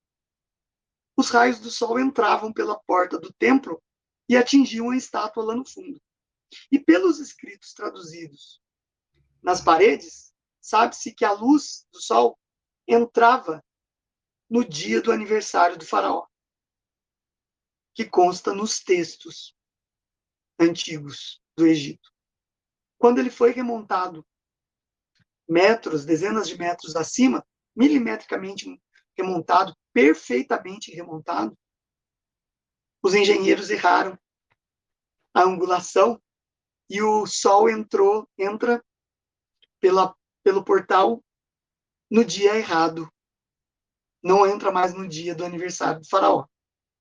os 1.17 1.29
raios 1.29 1.61
do 1.61 1.71
sol 1.71 2.01
entravam 2.01 2.53
pela 2.53 2.79
porta 2.81 3.19
do 3.19 3.33
templo 3.35 3.83
e 4.29 4.37
atingiam 4.37 4.91
a 4.91 4.97
estátua 4.97 5.45
lá 5.45 5.55
no 5.55 5.69
fundo. 5.69 6.01
E 6.73 6.79
pelos 6.79 7.19
escritos 7.19 7.75
traduzidos 7.75 8.61
nas 9.43 9.61
paredes, 9.61 10.33
sabe-se 10.61 11.13
que 11.13 11.25
a 11.25 11.33
luz 11.33 11.87
do 11.93 12.01
sol 12.01 12.39
entrava 12.89 13.63
no 14.49 14.65
dia 14.65 15.01
do 15.01 15.11
aniversário 15.11 15.77
do 15.77 15.87
faraó, 15.87 16.27
que 17.95 18.05
consta 18.05 18.53
nos 18.53 18.81
textos 18.81 19.57
antigos 20.59 21.43
do 21.57 21.67
Egito. 21.67 22.13
Quando 22.99 23.19
ele 23.19 23.31
foi 23.31 23.53
remontado 23.53 24.27
metros, 25.49 26.05
dezenas 26.05 26.49
de 26.49 26.57
metros 26.57 26.97
acima, 26.97 27.47
milimetricamente 27.75 28.81
remontado, 29.17 29.77
perfeitamente 29.93 30.91
remontado, 30.93 31.57
os 33.03 33.15
engenheiros 33.15 33.71
erraram 33.71 34.19
a 35.35 35.43
angulação 35.43 36.21
e 36.89 37.03
o 37.03 37.27
sol 37.27 37.69
entrou, 37.69 38.29
entra 38.39 38.83
pela, 39.81 40.17
pelo 40.43 40.65
portal 40.65 41.23
no 42.11 42.25
dia 42.25 42.57
errado. 42.57 43.13
Não 44.25 44.47
entra 44.47 44.73
mais 44.73 44.95
no 44.95 45.07
dia 45.07 45.35
do 45.35 45.45
aniversário 45.45 46.01
do 46.01 46.09
faraó. 46.09 46.47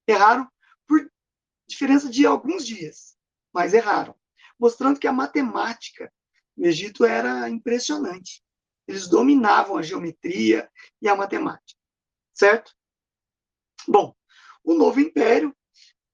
Erraram 0.06 0.46
por 0.86 1.10
diferença 1.66 2.10
de 2.10 2.26
alguns 2.26 2.68
dias, 2.68 3.16
mas 3.54 3.74
erraram. 3.74 4.14
Mostrando 4.60 5.00
que 5.00 5.08
a 5.08 5.14
matemática 5.14 6.12
no 6.56 6.66
Egito 6.66 7.06
era 7.06 7.50
impressionante. 7.50 8.44
Eles 8.86 9.08
dominavam 9.08 9.78
a 9.78 9.82
geometria 9.82 10.70
e 11.02 11.08
a 11.08 11.16
matemática. 11.16 11.80
Certo? 12.34 12.74
Bom, 13.88 14.14
o 14.62 14.74
novo 14.74 15.00
império, 15.00 15.56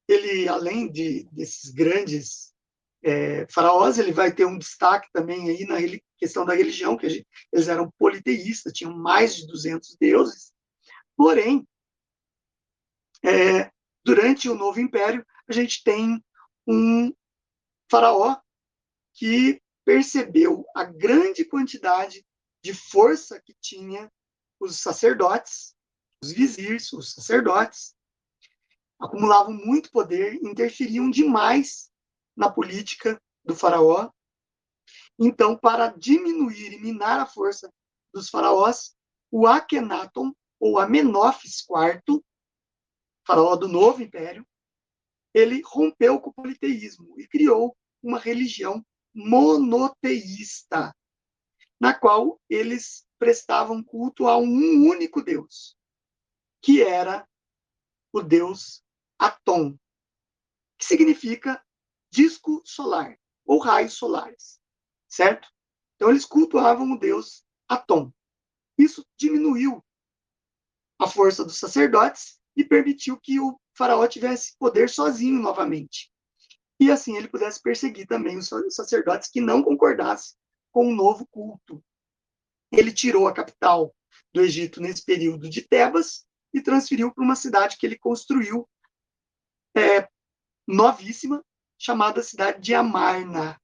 ele, 0.07 0.47
além 0.47 0.91
de, 0.91 1.23
desses 1.31 1.71
grandes 1.71 2.53
é, 3.03 3.47
faraós, 3.49 3.97
ele 3.97 4.11
vai 4.11 4.31
ter 4.31 4.45
um 4.45 4.59
destaque 4.59 5.09
também 5.11 5.49
aí 5.49 5.65
na 5.65 5.77
questão 6.17 6.45
da 6.45 6.53
religião, 6.53 6.95
que 6.95 7.09
gente, 7.09 7.27
eles 7.51 7.67
eram 7.67 7.91
politeístas, 7.97 8.73
tinham 8.73 8.95
mais 8.95 9.35
de 9.35 9.47
200 9.47 9.97
deuses. 9.99 10.53
Porém, 11.19 11.67
é, 13.25 13.69
durante 14.05 14.47
o 14.47 14.55
Novo 14.55 14.79
Império, 14.79 15.25
a 15.49 15.51
gente 15.51 15.83
tem 15.83 16.23
um 16.65 17.13
faraó 17.91 18.37
que 19.15 19.61
percebeu 19.83 20.65
a 20.73 20.85
grande 20.85 21.43
quantidade 21.43 22.25
de 22.63 22.73
força 22.73 23.37
que 23.41 23.53
tinha 23.59 24.09
os 24.61 24.79
sacerdotes, 24.79 25.75
os 26.23 26.31
vizirs, 26.31 26.93
os 26.93 27.11
sacerdotes, 27.11 27.93
acumulavam 28.97 29.53
muito 29.53 29.91
poder, 29.91 30.35
interferiam 30.35 31.09
demais 31.09 31.91
na 32.33 32.49
política 32.49 33.21
do 33.43 33.53
faraó. 33.53 34.09
Então, 35.19 35.57
para 35.57 35.89
diminuir 35.89 36.71
e 36.71 36.79
minar 36.79 37.19
a 37.19 37.25
força 37.25 37.69
dos 38.13 38.29
faraós, 38.29 38.95
o 39.29 39.45
Akhenaton, 39.45 40.33
ou 40.59 40.77
Amenófis 40.77 41.65
IV, 41.69 42.23
faraó 43.25 43.55
do 43.55 43.67
Novo 43.67 44.01
Império, 44.01 44.45
ele 45.33 45.61
rompeu 45.63 46.19
com 46.19 46.31
o 46.31 46.33
politeísmo 46.33 47.19
e 47.19 47.27
criou 47.27 47.77
uma 48.01 48.19
religião 48.19 48.85
monoteísta, 49.13 50.95
na 51.79 51.93
qual 51.93 52.39
eles 52.49 53.07
prestavam 53.17 53.83
culto 53.83 54.27
a 54.27 54.37
um 54.37 54.87
único 54.87 55.21
Deus, 55.21 55.77
que 56.61 56.81
era 56.81 57.27
o 58.11 58.21
Deus 58.21 58.83
Atom, 59.17 59.77
que 60.77 60.85
significa 60.85 61.63
disco 62.11 62.61
solar, 62.65 63.17
ou 63.45 63.59
raios 63.59 63.93
solares, 63.93 64.59
certo? 65.07 65.47
Então, 65.95 66.09
eles 66.09 66.25
cultuavam 66.25 66.91
o 66.93 66.97
deus 66.97 67.43
Atom. 67.67 68.11
Isso 68.77 69.05
diminuiu 69.17 69.83
a 70.99 71.07
força 71.07 71.45
dos 71.45 71.57
sacerdotes 71.57 72.39
e 72.55 72.63
permitiu 72.63 73.17
que 73.17 73.39
o 73.39 73.57
faraó 73.73 74.05
tivesse 74.05 74.55
poder 74.59 74.89
sozinho 74.89 75.41
novamente. 75.41 76.11
E 76.77 76.91
assim 76.91 77.15
ele 77.15 77.29
pudesse 77.29 77.61
perseguir 77.61 78.05
também 78.05 78.37
os 78.37 78.49
sacerdotes 78.69 79.29
que 79.29 79.39
não 79.39 79.63
concordassem 79.63 80.37
com 80.71 80.87
o 80.89 80.95
novo 80.95 81.25
culto. 81.27 81.81
Ele 82.71 82.91
tirou 82.91 83.27
a 83.27 83.33
capital 83.33 83.95
do 84.33 84.41
Egito 84.41 84.81
nesse 84.81 85.03
período 85.03 85.49
de 85.49 85.61
Tebas 85.61 86.25
e 86.53 86.61
transferiu 86.61 87.13
para 87.13 87.23
uma 87.23 87.35
cidade 87.35 87.77
que 87.77 87.85
ele 87.85 87.97
construiu 87.97 88.69
é, 89.75 90.07
novíssima, 90.67 91.43
chamada 91.77 92.21
cidade 92.21 92.61
de 92.61 92.75
Amarna. 92.75 93.59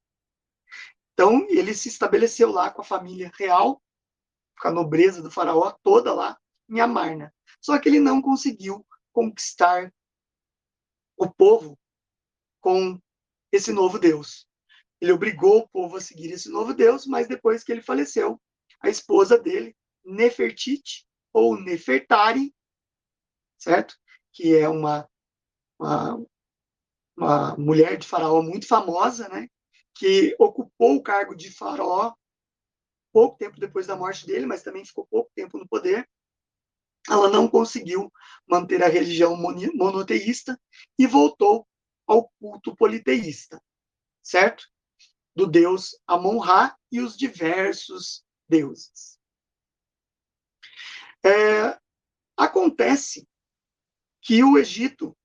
Então, 1.14 1.46
ele 1.50 1.74
se 1.74 1.90
estabeleceu 1.90 2.52
lá 2.52 2.72
com 2.72 2.82
a 2.82 2.86
família 2.86 3.32
real, 3.38 3.82
com 4.60 4.68
a 4.70 4.72
nobreza 4.72 5.22
do 5.22 5.32
faraó 5.32 5.72
toda 5.84 6.14
lá 6.14 6.38
em 6.70 6.80
Amarna. 6.80 7.34
Só 7.62 7.78
que 7.80 7.90
ele 7.90 8.00
não 8.00 8.22
conseguiu 8.22 8.86
conquistar 9.12 9.94
o 11.18 11.30
povo 11.30 11.78
com 12.62 13.00
esse 13.52 13.72
novo 13.72 13.98
Deus. 13.98 14.48
Ele 15.00 15.12
obrigou 15.12 15.60
o 15.60 15.70
povo 15.70 15.98
a 15.98 16.02
seguir 16.02 16.32
esse 16.32 16.50
novo 16.50 16.74
Deus, 16.74 17.06
mas 17.06 17.28
depois 17.28 17.64
que 17.64 17.72
ele 17.72 17.82
faleceu, 17.82 18.42
a 18.82 18.90
esposa 18.90 19.38
dele, 19.38 19.76
Nefertiti, 20.04 21.06
ou 21.34 21.60
Nefertari, 21.60 22.54
certo? 23.58 23.98
Que 24.32 24.56
é 24.56 24.68
uma, 24.68 25.10
uma 25.80 26.26
uma 27.16 27.56
mulher 27.56 27.98
de 27.98 28.08
faraó 28.08 28.42
muito 28.42 28.68
famosa, 28.68 29.30
né? 29.30 29.48
Que 29.94 30.36
ocupou 30.38 30.96
o 30.96 31.04
cargo 31.04 31.34
de 31.34 31.50
faraó 31.50 32.14
pouco 33.14 33.38
tempo 33.38 33.60
depois 33.60 33.88
da 33.88 33.96
morte 33.96 34.28
dele, 34.28 34.46
mas 34.46 34.62
também 34.62 34.84
ficou 34.84 35.08
pouco 35.08 35.32
tempo 35.34 35.58
no 35.58 35.68
poder. 35.68 36.08
Ela 37.10 37.30
não 37.30 37.48
conseguiu 37.48 38.12
manter 38.48 38.84
a 38.84 38.88
religião 38.88 39.36
monoteísta 39.36 40.60
e 40.98 41.06
voltou 41.06 41.68
ao 42.08 42.30
culto 42.40 42.76
politeísta, 42.76 43.62
certo? 44.24 44.68
Do 45.36 45.48
deus 45.48 46.00
Amon-Ra 46.08 46.76
e 46.92 47.02
os 47.02 47.18
diversos 47.18 48.24
deuses. 48.48 49.20
É, 51.24 51.80
acontece 52.38 53.28
que 54.22 54.44
o 54.44 54.58
Egito 54.58 55.16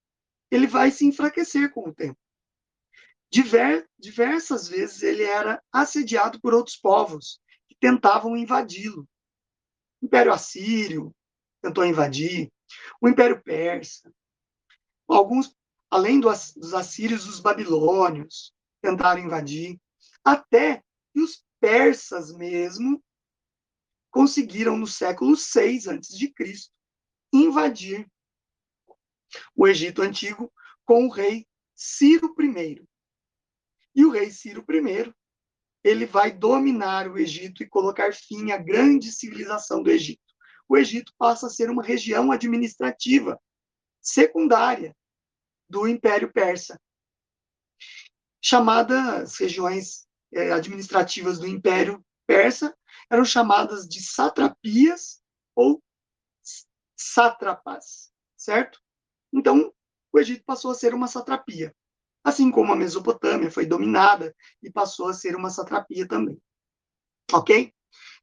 ele 0.51 0.67
vai 0.67 0.91
se 0.91 1.07
enfraquecer 1.07 1.73
com 1.73 1.89
o 1.89 1.95
tempo. 1.95 2.19
Diver, 3.31 3.89
diversas 3.99 4.67
vezes 4.67 5.03
ele 5.03 5.23
era 5.23 5.63
assediado 5.71 6.41
por 6.41 6.53
outros 6.53 6.77
povos 6.77 7.41
que 7.69 7.77
tentavam 7.79 8.37
invadi-lo. 8.37 9.09
Império 10.03 10.33
Assírio 10.33 11.15
tentou 11.61 11.85
invadir, 11.85 12.51
o 13.01 13.09
Império 13.09 13.43
Persa, 13.43 14.13
alguns, 15.09 15.55
além 15.91 16.21
do, 16.21 16.29
dos 16.29 16.75
assírios, 16.75 17.27
os 17.27 17.41
babilônios 17.41 18.55
tentaram 18.81 19.23
invadir, 19.23 19.79
até 20.25 20.83
que 21.13 21.21
os 21.21 21.45
persas 21.61 22.33
mesmo 22.33 23.03
conseguiram 24.11 24.77
no 24.77 24.87
século 24.87 25.37
6 25.37 25.89
a.C. 25.89 26.35
invadir 27.33 28.11
o 29.55 29.67
Egito 29.67 30.03
Antigo 30.03 30.53
com 30.85 31.07
o 31.07 31.11
rei 31.11 31.47
Ciro 31.75 32.35
I. 32.41 32.85
E 33.95 34.05
o 34.05 34.11
rei 34.11 34.31
Ciro 34.31 34.65
I, 34.69 35.15
ele 35.85 36.07
vai 36.07 36.33
dominar 36.33 37.09
o 37.09 37.19
Egito 37.19 37.63
e 37.63 37.69
colocar 37.69 38.13
fim 38.13 38.51
à 38.51 38.59
grande 38.59 39.13
civilização 39.13 39.83
do 39.83 39.91
Egito. 39.91 40.30
O 40.71 40.77
Egito 40.77 41.13
passa 41.19 41.49
a 41.49 41.51
ser 41.51 41.69
uma 41.69 41.83
região 41.83 42.31
administrativa 42.31 43.43
secundária 44.01 44.97
do 45.69 45.89
Império 45.89 46.33
Persa. 46.33 46.81
Chamadas 48.41 49.37
regiões 49.37 50.07
é, 50.33 50.53
administrativas 50.53 51.41
do 51.41 51.47
Império 51.49 52.07
Persa 52.25 52.73
eram 53.11 53.25
chamadas 53.25 53.89
de 53.89 54.01
satrapias 54.01 55.21
ou 55.57 55.83
sátrapas, 56.97 58.13
certo? 58.37 58.81
Então, 59.33 59.75
o 60.13 60.21
Egito 60.21 60.45
passou 60.45 60.71
a 60.71 60.75
ser 60.77 60.95
uma 60.95 61.09
satrapia, 61.09 61.75
assim 62.23 62.49
como 62.49 62.73
a 62.73 62.77
Mesopotâmia 62.77 63.51
foi 63.51 63.67
dominada 63.67 64.33
e 64.63 64.71
passou 64.71 65.09
a 65.09 65.15
ser 65.15 65.35
uma 65.35 65.51
satrapia 65.51 66.07
também. 66.07 66.41
Ok? 67.33 67.75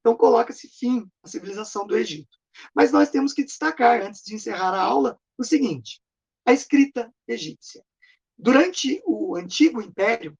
Então, 0.08 0.16
coloca-se 0.16 0.70
fim 0.70 1.05
à 1.22 1.28
civilização 1.28 1.86
do 1.86 1.97
Egito. 1.97 2.39
Mas 2.74 2.93
nós 2.93 3.10
temos 3.10 3.34
que 3.34 3.43
destacar, 3.43 4.01
antes 4.01 4.24
de 4.24 4.36
encerrar 4.36 4.74
a 4.74 4.82
aula, 4.82 5.20
o 5.38 5.43
seguinte: 5.43 6.01
a 6.45 6.53
escrita 6.53 7.14
egípcia. 7.28 7.84
Durante 8.38 9.01
o 9.05 9.36
Antigo 9.36 9.82
Império, 9.82 10.34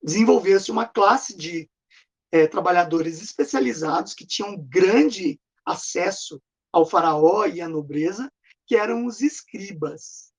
desenvolveu-se 0.00 0.70
uma 0.70 0.86
classe 0.86 1.36
de 1.36 1.68
é, 2.30 2.46
trabalhadores 2.46 3.20
especializados 3.20 4.14
que 4.14 4.24
tinham 4.24 4.56
grande 4.56 5.40
acesso 5.66 6.40
ao 6.70 6.86
faraó 6.86 7.46
e 7.46 7.60
à 7.60 7.68
nobreza, 7.68 8.32
que 8.64 8.76
eram 8.76 9.06
os 9.06 9.20
escribas. 9.20 10.32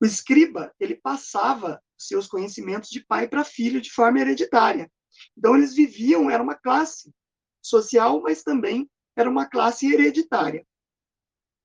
O 0.00 0.06
escriba, 0.06 0.74
ele 0.80 0.96
passava 0.96 1.78
seus 1.98 2.26
conhecimentos 2.26 2.88
de 2.88 3.04
pai 3.04 3.28
para 3.28 3.44
filho 3.44 3.82
de 3.82 3.90
forma 3.90 4.18
hereditária. 4.18 4.90
Então, 5.36 5.56
eles 5.56 5.74
viviam, 5.74 6.30
era 6.30 6.42
uma 6.42 6.54
classe 6.54 7.12
social, 7.60 8.20
mas 8.22 8.42
também 8.42 8.90
era 9.16 9.28
uma 9.28 9.46
classe 9.46 9.92
hereditária. 9.92 10.66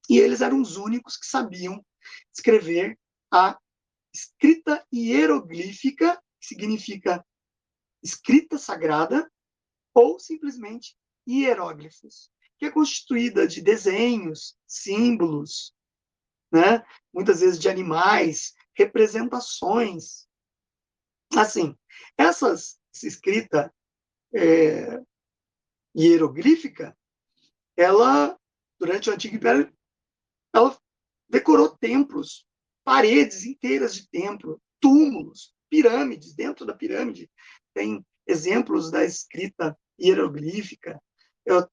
E 0.09 0.17
eles 0.17 0.41
eram 0.41 0.61
os 0.61 0.77
únicos 0.77 1.17
que 1.17 1.25
sabiam 1.25 1.83
escrever 2.33 2.97
a 3.31 3.57
escrita 4.13 4.85
hieroglífica, 4.93 6.15
que 6.39 6.47
significa 6.47 7.25
escrita 8.03 8.57
sagrada, 8.57 9.29
ou 9.93 10.19
simplesmente 10.19 10.95
hieróglifos, 11.27 12.31
que 12.57 12.65
é 12.65 12.71
constituída 12.71 13.47
de 13.47 13.61
desenhos, 13.61 14.57
símbolos, 14.65 15.73
né? 16.51 16.83
muitas 17.13 17.41
vezes 17.41 17.59
de 17.59 17.69
animais, 17.69 18.53
representações. 18.75 20.27
Assim, 21.35 21.75
essas, 22.17 22.79
essa 22.79 22.79
escrita 23.05 23.73
é, 24.33 25.01
hieroglífica, 25.95 26.97
ela, 27.75 28.37
durante 28.79 29.09
o 29.09 29.13
Antigo 29.13 29.35
Império, 29.35 29.71
ela 30.53 30.77
decorou 31.29 31.69
templos, 31.77 32.45
paredes 32.83 33.45
inteiras 33.45 33.93
de 33.93 34.09
templo, 34.09 34.61
túmulos, 34.79 35.53
pirâmides. 35.69 36.33
Dentro 36.33 36.65
da 36.65 36.73
pirâmide 36.73 37.29
tem 37.73 38.05
exemplos 38.25 38.89
da 38.89 39.03
escrita 39.03 39.77
hieroglífica. 39.99 41.01
Eu, 41.45 41.67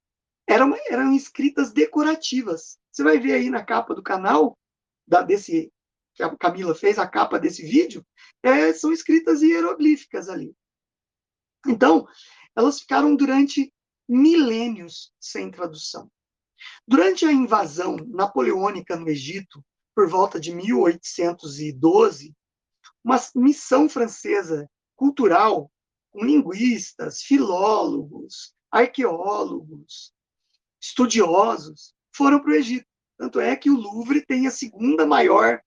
eram, 0.47 0.75
eram 0.89 1.15
escritas 1.15 1.73
decorativas. 1.73 2.79
Você 2.91 3.03
vai 3.03 3.19
ver 3.19 3.33
aí 3.33 3.51
na 3.51 3.65
capa 3.65 3.95
do 3.95 4.03
canal, 4.03 4.59
da, 5.07 5.23
desse 5.23 5.73
que 6.15 6.23
a 6.23 6.37
Camila 6.37 6.75
fez, 6.75 6.99
a 6.99 7.09
capa 7.09 7.41
desse 7.41 7.63
vídeo, 7.63 8.07
é, 8.43 8.73
são 8.73 8.93
escritas 8.93 9.43
hieroglíficas 9.43 10.29
ali. 10.29 10.55
Então, 11.67 12.07
elas 12.57 12.81
ficaram 12.81 13.17
durante 13.17 13.73
milênios 14.09 15.13
sem 15.19 15.51
tradução. 15.51 16.11
Durante 16.87 17.25
a 17.25 17.33
invasão 17.33 17.97
napoleônica 18.09 18.97
no 18.97 19.09
Egito, 19.09 19.65
por 19.95 20.09
volta 20.09 20.41
de 20.41 20.55
1812, 20.55 22.35
uma 23.03 23.21
missão 23.35 23.89
francesa 23.89 24.69
cultural, 24.97 25.71
com 26.11 26.25
linguistas, 26.25 27.23
filólogos, 27.23 28.55
arqueólogos, 28.71 30.13
estudiosos, 30.81 31.95
foram 32.15 32.41
para 32.41 32.51
o 32.51 32.55
Egito. 32.55 32.87
Tanto 33.17 33.41
é 33.41 33.55
que 33.57 33.71
o 33.71 33.77
Louvre 33.77 34.25
tem 34.25 34.47
a 34.47 34.51
segunda 34.51 35.07
maior, 35.07 35.61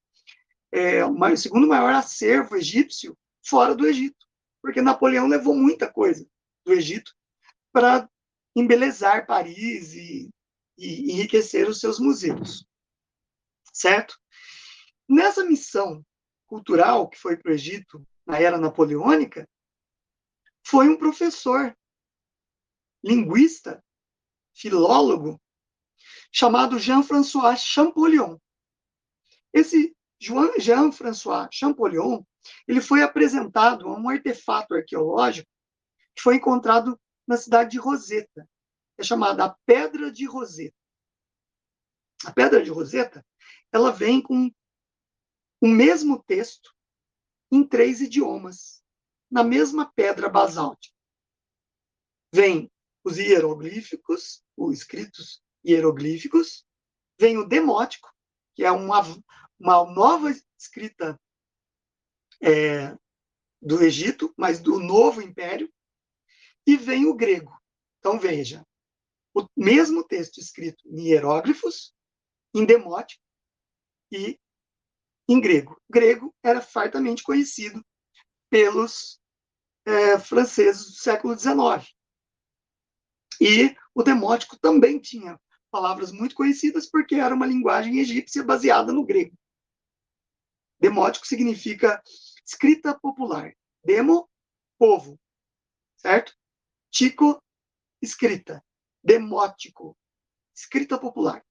é, 0.71 1.05
o 1.05 1.37
segundo 1.37 1.67
maior 1.67 1.93
acervo 1.93 2.55
egípcio 2.55 3.17
fora 3.45 3.73
do 3.73 3.87
Egito, 3.87 4.26
porque 4.61 4.81
Napoleão 4.81 5.27
levou 5.27 5.55
muita 5.55 5.91
coisa 5.91 6.27
do 6.65 6.73
Egito 6.73 7.15
para 7.71 8.09
embelezar 8.55 9.25
Paris 9.25 9.93
e, 9.93 10.29
e 10.77 11.11
enriquecer 11.11 11.67
os 11.67 11.79
seus 11.79 11.99
museus. 11.99 12.65
Certo? 13.73 14.19
Nessa 15.07 15.45
missão 15.45 16.05
cultural 16.47 17.09
que 17.09 17.17
foi 17.17 17.37
para 17.37 17.51
o 17.51 17.53
Egito 17.53 18.05
na 18.25 18.39
era 18.39 18.57
napoleônica, 18.57 19.47
foi 20.65 20.89
um 20.89 20.97
professor, 20.97 21.75
linguista, 23.03 23.83
filólogo, 24.53 25.41
chamado 26.31 26.77
Jean-François 26.77 27.59
Champollion. 27.59 28.37
Esse 29.53 29.96
Jean-François 30.19 31.47
Champollion, 31.51 32.23
ele 32.67 32.81
foi 32.81 33.03
apresentado 33.03 33.87
a 33.87 33.99
um 33.99 34.09
artefato 34.09 34.73
arqueológico 34.73 35.49
que 36.15 36.21
foi 36.21 36.35
encontrado 36.35 36.99
na 37.27 37.37
cidade 37.37 37.71
de 37.71 37.77
Roseta. 37.77 38.47
É 38.97 39.03
chamada 39.03 39.45
a 39.45 39.55
Pedra 39.65 40.11
de 40.11 40.25
Roseta. 40.25 40.75
A 42.25 42.31
Pedra 42.31 42.63
de 42.63 42.71
Roseta, 42.71 43.23
ela 43.71 43.91
vem 43.91 44.21
com 44.21 44.49
o 45.61 45.67
mesmo 45.67 46.23
texto 46.23 46.73
em 47.51 47.63
três 47.63 48.01
idiomas, 48.01 48.83
na 49.29 49.43
mesma 49.43 49.91
pedra 49.93 50.29
basáltica. 50.29 50.95
Vem 52.33 52.71
os 53.03 53.17
hieroglíficos, 53.17 54.43
os 54.55 54.79
escritos 54.79 55.41
hieroglíficos, 55.65 56.65
vem 57.19 57.37
o 57.37 57.47
demótico, 57.47 58.11
que 58.55 58.63
é 58.63 58.71
uma, 58.71 59.01
uma 59.59 59.85
nova 59.85 60.29
escrita 60.57 61.19
é, 62.41 62.95
do 63.61 63.81
Egito, 63.81 64.33
mas 64.37 64.59
do 64.59 64.79
novo 64.79 65.21
império, 65.21 65.71
e 66.65 66.75
vem 66.75 67.05
o 67.05 67.15
grego. 67.15 67.57
Então, 67.99 68.19
veja, 68.19 68.65
o 69.33 69.45
mesmo 69.55 70.03
texto 70.03 70.39
escrito 70.39 70.83
em 70.87 71.09
hieróglifos, 71.09 71.93
em 72.53 72.65
demótico 72.65 73.23
e 74.11 74.39
em 75.27 75.39
grego. 75.39 75.79
O 75.89 75.93
grego 75.93 76.35
era 76.43 76.61
fartamente 76.61 77.23
conhecido 77.23 77.83
pelos 78.49 79.19
é, 79.85 80.19
franceses 80.19 80.85
do 80.85 80.93
século 80.93 81.37
XIX. 81.37 81.87
E 83.39 83.75
o 83.93 84.03
demótico 84.03 84.57
também 84.59 84.99
tinha 84.99 85.39
palavras 85.69 86.11
muito 86.11 86.33
conhecidas 86.33 86.89
porque 86.89 87.15
era 87.15 87.35
uma 87.35 87.45
linguagem 87.45 87.99
egípcia 87.99 88.43
baseada 88.43 88.91
no 88.91 89.05
grego. 89.05 89.37
Demótico 90.79 91.25
significa 91.25 92.01
escrita 92.45 92.97
popular. 92.97 93.55
Demo, 93.83 94.29
povo, 94.77 95.19
certo? 95.97 96.33
Tico, 96.91 97.41
escrita. 98.01 98.63
Demótico, 99.03 99.97
escrita 100.55 100.97
popular. 100.99 101.43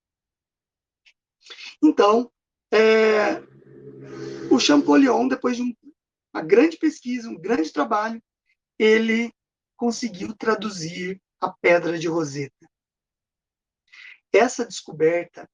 Então, 1.83 2.31
é, 2.73 3.41
o 4.53 4.59
Champollion, 4.59 5.29
depois 5.29 5.57
de 5.57 5.63
um, 5.63 5.75
uma 6.35 6.43
grande 6.43 6.77
pesquisa, 6.77 7.29
um 7.29 7.39
grande 7.39 7.73
trabalho, 7.73 8.23
ele 8.79 9.33
conseguiu 9.77 10.35
traduzir 10.37 11.21
a 11.41 11.51
Pedra 11.51 11.99
de 11.99 12.09
Roseta. 12.09 12.67
Essa 14.33 14.67
descoberta 14.67 15.49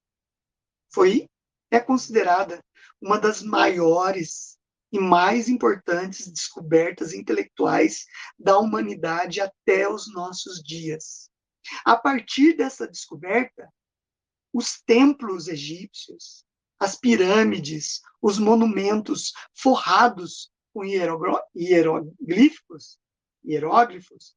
foi 0.92 1.28
é 1.72 1.80
considerada 1.80 2.62
uma 3.00 3.18
das 3.18 3.42
maiores 3.42 4.56
e 4.92 5.00
mais 5.00 5.48
importantes 5.48 6.28
descobertas 6.28 7.14
intelectuais 7.14 8.04
da 8.38 8.58
humanidade 8.58 9.40
até 9.40 9.88
os 9.88 10.12
nossos 10.12 10.62
dias. 10.62 11.30
A 11.84 11.96
partir 11.96 12.54
dessa 12.54 12.86
descoberta, 12.86 13.72
os 14.52 14.82
templos 14.82 15.48
egípcios, 15.48 16.44
as 16.78 16.94
pirâmides, 16.94 18.02
os 18.20 18.38
monumentos 18.38 19.32
forrados 19.54 20.52
com 20.74 20.84
hieroglíficos, 20.84 22.98
hieróglifos, 23.42 24.36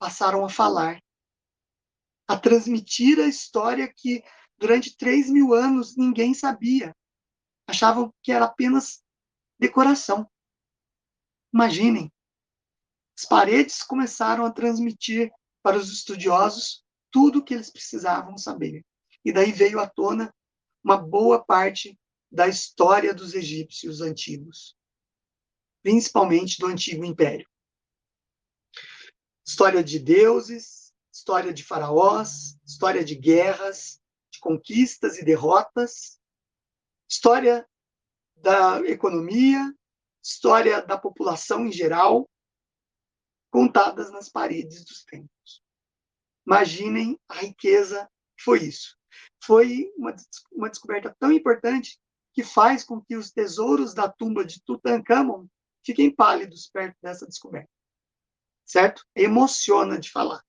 passaram 0.00 0.44
a 0.44 0.48
falar, 0.48 1.00
a 2.26 2.36
transmitir 2.36 3.20
a 3.20 3.28
história 3.28 3.92
que 3.94 4.24
durante 4.60 4.94
três 4.94 5.30
mil 5.30 5.54
anos 5.54 5.96
ninguém 5.96 6.34
sabia. 6.34 6.94
Achavam 7.66 8.14
que 8.22 8.30
era 8.30 8.44
apenas 8.44 9.02
decoração. 9.58 10.30
Imaginem, 11.52 12.12
as 13.18 13.24
paredes 13.24 13.82
começaram 13.82 14.44
a 14.44 14.52
transmitir 14.52 15.32
para 15.62 15.78
os 15.78 15.90
estudiosos 15.90 16.84
tudo 17.10 17.38
o 17.38 17.44
que 17.44 17.54
eles 17.54 17.70
precisavam 17.70 18.36
saber. 18.36 18.84
E 19.24 19.32
daí 19.32 19.50
veio 19.50 19.80
à 19.80 19.88
tona 19.88 20.32
uma 20.84 20.96
boa 20.96 21.42
parte 21.42 21.98
da 22.30 22.46
história 22.46 23.12
dos 23.12 23.34
egípcios 23.34 24.00
antigos, 24.00 24.76
principalmente 25.82 26.58
do 26.58 26.66
Antigo 26.66 27.04
Império. 27.04 27.48
História 29.44 29.82
de 29.82 29.98
deuses, 29.98 30.94
história 31.12 31.52
de 31.52 31.64
faraós, 31.64 32.56
história 32.64 33.04
de 33.04 33.16
guerras, 33.16 33.99
conquistas 34.40 35.18
e 35.18 35.24
derrotas, 35.24 36.18
história 37.08 37.68
da 38.36 38.80
economia, 38.88 39.72
história 40.22 40.82
da 40.82 40.98
população 40.98 41.66
em 41.66 41.72
geral, 41.72 42.28
contadas 43.50 44.10
nas 44.10 44.28
paredes 44.28 44.84
dos 44.84 45.04
templos. 45.04 45.62
Imaginem 46.46 47.18
a 47.28 47.34
riqueza 47.34 48.10
que 48.36 48.44
foi 48.44 48.64
isso. 48.64 48.96
Foi 49.42 49.92
uma, 49.96 50.14
uma 50.52 50.70
descoberta 50.70 51.14
tão 51.18 51.30
importante 51.30 51.98
que 52.32 52.44
faz 52.44 52.84
com 52.84 53.00
que 53.00 53.16
os 53.16 53.30
tesouros 53.30 53.92
da 53.92 54.08
tumba 54.08 54.44
de 54.44 54.62
Tutankhamon 54.62 55.46
fiquem 55.84 56.14
pálidos 56.14 56.68
perto 56.72 56.96
dessa 57.02 57.26
descoberta. 57.26 57.70
certo? 58.64 59.04
Emociona 59.14 59.98
de 59.98 60.10
falar. 60.10 60.42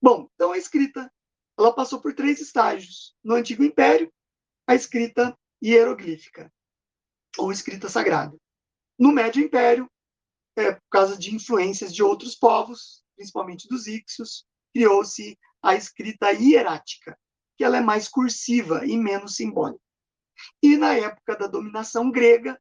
Bom, 0.00 0.28
então 0.34 0.52
a 0.52 0.58
escrita, 0.58 1.12
ela 1.58 1.74
passou 1.74 2.00
por 2.00 2.14
três 2.14 2.40
estágios. 2.40 3.14
No 3.22 3.34
Antigo 3.34 3.62
Império, 3.62 4.12
a 4.66 4.74
escrita 4.74 5.36
hieroglífica, 5.62 6.52
ou 7.38 7.52
escrita 7.52 7.88
sagrada. 7.88 8.36
No 8.98 9.12
Médio 9.12 9.42
Império, 9.42 9.90
é, 10.56 10.72
por 10.72 10.88
causa 10.90 11.16
de 11.16 11.34
influências 11.34 11.94
de 11.94 12.02
outros 12.02 12.34
povos, 12.34 13.02
principalmente 13.16 13.68
dos 13.68 13.86
Ixos, 13.86 14.46
criou-se 14.74 15.38
a 15.62 15.74
escrita 15.74 16.32
hierática, 16.32 17.18
que 17.56 17.64
ela 17.64 17.76
é 17.76 17.80
mais 17.80 18.08
cursiva 18.08 18.84
e 18.86 18.96
menos 18.96 19.36
simbólica. 19.36 19.80
E 20.62 20.76
na 20.76 20.94
época 20.94 21.36
da 21.36 21.46
dominação 21.46 22.10
grega 22.10 22.60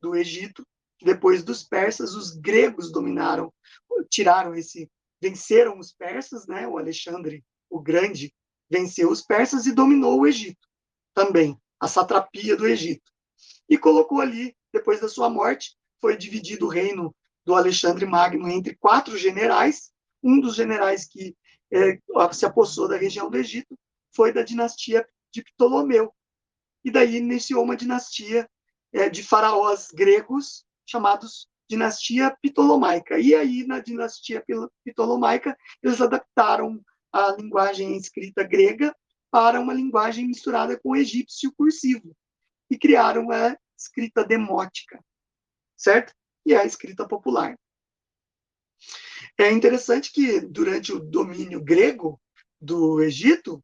do 0.00 0.16
Egito, 0.16 0.66
depois 1.00 1.42
dos 1.42 1.62
persas, 1.62 2.14
os 2.14 2.34
gregos 2.34 2.90
dominaram, 2.90 3.52
tiraram 4.10 4.54
esse, 4.54 4.90
venceram 5.20 5.78
os 5.78 5.92
persas, 5.92 6.46
né? 6.46 6.66
O 6.66 6.78
Alexandre 6.78 7.44
o 7.72 7.80
Grande 7.80 8.32
venceu 8.70 9.10
os 9.10 9.22
persas 9.22 9.66
e 9.66 9.72
dominou 9.72 10.20
o 10.20 10.26
Egito 10.26 10.68
também, 11.14 11.58
a 11.80 11.88
satrapia 11.88 12.54
do 12.54 12.68
Egito. 12.68 13.10
E 13.68 13.78
colocou 13.78 14.20
ali, 14.20 14.54
depois 14.72 15.00
da 15.00 15.08
sua 15.08 15.30
morte, 15.30 15.74
foi 16.00 16.16
dividido 16.16 16.66
o 16.66 16.68
reino 16.68 17.14
do 17.44 17.54
Alexandre 17.54 18.04
Magno 18.04 18.48
entre 18.48 18.76
quatro 18.76 19.16
generais. 19.16 19.90
Um 20.22 20.38
dos 20.38 20.54
generais 20.54 21.06
que 21.06 21.34
é, 21.72 21.98
se 22.32 22.44
apossou 22.44 22.86
da 22.86 22.96
região 22.96 23.30
do 23.30 23.38
Egito 23.38 23.76
foi 24.14 24.32
da 24.32 24.42
dinastia 24.42 25.06
de 25.32 25.42
Ptolomeu. 25.42 26.12
E 26.84 26.90
daí 26.90 27.16
iniciou 27.16 27.64
uma 27.64 27.76
dinastia 27.76 28.48
é, 28.92 29.08
de 29.08 29.22
faraós 29.22 29.88
gregos 29.90 30.64
chamados 30.84 31.48
dinastia 31.68 32.36
Ptolomaica. 32.42 33.18
E 33.18 33.34
aí, 33.34 33.66
na 33.66 33.78
dinastia 33.80 34.44
Ptolomaica, 34.84 35.56
eles 35.82 36.00
adaptaram 36.02 36.82
a 37.12 37.32
linguagem 37.32 37.96
escrita 37.96 38.42
grega 38.42 38.96
para 39.30 39.60
uma 39.60 39.74
linguagem 39.74 40.26
misturada 40.26 40.78
com 40.80 40.96
egípcio 40.96 41.52
cursivo 41.52 42.16
e 42.70 42.78
criaram 42.78 43.30
a 43.30 43.56
escrita 43.76 44.24
demótica, 44.24 45.02
certo? 45.76 46.14
E 46.44 46.54
a 46.54 46.64
escrita 46.64 47.06
popular. 47.06 47.56
É 49.38 49.50
interessante 49.50 50.12
que 50.12 50.40
durante 50.40 50.92
o 50.92 51.00
domínio 51.00 51.62
grego 51.62 52.20
do 52.60 53.02
Egito, 53.02 53.62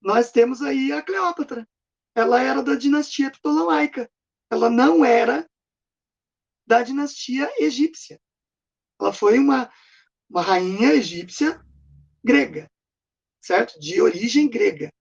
nós 0.00 0.30
temos 0.30 0.62
aí 0.62 0.92
a 0.92 1.02
Cleópatra. 1.02 1.68
Ela 2.14 2.42
era 2.42 2.62
da 2.62 2.74
dinastia 2.74 3.30
Ptolomaica. 3.30 4.10
Ela 4.50 4.70
não 4.70 5.04
era 5.04 5.48
da 6.66 6.82
dinastia 6.82 7.50
egípcia. 7.58 8.20
Ela 9.00 9.12
foi 9.12 9.38
uma, 9.38 9.70
uma 10.28 10.42
rainha 10.42 10.92
egípcia 10.94 11.64
grega, 12.24 12.70
certo? 13.40 13.78
De 13.78 14.00
origem 14.00 14.48
grega. 14.48 14.92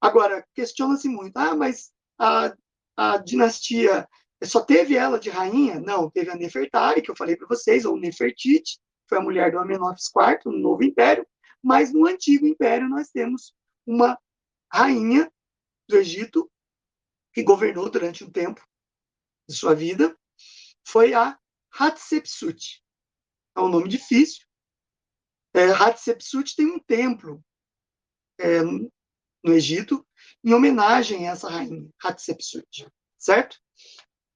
Agora, 0.00 0.46
questiona-se 0.54 1.08
muito, 1.08 1.36
ah, 1.36 1.54
mas 1.54 1.90
a, 2.18 2.54
a 2.96 3.18
dinastia 3.18 4.06
só 4.44 4.60
teve 4.60 4.96
ela 4.96 5.18
de 5.18 5.30
rainha? 5.30 5.80
Não, 5.80 6.10
teve 6.10 6.30
a 6.30 6.36
Nefertari, 6.36 7.02
que 7.02 7.10
eu 7.10 7.16
falei 7.16 7.36
para 7.36 7.48
vocês, 7.48 7.84
ou 7.84 7.98
Nefertiti, 7.98 8.78
foi 9.08 9.18
a 9.18 9.22
mulher 9.22 9.50
do 9.50 9.58
Amenófis 9.58 10.10
IV, 10.14 10.40
no 10.46 10.58
Novo 10.58 10.84
Império, 10.84 11.26
mas 11.62 11.92
no 11.92 12.06
Antigo 12.06 12.46
Império 12.46 12.88
nós 12.88 13.08
temos 13.08 13.54
uma 13.86 14.18
rainha 14.72 15.30
do 15.88 15.96
Egito 15.96 16.50
que 17.32 17.42
governou 17.42 17.90
durante 17.90 18.24
um 18.24 18.30
tempo 18.30 18.60
de 19.48 19.54
sua 19.54 19.74
vida, 19.74 20.16
foi 20.86 21.14
a 21.14 21.38
Hatshepsut. 21.70 22.82
É 23.56 23.60
um 23.60 23.68
nome 23.68 23.88
difícil. 23.88 24.45
É, 25.56 25.70
Hatshepsut 25.70 26.54
tem 26.54 26.66
um 26.66 26.78
templo 26.78 27.42
é, 28.38 28.62
no 28.62 28.90
Egito 29.54 30.06
em 30.44 30.52
homenagem 30.52 31.26
a 31.26 31.32
essa 31.32 31.48
rainha, 31.48 31.88
Hatshepsut, 32.04 32.86
certo? 33.18 33.58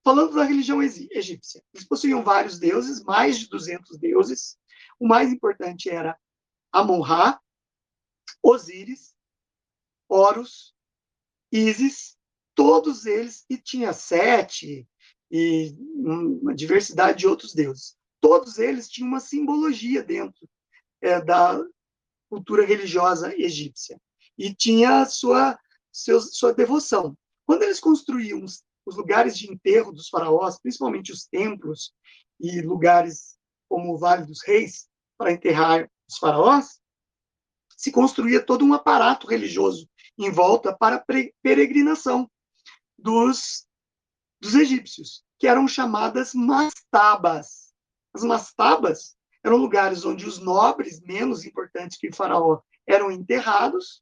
Falando 0.03 0.33
da 0.33 0.43
religião 0.43 0.81
egípcia, 0.81 1.63
eles 1.71 1.87
possuíam 1.87 2.23
vários 2.23 2.57
deuses, 2.57 3.03
mais 3.03 3.37
de 3.37 3.47
200 3.49 3.99
deuses. 3.99 4.57
O 4.99 5.07
mais 5.07 5.31
importante 5.31 5.91
era 5.91 6.17
Amon-Ra, 6.71 7.39
Osíris, 8.41 9.13
Horus, 10.09 10.73
Ísis, 11.51 12.17
todos 12.55 13.05
eles, 13.05 13.45
e 13.47 13.59
tinha 13.59 13.93
sete, 13.93 14.87
e 15.29 15.75
uma 15.77 16.55
diversidade 16.55 17.19
de 17.19 17.27
outros 17.27 17.53
deuses. 17.53 17.95
Todos 18.19 18.57
eles 18.57 18.89
tinham 18.89 19.07
uma 19.07 19.19
simbologia 19.19 20.01
dentro 20.01 20.49
é, 21.01 21.21
da 21.21 21.61
cultura 22.29 22.65
religiosa 22.65 23.35
egípcia 23.35 23.99
e 24.37 24.53
tinha 24.53 25.05
sua 25.05 25.57
seu, 25.91 26.21
sua 26.21 26.53
devoção. 26.53 27.17
Quando 27.45 27.63
eles 27.63 27.79
construíam 27.79 28.43
os, 28.43 28.63
os 28.85 28.95
lugares 28.95 29.37
de 29.37 29.51
enterro 29.51 29.91
dos 29.91 30.07
faraós, 30.07 30.59
principalmente 30.59 31.11
os 31.11 31.25
templos 31.25 31.93
e 32.39 32.61
lugares 32.61 33.37
como 33.67 33.93
o 33.93 33.97
Vale 33.97 34.25
dos 34.25 34.41
Reis 34.43 34.87
para 35.17 35.31
enterrar 35.31 35.89
os 36.09 36.17
faraós, 36.17 36.79
se 37.75 37.91
construía 37.91 38.43
todo 38.43 38.63
um 38.63 38.73
aparato 38.73 39.27
religioso 39.27 39.89
em 40.17 40.31
volta 40.31 40.75
para 40.75 41.03
peregrinação 41.41 42.29
dos 42.97 43.65
dos 44.41 44.55
egípcios, 44.55 45.23
que 45.37 45.47
eram 45.47 45.67
chamadas 45.67 46.33
mastabas. 46.33 47.71
As 48.11 48.23
mastabas 48.23 49.15
eram 49.43 49.57
lugares 49.57 50.05
onde 50.05 50.25
os 50.25 50.39
nobres 50.39 51.01
menos 51.01 51.45
importantes 51.45 51.97
que 51.97 52.09
o 52.09 52.15
faraó 52.15 52.61
eram 52.87 53.11
enterrados, 53.11 54.01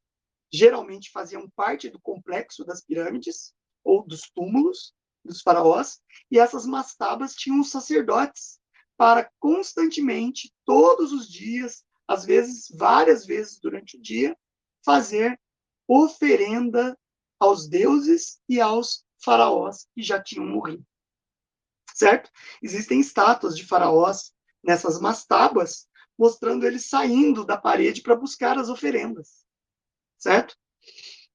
geralmente 0.51 1.11
faziam 1.11 1.49
parte 1.49 1.89
do 1.89 1.99
complexo 1.99 2.65
das 2.65 2.83
pirâmides 2.83 3.53
ou 3.83 4.05
dos 4.05 4.29
túmulos 4.33 4.93
dos 5.23 5.41
faraós, 5.41 6.01
e 6.31 6.39
essas 6.39 6.65
mastabas 6.65 7.33
tinham 7.33 7.63
sacerdotes 7.63 8.59
para 8.97 9.29
constantemente, 9.39 10.53
todos 10.65 11.13
os 11.13 11.29
dias, 11.29 11.83
às 12.07 12.25
vezes 12.25 12.67
várias 12.75 13.25
vezes 13.25 13.59
durante 13.59 13.97
o 13.97 14.01
dia, 14.01 14.37
fazer 14.83 15.39
oferenda 15.87 16.97
aos 17.39 17.67
deuses 17.67 18.41
e 18.47 18.59
aos 18.59 19.05
faraós 19.23 19.87
que 19.93 20.01
já 20.01 20.21
tinham 20.21 20.45
morrido. 20.45 20.85
Certo? 21.93 22.29
Existem 22.61 22.99
estátuas 22.99 23.55
de 23.55 23.65
faraós 23.65 24.33
nessas 24.63 24.99
mastabas, 24.99 25.87
mostrando 26.17 26.65
eles 26.65 26.89
saindo 26.89 27.45
da 27.45 27.57
parede 27.57 28.01
para 28.01 28.15
buscar 28.15 28.57
as 28.57 28.69
oferendas. 28.69 29.45
Certo? 30.17 30.55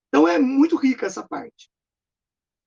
Então 0.08 0.28
é 0.28 0.38
muito 0.38 0.76
rica 0.76 1.06
essa 1.06 1.26
parte. 1.26 1.70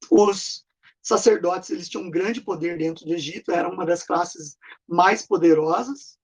Os 0.10 0.66
sacerdotes 1.02 1.70
eles 1.70 1.88
tinham 1.88 2.06
um 2.06 2.12
grande 2.12 2.42
poder 2.42 2.78
dentro 2.78 3.06
do 3.06 3.14
Egito, 3.14 3.52
eram 3.52 3.72
uma 3.72 3.86
das 3.86 4.04
classes 4.04 4.58
mais 4.88 5.26
poderosas 5.26 6.18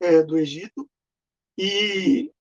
é, 0.00 0.22
do 0.22 0.38
Egito 0.38 0.88
e 1.58 2.32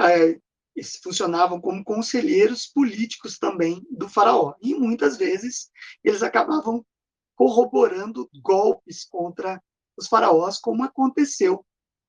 é, 0.00 0.40
eles 0.76 0.96
funcionavam 1.02 1.60
como 1.60 1.82
conselheiros 1.82 2.66
políticos 2.66 3.38
também 3.38 3.84
do 3.90 4.08
faraó. 4.08 4.54
E 4.62 4.74
muitas 4.74 5.16
vezes 5.16 5.70
eles 6.04 6.22
acabavam 6.22 6.86
corroborando 7.34 8.30
golpes 8.40 9.04
contra 9.04 9.62
os 9.98 10.06
faraós, 10.06 10.58
como 10.58 10.84
aconteceu 10.84 11.66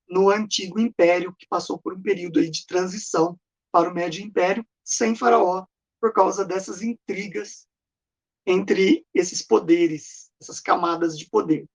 no 0.07 0.29
antigo 0.29 0.79
império, 0.79 1.35
que 1.37 1.47
passou 1.47 1.79
por 1.79 1.93
um 1.93 2.01
período 2.01 2.47
de 2.49 2.65
transição 2.65 3.37
para 3.71 3.89
o 3.89 3.93
médio 3.93 4.23
império, 4.23 4.65
sem 4.83 5.15
faraó, 5.15 5.65
por 5.99 6.13
causa 6.13 6.45
dessas 6.45 6.81
intrigas 6.81 7.67
entre 8.45 9.05
esses 9.13 9.41
poderes, 9.41 10.31
essas 10.41 10.59
camadas 10.59 11.17
de 11.17 11.29
poder. 11.29 11.67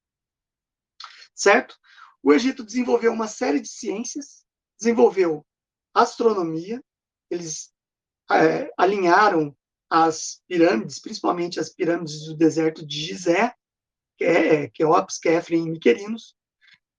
Certo? 1.35 1.77
O 2.23 2.33
Egito 2.33 2.65
desenvolveu 2.65 3.13
uma 3.13 3.29
série 3.29 3.61
de 3.61 3.69
ciências, 3.69 4.45
desenvolveu 4.79 5.45
astronomia, 5.93 6.83
eles 7.31 7.73
é, 8.31 8.73
alinharam 8.77 9.57
as 9.91 10.43
pirâmides, 10.49 10.99
principalmente 10.99 11.61
as 11.61 11.69
pirâmides 11.69 12.25
do 12.27 12.37
deserto 12.37 12.85
de 12.85 13.01
Gizé, 13.01 13.55
é 14.21 14.69
Queops, 14.69 15.19
Kefren 15.19 15.67
e 15.67 15.71
Miquerinos, 15.71 16.37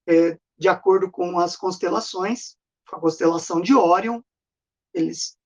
é, 0.06 0.38
de 0.58 0.68
acordo 0.68 1.10
com 1.10 1.38
as 1.38 1.56
constelações, 1.56 2.56
com 2.88 2.96
a 2.96 3.00
constelação 3.00 3.60
de 3.60 3.74
Órion, 3.74 4.20
eles 4.92 5.36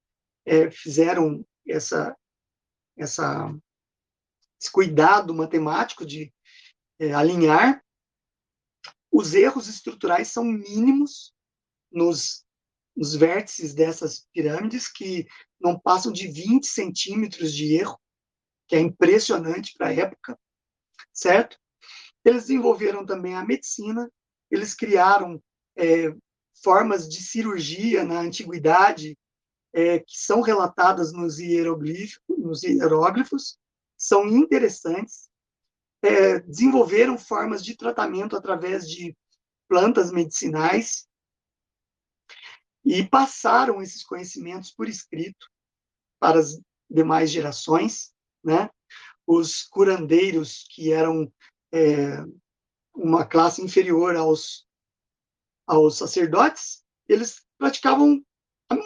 é, 0.45 0.71
fizeram 0.71 1.45
essa, 1.67 2.17
essa, 2.97 3.55
esse 4.61 4.71
cuidado 4.71 5.35
matemático 5.35 6.05
de 6.05 6.33
é, 6.99 7.13
alinhar. 7.13 7.85
Os 9.11 9.35
erros 9.35 9.69
estruturais 9.69 10.29
são 10.29 10.45
mínimos 10.45 11.35
nos 11.91 12.45
nos 13.01 13.15
vértices 13.15 13.73
dessas 13.73 14.27
pirâmides, 14.33 14.87
que 14.87 15.27
não 15.61 15.79
passam 15.79 16.13
de 16.13 16.29
20 16.29 16.67
centímetros 16.67 17.55
de 17.55 17.75
erro, 17.75 17.99
que 18.69 18.77
é 18.77 18.81
impressionante 18.81 19.75
para 19.77 19.89
a 19.89 19.95
época, 19.95 20.39
certo? 21.21 21.59
Eles 22.25 22.43
desenvolveram 22.43 23.05
também 23.05 23.35
a 23.35 23.45
medicina, 23.45 24.11
eles 24.51 24.75
criaram 24.75 25.43
é, 25.77 26.15
formas 26.63 27.09
de 27.09 27.23
cirurgia 27.23 28.05
na 28.05 28.21
antiguidade 28.21 29.17
é, 29.73 30.01
que 30.01 30.17
são 30.17 30.41
relatadas 30.41 31.13
nos 31.13 31.39
nos 32.29 32.63
hieróglifos, 32.63 33.59
são 33.97 34.27
interessantes. 34.27 35.29
É, 36.03 36.41
desenvolveram 36.41 37.19
formas 37.19 37.63
de 37.63 37.77
tratamento 37.77 38.35
através 38.35 38.89
de 38.89 39.15
plantas 39.69 40.11
medicinais 40.11 41.07
e 42.83 43.07
passaram 43.07 43.83
esses 43.83 44.03
conhecimentos 44.03 44.71
por 44.71 44.89
escrito 44.89 45.47
para 46.19 46.39
as 46.39 46.59
demais 46.91 47.31
gerações, 47.31 48.15
né? 48.43 48.71
Os 49.33 49.63
curandeiros, 49.63 50.67
que 50.71 50.93
eram 50.93 51.33
é, 51.73 52.17
uma 52.93 53.25
classe 53.25 53.63
inferior 53.63 54.17
aos, 54.17 54.67
aos 55.65 55.99
sacerdotes, 55.99 56.85
eles 57.09 57.47
praticavam 57.57 58.27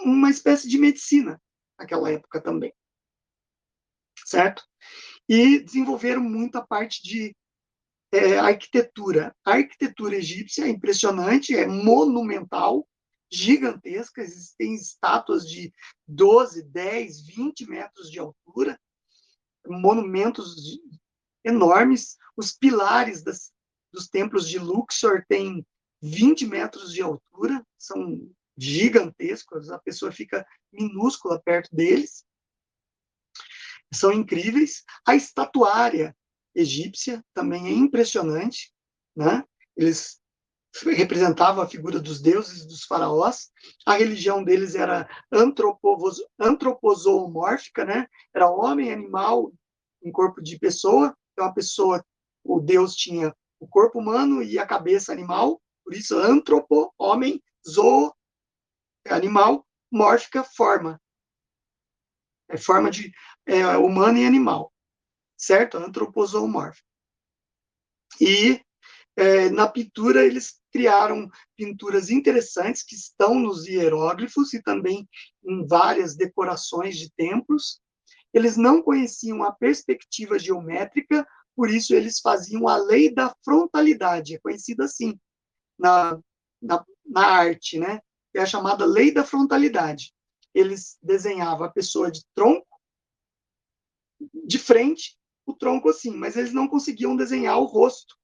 uma 0.04 0.28
espécie 0.28 0.68
de 0.68 0.76
medicina 0.76 1.40
naquela 1.78 2.12
época 2.12 2.42
também. 2.42 2.74
Certo? 4.26 4.62
E 5.26 5.60
desenvolveram 5.60 6.20
muita 6.20 6.60
parte 6.60 7.02
de 7.02 7.34
é, 8.12 8.38
arquitetura. 8.38 9.34
A 9.46 9.52
arquitetura 9.52 10.16
egípcia 10.16 10.66
é 10.66 10.68
impressionante, 10.68 11.56
é 11.56 11.66
monumental, 11.66 12.86
gigantesca, 13.32 14.20
existem 14.20 14.74
estátuas 14.74 15.48
de 15.48 15.72
12, 16.06 16.64
10, 16.64 17.26
20 17.28 17.66
metros 17.66 18.10
de 18.10 18.18
altura, 18.18 18.78
monumentos 19.66 20.78
enormes, 21.44 22.16
os 22.36 22.52
pilares 22.52 23.22
das, 23.22 23.52
dos 23.92 24.08
templos 24.08 24.48
de 24.48 24.58
Luxor 24.58 25.24
têm 25.28 25.66
20 26.02 26.46
metros 26.46 26.92
de 26.92 27.02
altura, 27.02 27.64
são 27.78 28.30
gigantescos, 28.56 29.70
a 29.70 29.78
pessoa 29.78 30.12
fica 30.12 30.46
minúscula 30.72 31.40
perto 31.40 31.74
deles. 31.74 32.24
São 33.92 34.12
incríveis. 34.12 34.84
A 35.06 35.14
estatuária 35.14 36.16
egípcia 36.54 37.24
também 37.32 37.66
é 37.66 37.70
impressionante, 37.70 38.72
né? 39.16 39.44
Eles 39.76 40.20
representavam 40.82 41.62
a 41.62 41.68
figura 41.68 42.00
dos 42.00 42.20
deuses 42.20 42.66
dos 42.66 42.84
faraós. 42.84 43.50
A 43.86 43.94
religião 43.94 44.42
deles 44.42 44.74
era 44.74 45.08
antropozoomórfica, 46.38 47.84
né? 47.84 48.08
Era 48.34 48.50
homem, 48.50 48.92
animal 48.92 49.52
em 50.02 50.10
corpo 50.10 50.42
de 50.42 50.58
pessoa. 50.58 51.16
Então 51.32 51.46
a 51.46 51.52
pessoa, 51.52 52.04
o 52.42 52.60
deus 52.60 52.96
tinha 52.96 53.34
o 53.60 53.68
corpo 53.68 53.98
humano 53.98 54.42
e 54.42 54.58
a 54.58 54.66
cabeça 54.66 55.12
animal, 55.12 55.60
por 55.84 55.94
isso 55.94 56.18
antropo, 56.18 56.92
homem, 56.98 57.42
zoo, 57.66 58.14
animal, 59.08 59.66
mórfica, 59.90 60.42
forma. 60.44 61.00
É 62.48 62.56
forma 62.56 62.90
de 62.90 63.12
é, 63.46 63.76
humano 63.76 64.18
e 64.18 64.26
animal, 64.26 64.72
certo? 65.36 65.78
Antropozoomórfico. 65.78 66.86
E 68.20 68.60
é, 69.16 69.48
na 69.50 69.66
pintura 69.68 70.24
eles 70.24 70.60
criaram 70.74 71.30
pinturas 71.56 72.10
interessantes 72.10 72.82
que 72.82 72.96
estão 72.96 73.38
nos 73.38 73.64
hieróglifos 73.64 74.52
e 74.52 74.60
também 74.60 75.08
em 75.46 75.64
várias 75.64 76.16
decorações 76.16 76.98
de 76.98 77.12
templos. 77.12 77.80
Eles 78.32 78.56
não 78.56 78.82
conheciam 78.82 79.44
a 79.44 79.52
perspectiva 79.52 80.36
geométrica, 80.36 81.24
por 81.54 81.70
isso 81.70 81.94
eles 81.94 82.18
faziam 82.18 82.66
a 82.66 82.76
lei 82.76 83.14
da 83.14 83.32
frontalidade, 83.44 84.34
é 84.34 84.38
conhecida 84.40 84.86
assim 84.86 85.16
na, 85.78 86.18
na, 86.60 86.84
na 87.06 87.24
arte, 87.24 87.78
né? 87.78 88.00
é 88.34 88.42
a 88.42 88.46
chamada 88.46 88.84
lei 88.84 89.12
da 89.12 89.24
frontalidade. 89.24 90.12
Eles 90.52 90.98
desenhavam 91.00 91.64
a 91.64 91.70
pessoa 91.70 92.10
de 92.10 92.24
tronco, 92.34 92.66
de 94.20 94.58
frente, 94.58 95.16
o 95.46 95.54
tronco 95.54 95.88
assim, 95.88 96.10
mas 96.10 96.36
eles 96.36 96.52
não 96.52 96.66
conseguiam 96.66 97.14
desenhar 97.14 97.58
o 97.60 97.64
rosto, 97.64 98.16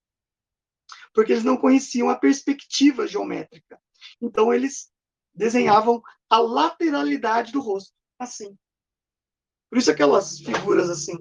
porque 1.12 1.32
eles 1.32 1.44
não 1.44 1.56
conheciam 1.56 2.08
a 2.08 2.16
perspectiva 2.16 3.06
geométrica. 3.06 3.80
Então, 4.20 4.52
eles 4.52 4.90
desenhavam 5.34 6.02
a 6.28 6.38
lateralidade 6.38 7.52
do 7.52 7.60
rosto, 7.60 7.92
assim. 8.18 8.56
Por 9.68 9.78
isso 9.78 9.90
aquelas 9.90 10.40
figuras 10.40 10.90
assim, 10.90 11.14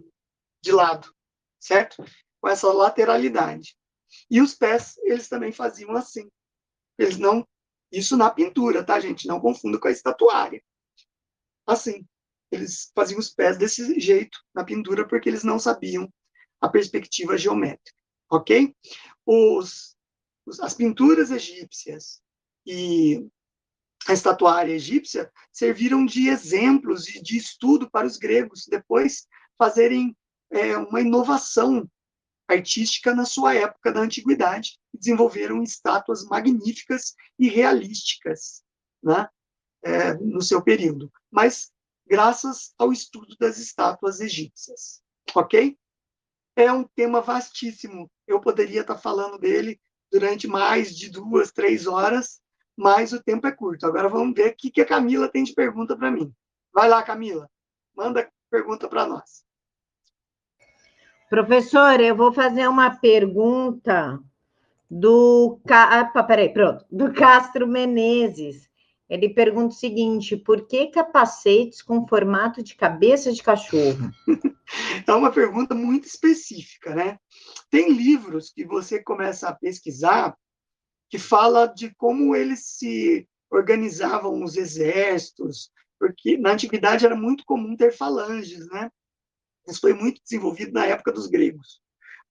de 0.61 0.71
lado, 0.71 1.13
certo? 1.59 2.03
Com 2.41 2.47
essa 2.47 2.71
lateralidade. 2.71 3.75
E 4.29 4.41
os 4.41 4.55
pés, 4.55 4.97
eles 5.03 5.27
também 5.27 5.51
faziam 5.51 5.91
assim. 5.91 6.29
Eles 6.97 7.17
não 7.17 7.47
isso 7.91 8.15
na 8.15 8.29
pintura, 8.29 8.83
tá, 8.83 8.99
gente? 8.99 9.27
Não 9.27 9.39
confunda 9.39 9.79
com 9.79 9.87
a 9.87 9.91
estatuária. 9.91 10.63
Assim, 11.65 12.05
eles 12.51 12.91
faziam 12.95 13.19
os 13.19 13.29
pés 13.29 13.57
desse 13.57 13.99
jeito 13.99 14.39
na 14.53 14.63
pintura 14.63 15.07
porque 15.07 15.29
eles 15.29 15.43
não 15.43 15.59
sabiam 15.59 16.11
a 16.61 16.67
perspectiva 16.67 17.37
geométrica, 17.37 17.98
ok? 18.29 18.75
Os, 19.25 19.95
as 20.61 20.73
pinturas 20.73 21.31
egípcias 21.31 22.21
e 22.65 23.27
a 24.07 24.13
estatuária 24.13 24.73
egípcia 24.73 25.31
serviram 25.51 26.05
de 26.05 26.29
exemplos 26.29 27.07
e 27.07 27.21
de 27.21 27.37
estudo 27.37 27.89
para 27.89 28.07
os 28.07 28.17
gregos 28.17 28.65
depois 28.67 29.27
fazerem 29.57 30.15
é, 30.51 30.77
uma 30.77 31.01
inovação 31.01 31.89
artística 32.47 33.13
na 33.13 33.25
sua 33.25 33.53
época 33.53 33.91
da 33.91 33.99
antiguidade 33.99 34.79
desenvolveram 34.93 35.61
estátuas 35.61 36.25
magníficas 36.25 37.13
e 37.37 37.47
realísticas 37.47 38.63
né, 39.03 39.27
é, 39.83 40.13
no 40.15 40.41
seu 40.41 40.61
período, 40.61 41.11
mas 41.29 41.71
graças 42.07 42.73
ao 42.77 42.91
estudo 42.91 43.35
das 43.39 43.59
estátuas 43.59 44.19
egípcias, 44.19 45.01
ok? 45.35 45.77
É 46.59 46.69
um 46.73 46.83
tema 46.83 47.21
vastíssimo, 47.21 48.11
eu 48.27 48.41
poderia 48.41 48.81
estar 48.81 48.97
falando 48.97 49.39
dele 49.39 49.79
durante 50.11 50.45
mais 50.45 50.93
de 50.93 51.09
duas, 51.09 51.53
três 51.53 51.87
horas, 51.87 52.41
mas 52.75 53.13
o 53.13 53.23
tempo 53.23 53.47
é 53.47 53.51
curto. 53.51 53.85
Agora 53.85 54.09
vamos 54.09 54.35
ver 54.35 54.51
o 54.51 54.55
que 54.57 54.81
a 54.81 54.85
Camila 54.85 55.29
tem 55.29 55.45
de 55.45 55.53
pergunta 55.53 55.95
para 55.95 56.11
mim. 56.11 56.33
Vai 56.73 56.89
lá, 56.89 57.01
Camila, 57.01 57.49
manda 57.95 58.29
pergunta 58.51 58.89
para 58.89 59.07
nós. 59.07 59.45
Professor, 61.29 62.01
eu 62.01 62.13
vou 62.13 62.33
fazer 62.33 62.67
uma 62.67 62.93
pergunta 62.93 64.19
do. 64.91 65.61
Ah, 65.69 66.23
peraí, 66.23 66.49
pronto. 66.51 66.85
Do 66.91 67.13
Castro 67.13 67.65
Menezes. 67.65 68.68
Ele 69.09 69.33
pergunta 69.33 69.73
o 69.73 69.77
seguinte: 69.77 70.37
por 70.37 70.67
que 70.67 70.87
capacetes 70.87 71.81
com 71.81 72.07
formato 72.07 72.61
de 72.61 72.75
cabeça 72.75 73.31
de 73.33 73.41
cachorro? 73.41 74.11
É 75.07 75.11
uma 75.11 75.31
pergunta 75.31 75.73
muito 75.73 76.05
específica, 76.05 76.93
né? 76.93 77.17
Tem 77.71 77.91
livros 77.91 78.51
que 78.51 78.63
você 78.63 79.01
começa 79.01 79.49
a 79.49 79.55
pesquisar 79.55 80.37
que 81.09 81.17
fala 81.17 81.65
de 81.65 81.91
como 81.95 82.35
eles 82.35 82.77
se 82.77 83.27
organizavam 83.49 84.43
os 84.43 84.55
exércitos, 84.55 85.71
porque 85.97 86.37
na 86.37 86.51
antiguidade 86.51 87.03
era 87.03 87.15
muito 87.15 87.43
comum 87.45 87.75
ter 87.75 87.91
falanges, 87.91 88.67
né? 88.67 88.91
Isso 89.67 89.81
foi 89.81 89.93
muito 89.93 90.21
desenvolvido 90.21 90.71
na 90.71 90.85
época 90.85 91.11
dos 91.11 91.25
gregos. 91.25 91.81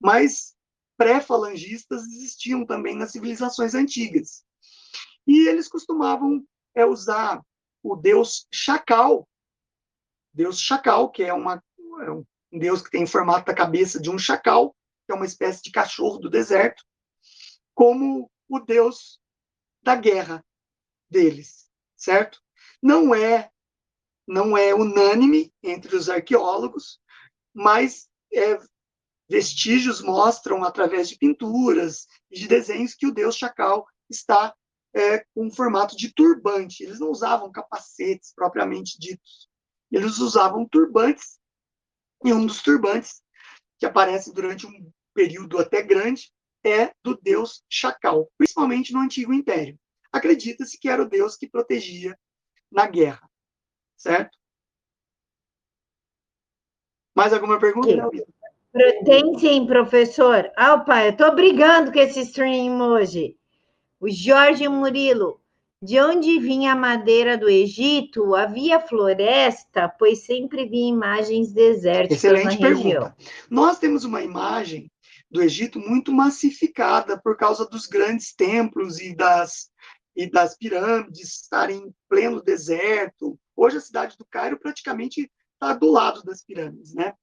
Mas 0.00 0.54
pré-falangistas 0.96 2.04
existiam 2.04 2.64
também 2.64 2.96
nas 2.96 3.10
civilizações 3.10 3.74
antigas. 3.74 4.44
E 5.26 5.48
eles 5.48 5.66
costumavam 5.66 6.44
é, 6.74 6.84
usar 6.84 7.42
o 7.82 7.96
deus 7.96 8.46
Chacal, 8.52 9.28
deus 10.32 10.60
Chacal, 10.60 11.10
que 11.10 11.22
é, 11.22 11.32
uma, 11.32 11.62
é 12.02 12.10
um 12.10 12.24
deus 12.52 12.82
que 12.82 12.90
tem 12.90 13.06
formato 13.06 13.46
da 13.46 13.54
cabeça 13.54 14.00
de 14.00 14.10
um 14.10 14.18
chacal, 14.18 14.74
que 15.06 15.12
é 15.12 15.14
uma 15.14 15.26
espécie 15.26 15.62
de 15.62 15.70
cachorro 15.70 16.18
do 16.18 16.30
deserto, 16.30 16.82
como 17.74 18.30
o 18.48 18.58
deus 18.58 19.20
da 19.82 19.94
guerra 19.94 20.44
deles, 21.10 21.70
certo? 21.96 22.42
Não 22.82 23.14
é 23.14 23.50
não 24.26 24.58
é 24.58 24.74
unânime 24.74 25.50
entre 25.62 25.96
os 25.96 26.10
arqueólogos, 26.10 27.00
mas 27.54 28.10
é, 28.30 28.58
vestígios 29.26 30.02
mostram, 30.02 30.62
através 30.62 31.08
de 31.08 31.16
pinturas 31.16 32.06
e 32.30 32.38
de 32.38 32.46
desenhos, 32.46 32.94
que 32.94 33.06
o 33.06 33.12
deus 33.12 33.36
chacal 33.36 33.86
está 34.10 34.54
é, 34.94 35.18
com 35.34 35.46
um 35.46 35.50
formato 35.50 35.96
de 35.96 36.12
turbante. 36.12 36.82
Eles 36.82 36.98
não 36.98 37.10
usavam 37.10 37.50
capacetes 37.50 38.32
propriamente 38.34 38.98
ditos. 38.98 39.48
Eles 39.90 40.18
usavam 40.18 40.66
turbantes, 40.66 41.38
e 42.24 42.32
um 42.32 42.44
dos 42.44 42.62
turbantes, 42.62 43.22
que 43.78 43.86
aparece 43.86 44.32
durante 44.32 44.66
um 44.66 44.90
período 45.14 45.58
até 45.58 45.82
grande, 45.82 46.30
é 46.64 46.92
do 47.02 47.16
deus 47.16 47.64
chacal, 47.68 48.30
principalmente 48.36 48.92
no 48.92 49.00
Antigo 49.00 49.32
Império. 49.32 49.78
Acredita-se 50.12 50.78
que 50.78 50.88
era 50.88 51.02
o 51.02 51.08
deus 51.08 51.36
que 51.36 51.48
protegia 51.48 52.18
na 52.70 52.86
guerra, 52.86 53.28
certo? 53.96 54.36
Mais 57.14 57.32
alguma 57.32 57.58
pergunta? 57.58 57.88
Tem 59.04 59.38
sim, 59.38 59.66
professor. 59.66 60.50
Ah, 60.56 60.78
pai, 60.78 61.08
eu 61.08 61.12
estou 61.12 61.34
brigando 61.34 61.90
com 61.90 61.98
esse 61.98 62.20
stream 62.20 62.80
hoje. 62.80 63.37
O 64.00 64.08
Jorge 64.08 64.68
Murilo, 64.68 65.40
de 65.82 66.00
onde 66.00 66.38
vinha 66.38 66.72
a 66.72 66.76
madeira 66.76 67.36
do 67.36 67.48
Egito? 67.48 68.34
Havia 68.34 68.80
floresta, 68.80 69.88
pois 69.88 70.24
sempre 70.24 70.66
vi 70.66 70.86
imagens 70.86 71.52
desérticas 71.52 72.18
Excelente 72.18 72.60
na 72.60 72.68
região. 72.68 73.02
Pergunta. 73.02 73.16
Nós 73.50 73.78
temos 73.78 74.04
uma 74.04 74.22
imagem 74.22 74.90
do 75.30 75.42
Egito 75.42 75.78
muito 75.78 76.12
massificada 76.12 77.20
por 77.20 77.36
causa 77.36 77.66
dos 77.66 77.86
grandes 77.86 78.32
templos 78.32 79.00
e 79.00 79.14
das, 79.14 79.70
e 80.14 80.30
das 80.30 80.56
pirâmides 80.56 81.42
estarem 81.42 81.78
em 81.78 81.94
pleno 82.08 82.42
deserto. 82.42 83.38
Hoje 83.56 83.78
a 83.78 83.80
cidade 83.80 84.16
do 84.16 84.24
Cairo 84.24 84.58
praticamente 84.58 85.30
está 85.54 85.74
do 85.74 85.90
lado 85.90 86.22
das 86.22 86.42
pirâmides, 86.42 86.94
né? 86.94 87.14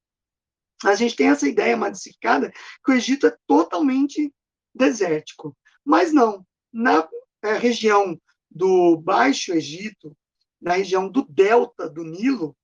A 0.83 0.93
gente 0.93 1.15
tem 1.15 1.29
essa 1.29 1.47
ideia 1.47 1.75
massificada 1.77 2.51
que 2.83 2.91
o 2.91 2.93
Egito 2.93 3.27
é 3.27 3.35
totalmente 3.47 4.31
desértico. 4.73 5.55
Mas 5.83 6.11
não, 6.11 6.45
na 6.75 7.07
é, 7.41 7.53
região 7.53 8.19
do 8.51 8.97
Baixo 8.97 9.53
Egito, 9.53 10.15
na 10.59 10.73
região 10.73 11.07
do 11.07 11.23
delta 11.23 11.89
do 11.89 12.03
Nilo, 12.03 12.55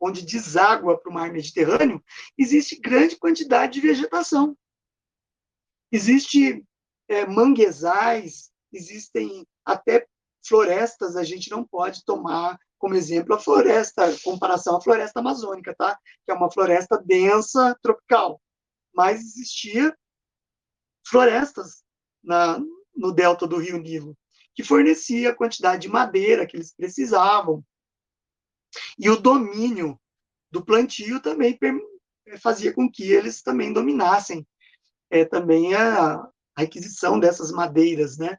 onde 0.00 0.22
deságua 0.22 0.98
para 0.98 1.10
o 1.10 1.12
mar 1.12 1.30
Mediterrâneo, 1.30 2.02
existe 2.38 2.80
grande 2.80 3.16
quantidade 3.16 3.74
de 3.74 3.86
vegetação. 3.86 4.56
Existe 5.92 6.64
é, 7.06 7.26
manguezais, 7.26 8.50
existem 8.72 9.46
até 9.62 10.06
florestas, 10.46 11.14
a 11.14 11.22
gente 11.22 11.50
não 11.50 11.62
pode 11.62 12.02
tomar 12.06 12.58
como 12.78 12.94
exemplo 12.94 13.34
a 13.34 13.38
floresta, 13.38 14.16
comparação 14.24 14.78
à 14.78 14.80
floresta 14.80 15.20
amazônica, 15.20 15.74
tá? 15.76 15.98
Que 16.24 16.32
é 16.32 16.34
uma 16.34 16.50
floresta 16.50 16.96
densa, 16.96 17.78
tropical. 17.82 18.40
Mas 18.94 19.20
existia 19.20 19.94
florestas 21.06 21.82
na, 22.24 22.58
no 23.00 23.10
delta 23.10 23.46
do 23.46 23.56
Rio 23.56 23.78
Nilo, 23.78 24.16
que 24.54 24.62
fornecia 24.62 25.30
a 25.30 25.34
quantidade 25.34 25.82
de 25.82 25.88
madeira 25.88 26.46
que 26.46 26.54
eles 26.54 26.74
precisavam. 26.74 27.64
E 28.98 29.08
o 29.08 29.16
domínio 29.16 29.98
do 30.50 30.62
plantio 30.62 31.18
também 31.18 31.58
fazia 32.42 32.72
com 32.74 32.90
que 32.90 33.10
eles 33.10 33.42
também 33.42 33.72
dominassem 33.72 34.46
é, 35.08 35.24
também 35.24 35.74
a, 35.74 36.16
a 36.16 36.30
aquisição 36.62 37.18
dessas 37.18 37.50
madeiras, 37.50 38.18
né? 38.18 38.36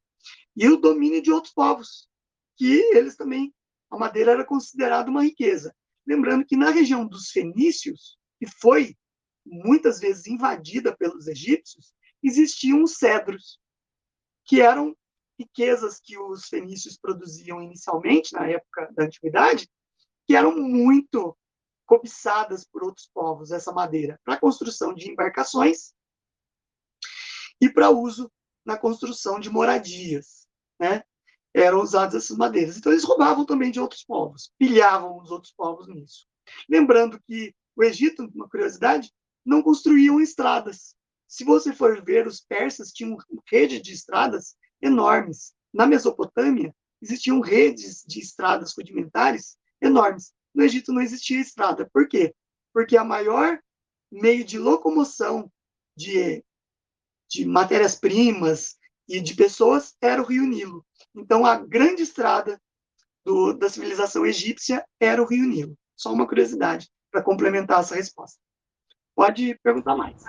E 0.55 0.69
o 0.69 0.77
domínio 0.77 1.21
de 1.21 1.31
outros 1.31 1.53
povos, 1.53 2.07
que 2.55 2.75
eles 2.95 3.15
também, 3.15 3.53
a 3.89 3.97
madeira 3.97 4.31
era 4.33 4.45
considerada 4.45 5.09
uma 5.09 5.23
riqueza. 5.23 5.75
Lembrando 6.05 6.45
que 6.45 6.55
na 6.55 6.69
região 6.69 7.05
dos 7.05 7.31
fenícios, 7.31 8.17
que 8.39 8.45
foi 8.59 8.95
muitas 9.43 9.99
vezes 9.99 10.27
invadida 10.27 10.95
pelos 10.95 11.27
egípcios, 11.27 11.93
existiam 12.21 12.83
os 12.83 12.97
cedros, 12.97 13.59
que 14.45 14.61
eram 14.61 14.95
riquezas 15.39 15.99
que 15.99 16.18
os 16.18 16.45
fenícios 16.45 16.97
produziam 16.97 17.61
inicialmente, 17.61 18.34
na 18.34 18.47
época 18.47 18.91
da 18.93 19.05
antiguidade, 19.05 19.69
que 20.27 20.35
eram 20.35 20.55
muito 20.55 21.38
cobiçadas 21.85 22.63
por 22.63 22.84
outros 22.84 23.09
povos, 23.13 23.51
essa 23.51 23.72
madeira, 23.72 24.19
para 24.23 24.39
construção 24.39 24.93
de 24.93 25.09
embarcações 25.09 25.93
e 27.59 27.69
para 27.69 27.89
uso 27.89 28.31
na 28.65 28.77
construção 28.77 29.39
de 29.39 29.49
moradias, 29.49 30.47
né? 30.80 31.03
Eram 31.53 31.81
usadas 31.81 32.23
essas 32.23 32.38
madeiras. 32.38 32.77
Então 32.77 32.91
eles 32.91 33.03
roubavam 33.03 33.45
também 33.45 33.72
de 33.72 33.80
outros 33.80 34.03
povos, 34.03 34.53
pilhavam 34.57 35.19
os 35.19 35.31
outros 35.31 35.51
povos 35.51 35.88
nisso. 35.88 36.27
Lembrando 36.69 37.22
que 37.27 37.53
o 37.76 37.84
Egito, 37.84 38.30
uma 38.34 38.47
curiosidade, 38.47 39.11
não 39.45 39.61
construíam 39.61 40.22
estradas. 40.22 40.95
Se 41.32 41.45
você 41.45 41.74
for 41.74 42.03
ver, 42.03 42.28
os 42.28 42.41
persas 42.41 42.91
tinham 42.91 43.16
rede 43.49 43.82
de 43.82 43.94
estradas 43.94 44.53
enormes. 44.82 45.53
Na 45.74 45.88
Mesopotâmia, 45.88 46.76
existiam 47.02 47.40
redes 47.40 48.03
de 48.06 48.20
estradas 48.20 48.74
rudimentares 48.78 49.56
enormes. 49.82 50.34
No 50.53 50.62
Egito 50.62 50.91
não 50.91 51.02
existia 51.02 51.40
estrada. 51.40 51.90
Por 51.94 52.06
quê? 52.10 52.36
Porque 52.74 52.98
a 52.98 53.06
maior 53.06 53.58
meio 54.12 54.44
de 54.44 54.60
locomoção 54.60 55.49
de 55.95 56.44
de 57.30 57.45
matérias-primas 57.45 58.76
e 59.08 59.22
de 59.22 59.34
pessoas 59.34 59.95
era 60.02 60.22
o 60.22 60.26
Rio 60.26 60.45
Nilo. 60.45 60.86
Então, 61.16 61.45
a 61.45 61.56
grande 61.56 62.03
estrada 62.03 62.62
do, 63.24 63.53
da 63.53 63.70
civilização 63.70 64.26
egípcia 64.26 64.86
era 64.99 65.24
o 65.24 65.26
Rio 65.26 65.48
Nilo. 65.48 65.78
Só 65.95 66.12
uma 66.12 66.28
curiosidade 66.28 66.90
para 67.10 67.24
complementar 67.24 67.80
essa 67.80 67.95
resposta. 67.95 68.38
Pode 69.16 69.58
perguntar 69.64 69.95
mais. 69.95 70.22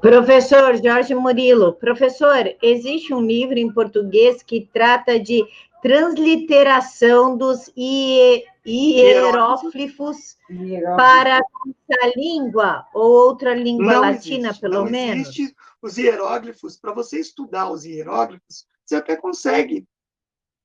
Professor 0.00 0.76
Jorge 0.82 1.14
Murilo, 1.14 1.74
professor, 1.74 2.54
existe 2.62 3.14
um 3.14 3.20
livro 3.20 3.58
em 3.58 3.72
português 3.72 4.42
que 4.42 4.68
trata 4.72 5.18
de 5.18 5.44
transliteração 5.82 7.36
dos 7.36 7.70
hieróglifos 8.66 10.36
para 10.96 11.38
a 11.38 12.12
língua 12.16 12.86
ou 12.94 13.28
outra 13.28 13.54
língua 13.54 13.92
não 13.94 14.00
latina, 14.00 14.48
existe, 14.48 14.60
pelo 14.60 14.74
não 14.74 14.84
menos? 14.84 15.28
Existe 15.28 15.54
os 15.80 15.96
hieróglifos. 15.96 16.76
Para 16.76 16.92
você 16.92 17.20
estudar 17.20 17.70
os 17.70 17.84
hieróglifos, 17.84 18.66
você 18.84 18.96
até 18.96 19.16
consegue 19.16 19.86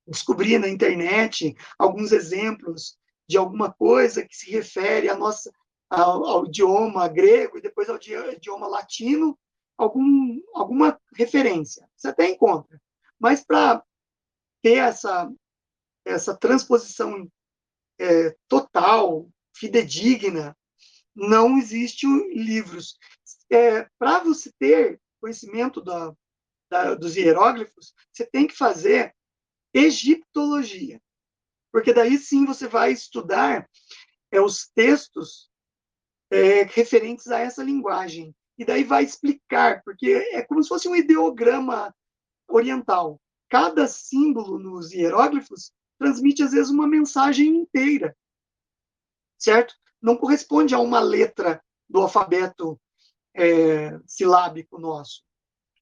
descobrir 0.06 0.58
na 0.58 0.68
internet 0.68 1.54
alguns 1.78 2.12
exemplos 2.12 2.96
de 3.28 3.38
alguma 3.38 3.72
coisa 3.72 4.26
que 4.26 4.36
se 4.36 4.50
refere 4.50 5.08
à 5.08 5.16
nossa, 5.16 5.52
ao, 5.92 6.24
ao 6.24 6.46
idioma 6.46 7.06
grego 7.06 7.58
e 7.58 7.60
depois 7.60 7.88
ao 7.88 7.96
idioma 7.96 8.66
latino, 8.66 9.38
algum, 9.76 10.40
alguma 10.54 10.98
referência. 11.14 11.86
Você 11.94 12.08
até 12.08 12.30
encontra. 12.30 12.80
Mas 13.18 13.44
para 13.44 13.84
ter 14.62 14.78
essa, 14.78 15.30
essa 16.04 16.34
transposição 16.34 17.30
é, 18.00 18.34
total, 18.48 19.28
fidedigna, 19.54 20.56
não 21.14 21.58
existe 21.58 22.06
livros. 22.32 22.96
É, 23.50 23.86
Para 23.98 24.20
você 24.20 24.50
ter 24.58 24.98
conhecimento 25.20 25.82
da, 25.82 26.14
da, 26.70 26.94
dos 26.94 27.16
hieróglifos, 27.16 27.94
você 28.10 28.24
tem 28.24 28.46
que 28.46 28.56
fazer 28.56 29.14
egiptologia, 29.74 31.00
porque 31.70 31.92
daí 31.92 32.18
sim 32.18 32.44
você 32.44 32.66
vai 32.66 32.92
estudar 32.92 33.68
é, 34.30 34.40
os 34.40 34.68
textos 34.74 35.51
é, 36.32 36.62
referentes 36.64 37.28
a 37.28 37.38
essa 37.38 37.62
linguagem, 37.62 38.34
e 38.58 38.64
daí 38.64 38.84
vai 38.84 39.04
explicar, 39.04 39.82
porque 39.84 40.10
é 40.32 40.42
como 40.42 40.62
se 40.62 40.68
fosse 40.68 40.88
um 40.88 40.96
ideograma 40.96 41.94
oriental 42.48 43.20
cada 43.52 43.86
símbolo 43.86 44.58
nos 44.58 44.92
hieróglifos 44.92 45.74
transmite, 45.98 46.42
às 46.42 46.52
vezes, 46.52 46.70
uma 46.70 46.88
mensagem 46.88 47.48
inteira, 47.48 48.16
certo? 49.38 49.74
Não 50.00 50.16
corresponde 50.16 50.74
a 50.74 50.78
uma 50.78 51.00
letra 51.00 51.62
do 51.86 52.00
alfabeto 52.00 52.80
é, 53.36 54.00
silábico 54.06 54.80
nosso, 54.80 55.22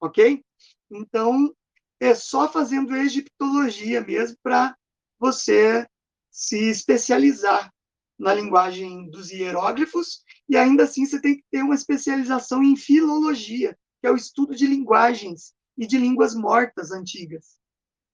ok? 0.01 0.45
Então, 0.91 1.55
é 2.01 2.13
só 2.13 2.51
fazendo 2.51 2.97
egiptologia 2.97 4.01
mesmo 4.01 4.37
para 4.43 4.77
você 5.17 5.87
se 6.29 6.71
especializar 6.71 7.73
na 8.21 8.35
linguagem 8.35 9.09
dos 9.09 9.31
hieróglifos, 9.31 10.23
e 10.47 10.55
ainda 10.55 10.85
assim 10.85 11.07
você 11.07 11.19
tem 11.21 11.37
que 11.37 11.45
ter 11.51 11.63
uma 11.63 11.75
especialização 11.75 12.63
em 12.63 12.77
filologia, 12.77 13.77
que 13.99 14.07
é 14.07 14.11
o 14.11 14.17
estudo 14.17 14.55
de 14.55 14.67
linguagens 14.67 15.55
e 15.77 15.87
de 15.87 15.97
línguas 15.97 16.35
mortas 16.35 16.93
antigas. 16.93 17.59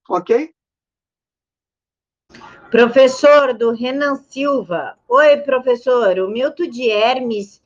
Ok? 0.09 0.49
Professor 2.71 3.53
do 3.53 3.71
Renan 3.71 4.15
Silva. 4.15 4.97
Oi, 5.09 5.37
professor. 5.41 6.17
O 6.19 6.29
mito 6.29 6.69
de 6.69 6.89
Hermes 6.89 7.61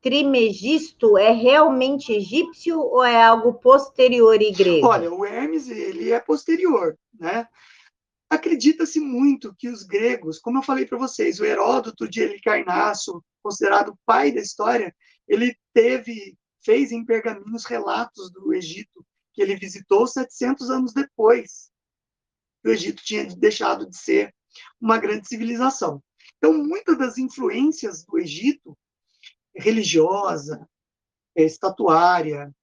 Trimegisto 0.00 1.16
é 1.16 1.30
realmente 1.30 2.12
egípcio 2.12 2.78
ou 2.78 3.04
é 3.04 3.22
algo 3.22 3.54
posterior 3.54 4.40
e 4.42 4.50
grego? 4.50 4.86
Olha, 4.86 5.12
o 5.12 5.24
Hermes 5.24 5.68
ele 5.70 6.12
é 6.12 6.20
posterior, 6.20 6.98
né? 7.18 7.48
Acredita-se 8.34 9.00
muito 9.00 9.54
que 9.56 9.68
os 9.68 9.82
gregos, 9.82 10.38
como 10.38 10.58
eu 10.58 10.62
falei 10.62 10.86
para 10.86 10.98
vocês, 10.98 11.38
o 11.38 11.44
Heródoto 11.44 12.08
de 12.08 12.20
Helicarnasso, 12.20 13.22
considerado 13.42 13.98
pai 14.04 14.32
da 14.32 14.40
história, 14.40 14.94
ele 15.28 15.56
teve, 15.72 16.36
fez 16.64 16.92
em 16.92 17.04
pergaminhos 17.04 17.64
relatos 17.64 18.30
do 18.32 18.52
Egito 18.52 19.04
que 19.32 19.42
ele 19.42 19.56
visitou 19.56 20.06
700 20.06 20.70
anos 20.70 20.92
depois 20.92 21.72
o 22.64 22.70
Egito 22.70 23.04
tinha 23.04 23.26
deixado 23.36 23.88
de 23.88 23.96
ser 23.96 24.34
uma 24.80 24.98
grande 24.98 25.28
civilização. 25.28 26.02
Então, 26.38 26.54
muitas 26.54 26.98
das 26.98 27.18
influências 27.18 28.04
do 28.04 28.18
Egito, 28.18 28.76
religiosa, 29.54 30.66
é, 31.36 31.42
estatuária, 31.42 32.54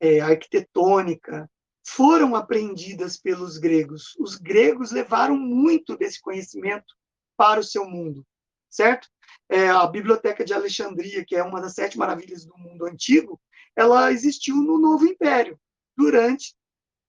é, 0.00 0.20
arquitetônica, 0.20 1.48
foram 1.84 2.34
aprendidas 2.36 3.16
pelos 3.16 3.58
gregos. 3.58 4.14
Os 4.18 4.36
gregos 4.36 4.92
levaram 4.92 5.36
muito 5.36 5.96
desse 5.96 6.20
conhecimento 6.20 6.94
para 7.36 7.60
o 7.60 7.64
seu 7.64 7.84
mundo, 7.84 8.26
certo? 8.70 9.08
É, 9.48 9.68
a 9.68 9.86
Biblioteca 9.86 10.44
de 10.44 10.54
Alexandria, 10.54 11.24
que 11.24 11.34
é 11.34 11.42
uma 11.42 11.60
das 11.60 11.74
sete 11.74 11.98
maravilhas 11.98 12.44
do 12.44 12.56
mundo 12.56 12.86
antigo, 12.86 13.40
ela 13.74 14.12
existiu 14.12 14.56
no 14.56 14.78
Novo 14.78 15.06
Império, 15.06 15.58
durante 15.96 16.54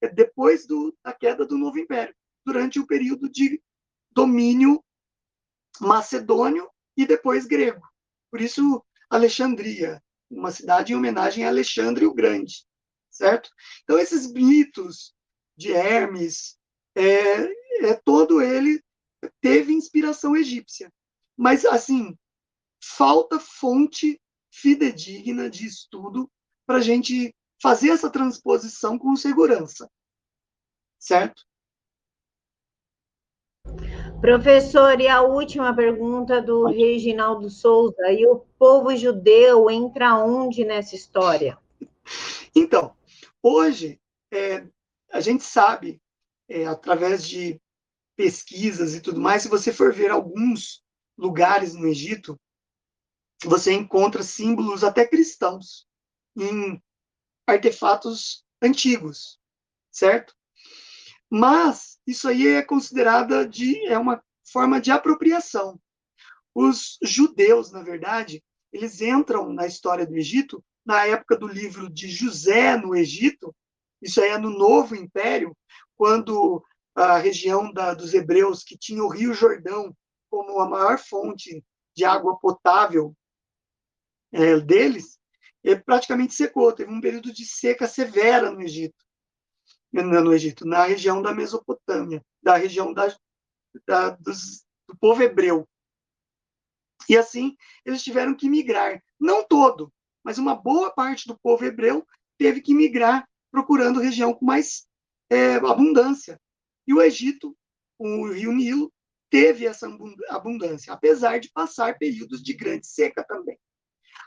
é 0.01 0.09
depois 0.09 0.67
do, 0.67 0.93
da 1.01 1.13
queda 1.13 1.45
do 1.45 1.57
Novo 1.57 1.79
Império, 1.79 2.13
durante 2.45 2.77
o 2.77 2.85
período 2.85 3.29
de 3.29 3.61
domínio 4.11 4.83
macedônio 5.79 6.69
e 6.97 7.05
depois 7.05 7.45
grego. 7.45 7.81
Por 8.29 8.41
isso, 8.41 8.83
Alexandria, 9.09 10.03
uma 10.29 10.51
cidade 10.51 10.91
em 10.91 10.95
homenagem 10.95 11.45
a 11.45 11.47
Alexandre 11.47 12.05
o 12.05 12.13
Grande, 12.13 12.65
certo? 13.13 13.49
Então, 13.83 13.97
esses 13.97 14.29
mitos 14.31 15.13
de 15.55 15.71
Hermes, 15.71 16.57
é, 16.95 17.43
é 17.87 17.93
todo 18.03 18.41
ele 18.41 18.83
teve 19.39 19.71
inspiração 19.71 20.35
egípcia. 20.35 20.91
Mas, 21.37 21.63
assim, 21.63 22.17
falta 22.83 23.39
fonte 23.39 24.19
fidedigna 24.51 25.49
de 25.49 25.65
estudo 25.65 26.29
para 26.65 26.77
a 26.77 26.81
gente 26.81 27.33
fazer 27.61 27.89
essa 27.89 28.09
transposição 28.09 28.99
com 28.99 29.15
segurança. 29.15 29.89
Certo? 30.99 31.43
Professor, 34.19 34.99
e 35.01 35.07
a 35.07 35.21
última 35.21 35.75
pergunta 35.75 36.41
do 36.41 36.65
Reginaldo 36.65 37.49
Souza. 37.49 38.11
E 38.11 38.25
o 38.25 38.45
povo 38.57 38.95
judeu 38.95 39.69
entra 39.69 40.15
onde 40.15 40.63
nessa 40.63 40.95
história? 40.95 41.57
Então, 42.55 42.95
hoje, 43.43 44.01
é, 44.31 44.65
a 45.11 45.19
gente 45.19 45.43
sabe, 45.43 46.01
é, 46.49 46.65
através 46.65 47.27
de 47.27 47.61
pesquisas 48.15 48.95
e 48.95 49.01
tudo 49.01 49.19
mais, 49.19 49.43
se 49.43 49.49
você 49.49 49.73
for 49.73 49.93
ver 49.93 50.09
alguns 50.09 50.83
lugares 51.17 51.73
no 51.73 51.85
Egito, 51.85 52.39
você 53.43 53.73
encontra 53.73 54.23
símbolos 54.23 54.83
até 54.83 55.05
cristãos 55.05 55.85
em 56.35 56.81
artefatos 57.45 58.45
antigos, 58.61 59.39
certo? 59.91 60.33
Mas 61.29 61.99
isso 62.07 62.27
aí 62.27 62.47
é 62.47 62.61
considerada 62.61 63.47
de 63.47 63.85
é 63.87 63.97
uma 63.97 64.23
forma 64.51 64.79
de 64.79 64.91
apropriação. 64.91 65.79
Os 66.55 66.97
judeus, 67.01 67.71
na 67.71 67.81
verdade, 67.81 68.43
eles 68.71 69.01
entram 69.01 69.51
na 69.51 69.67
história 69.67 70.05
do 70.05 70.15
Egito 70.15 70.63
na 70.85 71.05
época 71.05 71.37
do 71.37 71.47
livro 71.47 71.89
de 71.89 72.09
José 72.09 72.77
no 72.77 72.95
Egito. 72.95 73.55
Isso 74.01 74.21
aí 74.21 74.31
é 74.31 74.37
no 74.37 74.49
Novo 74.49 74.95
Império, 74.95 75.55
quando 75.95 76.63
a 76.95 77.17
região 77.17 77.71
da, 77.71 77.93
dos 77.93 78.13
hebreus 78.13 78.63
que 78.63 78.77
tinha 78.77 79.03
o 79.03 79.09
Rio 79.09 79.33
Jordão 79.33 79.95
como 80.29 80.59
a 80.59 80.69
maior 80.69 80.99
fonte 80.99 81.63
de 81.95 82.03
água 82.03 82.37
potável 82.39 83.15
é, 84.31 84.59
deles, 84.59 85.19
ele 85.63 85.79
praticamente 85.79 86.33
secou. 86.33 86.73
Teve 86.73 86.91
um 86.91 87.01
período 87.01 87.31
de 87.31 87.45
seca 87.45 87.87
severa 87.87 88.51
no 88.51 88.61
Egito, 88.61 88.95
no 89.91 90.33
Egito, 90.33 90.65
na 90.65 90.83
região 90.83 91.21
da 91.21 91.33
Mesopotâmia, 91.33 92.23
da 92.41 92.57
região 92.57 92.93
da, 92.93 93.15
da, 93.87 94.09
dos, 94.09 94.65
do 94.87 94.97
povo 94.97 95.21
hebreu. 95.21 95.67
E 97.07 97.17
assim, 97.17 97.55
eles 97.85 98.03
tiveram 98.03 98.35
que 98.35 98.49
migrar. 98.49 99.01
Não 99.19 99.45
todo, 99.45 99.93
mas 100.23 100.37
uma 100.37 100.55
boa 100.55 100.91
parte 100.91 101.27
do 101.27 101.37
povo 101.37 101.65
hebreu 101.65 102.05
teve 102.37 102.61
que 102.61 102.73
migrar 102.73 103.27
procurando 103.51 103.99
região 103.99 104.33
com 104.33 104.45
mais 104.45 104.87
é, 105.29 105.55
abundância. 105.55 106.39
E 106.87 106.93
o 106.93 107.01
Egito, 107.01 107.55
o 107.97 108.31
rio 108.31 108.51
Nilo, 108.51 108.91
teve 109.29 109.65
essa 109.65 109.87
abundância, 110.29 110.93
apesar 110.93 111.39
de 111.39 111.51
passar 111.51 111.97
períodos 111.97 112.43
de 112.43 112.53
grande 112.53 112.85
seca 112.85 113.23
também. 113.23 113.57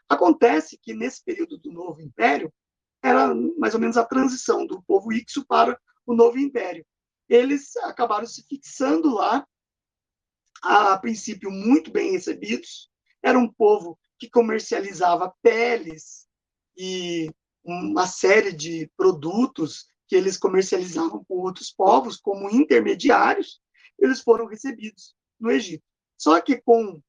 Acontece 0.09 0.78
que 0.81 0.94
nesse 0.94 1.23
período 1.24 1.59
do 1.59 1.73
Novo 1.73 2.01
Império, 2.01 2.52
era 3.02 3.35
mais 3.56 3.74
ou 3.74 3.81
menos 3.81 3.97
a 3.97 4.05
transição 4.05 4.66
do 4.66 4.82
povo 4.82 5.12
Ixo 5.12 5.47
para 5.47 5.78
o 6.05 6.14
Novo 6.14 6.39
Império. 6.39 6.85
Eles 7.28 7.77
acabaram 7.78 8.27
se 8.27 8.44
fixando 8.48 9.14
lá, 9.14 9.47
a 10.62 10.98
princípio 10.98 11.51
muito 11.51 11.90
bem 11.90 12.12
recebidos, 12.12 12.90
era 13.23 13.39
um 13.39 13.52
povo 13.52 13.98
que 14.18 14.30
comercializava 14.30 15.34
peles 15.43 16.26
e 16.76 17.30
uma 17.64 18.06
série 18.06 18.52
de 18.52 18.90
produtos 18.97 19.88
que 20.09 20.14
eles 20.14 20.36
comercializavam 20.36 21.24
com 21.24 21.34
outros 21.34 21.72
povos 21.72 22.16
como 22.16 22.51
intermediários, 22.51 23.60
eles 23.98 24.20
foram 24.20 24.47
recebidos 24.47 25.16
no 25.38 25.51
Egito. 25.51 25.84
Só 26.16 26.40
que 26.40 26.60
com 26.60 27.01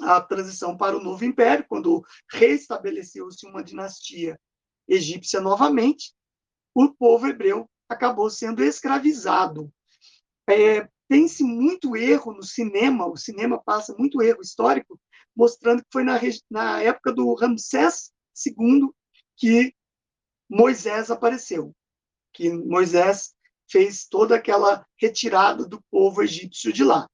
a 0.00 0.20
transição 0.20 0.76
para 0.76 0.96
o 0.96 1.02
novo 1.02 1.24
império, 1.24 1.66
quando 1.68 2.02
restabeleceu-se 2.30 3.46
uma 3.46 3.62
dinastia 3.62 4.38
egípcia 4.88 5.40
novamente, 5.40 6.14
o 6.74 6.92
povo 6.92 7.26
hebreu 7.26 7.68
acabou 7.88 8.30
sendo 8.30 8.62
escravizado. 8.62 9.72
É, 10.48 10.88
Tem-se 11.08 11.42
muito 11.42 11.96
erro 11.96 12.32
no 12.32 12.42
cinema, 12.42 13.06
o 13.06 13.16
cinema 13.16 13.62
passa 13.62 13.94
muito 13.98 14.22
erro 14.22 14.40
histórico, 14.40 14.98
mostrando 15.40 15.82
que 15.82 15.88
foi 15.90 16.04
na, 16.04 16.20
na 16.50 16.82
época 16.82 17.10
do 17.14 17.32
Ramsés 17.32 18.12
II 18.46 18.90
que 19.38 19.74
Moisés 20.46 21.10
apareceu, 21.10 21.74
que 22.30 22.52
Moisés 22.52 23.34
fez 23.70 24.06
toda 24.06 24.36
aquela 24.36 24.86
retirada 25.00 25.66
do 25.66 25.82
povo 25.90 26.22
egípcio 26.22 26.70
de 26.70 26.84
lá. 26.84 27.08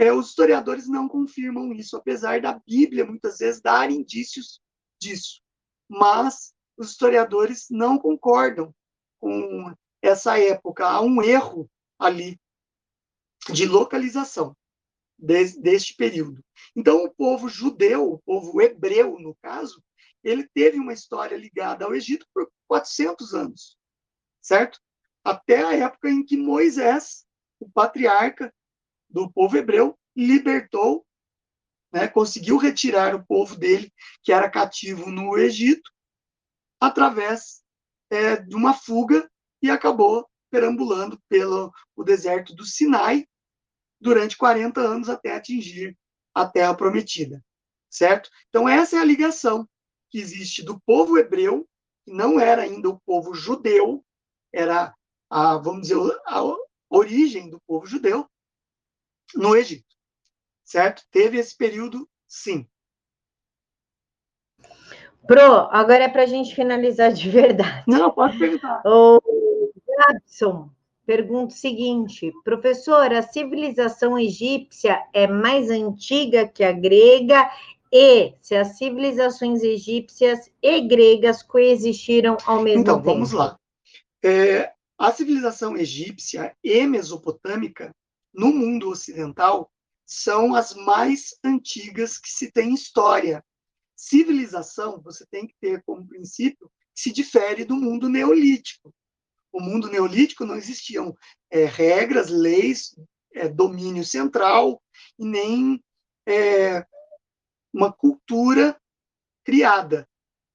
É, 0.00 0.12
os 0.12 0.30
historiadores 0.30 0.88
não 0.88 1.08
confirmam 1.08 1.72
isso, 1.72 1.96
apesar 1.96 2.40
da 2.40 2.60
Bíblia 2.66 3.06
muitas 3.06 3.38
vezes 3.38 3.60
dar 3.60 3.88
indícios 3.88 4.60
disso. 5.00 5.40
Mas 5.88 6.52
os 6.76 6.90
historiadores 6.90 7.66
não 7.70 7.98
concordam 7.98 8.74
com 9.20 9.72
essa 10.02 10.40
época. 10.40 10.88
Há 10.88 11.00
um 11.02 11.22
erro 11.22 11.70
ali 12.00 12.36
de 13.52 13.64
localização 13.64 14.56
deste 15.20 15.94
período. 15.94 16.42
Então, 16.74 17.04
o 17.04 17.12
povo 17.12 17.48
judeu, 17.48 18.12
o 18.12 18.18
povo 18.20 18.60
hebreu, 18.60 19.18
no 19.18 19.34
caso, 19.42 19.82
ele 20.22 20.48
teve 20.54 20.78
uma 20.78 20.92
história 20.92 21.36
ligada 21.36 21.84
ao 21.84 21.94
Egito 21.94 22.26
por 22.32 22.50
400 22.68 23.34
anos, 23.34 23.76
certo? 24.40 24.80
até 25.24 25.62
a 25.62 25.74
época 25.74 26.10
em 26.10 26.24
que 26.24 26.36
Moisés, 26.36 27.24
o 27.58 27.70
patriarca 27.70 28.52
do 29.08 29.30
povo 29.30 29.56
hebreu, 29.56 29.98
libertou, 30.16 31.06
né, 31.92 32.08
conseguiu 32.08 32.56
retirar 32.56 33.14
o 33.14 33.24
povo 33.24 33.56
dele, 33.56 33.92
que 34.22 34.32
era 34.32 34.50
cativo 34.50 35.10
no 35.10 35.36
Egito, 35.36 35.90
através 36.80 37.62
é, 38.10 38.36
de 38.36 38.54
uma 38.54 38.72
fuga 38.74 39.30
e 39.62 39.70
acabou 39.70 40.28
perambulando 40.50 41.20
pelo 41.28 41.72
o 41.94 42.02
deserto 42.02 42.54
do 42.54 42.64
Sinai 42.64 43.26
durante 44.00 44.36
40 44.36 44.80
anos 44.80 45.08
até 45.08 45.36
atingir 45.36 45.96
a 46.34 46.46
terra 46.46 46.74
prometida, 46.74 47.44
certo? 47.88 48.30
Então 48.48 48.68
essa 48.68 48.96
é 48.96 49.00
a 49.00 49.04
ligação 49.04 49.68
que 50.08 50.18
existe 50.18 50.62
do 50.62 50.80
povo 50.80 51.18
hebreu, 51.18 51.68
que 52.04 52.12
não 52.12 52.40
era 52.40 52.62
ainda 52.62 52.88
o 52.88 53.00
povo 53.00 53.34
judeu, 53.34 54.04
era 54.52 54.94
a, 55.28 55.56
vamos 55.58 55.82
dizer, 55.82 55.96
a 56.26 56.42
origem 56.88 57.48
do 57.48 57.60
povo 57.60 57.86
judeu 57.86 58.28
no 59.34 59.54
Egito. 59.56 59.84
Certo? 60.64 61.04
Teve 61.10 61.38
esse 61.38 61.56
período, 61.56 62.08
sim. 62.26 62.68
Pro, 65.26 65.68
agora 65.70 66.04
é 66.04 66.08
para 66.08 66.22
a 66.22 66.26
gente 66.26 66.54
finalizar 66.54 67.12
de 67.12 67.28
verdade. 67.30 67.84
Não, 67.86 68.10
pode 68.10 68.38
perguntar. 68.38 68.82
O 68.84 69.20
Gabson 69.86 70.70
pergunta 71.10 71.52
o 71.52 71.58
seguinte: 71.58 72.32
professor, 72.44 73.12
a 73.12 73.20
civilização 73.20 74.16
egípcia 74.16 75.04
é 75.12 75.26
mais 75.26 75.68
antiga 75.68 76.46
que 76.46 76.62
a 76.62 76.70
grega 76.70 77.50
e 77.92 78.32
se 78.40 78.54
as 78.54 78.78
civilizações 78.78 79.64
egípcias 79.64 80.48
e 80.62 80.80
gregas 80.82 81.42
coexistiram 81.42 82.36
ao 82.46 82.62
mesmo 82.62 82.82
então, 82.82 82.98
tempo? 82.98 83.10
Então, 83.10 83.14
vamos 83.14 83.32
lá. 83.32 83.58
É, 84.22 84.72
a 84.96 85.10
civilização 85.10 85.76
egípcia 85.76 86.54
e 86.62 86.86
mesopotâmica, 86.86 87.92
no 88.32 88.52
mundo 88.52 88.88
ocidental, 88.88 89.68
são 90.06 90.54
as 90.54 90.74
mais 90.74 91.34
antigas 91.42 92.18
que 92.18 92.30
se 92.30 92.52
tem 92.52 92.72
história. 92.72 93.44
Civilização, 93.96 95.00
você 95.02 95.26
tem 95.28 95.48
que 95.48 95.54
ter 95.60 95.82
como 95.82 96.06
princípio, 96.06 96.70
se 96.94 97.12
difere 97.12 97.64
do 97.64 97.74
mundo 97.74 98.08
neolítico. 98.08 98.94
O 99.52 99.60
mundo 99.60 99.88
neolítico 99.88 100.44
não 100.44 100.56
existiam 100.56 101.14
é, 101.50 101.64
regras, 101.64 102.28
leis, 102.28 102.94
é, 103.34 103.48
domínio 103.48 104.04
central 104.04 104.82
e 105.18 105.24
nem 105.24 105.82
é, 106.26 106.86
uma 107.72 107.92
cultura 107.92 108.80
criada 109.44 110.08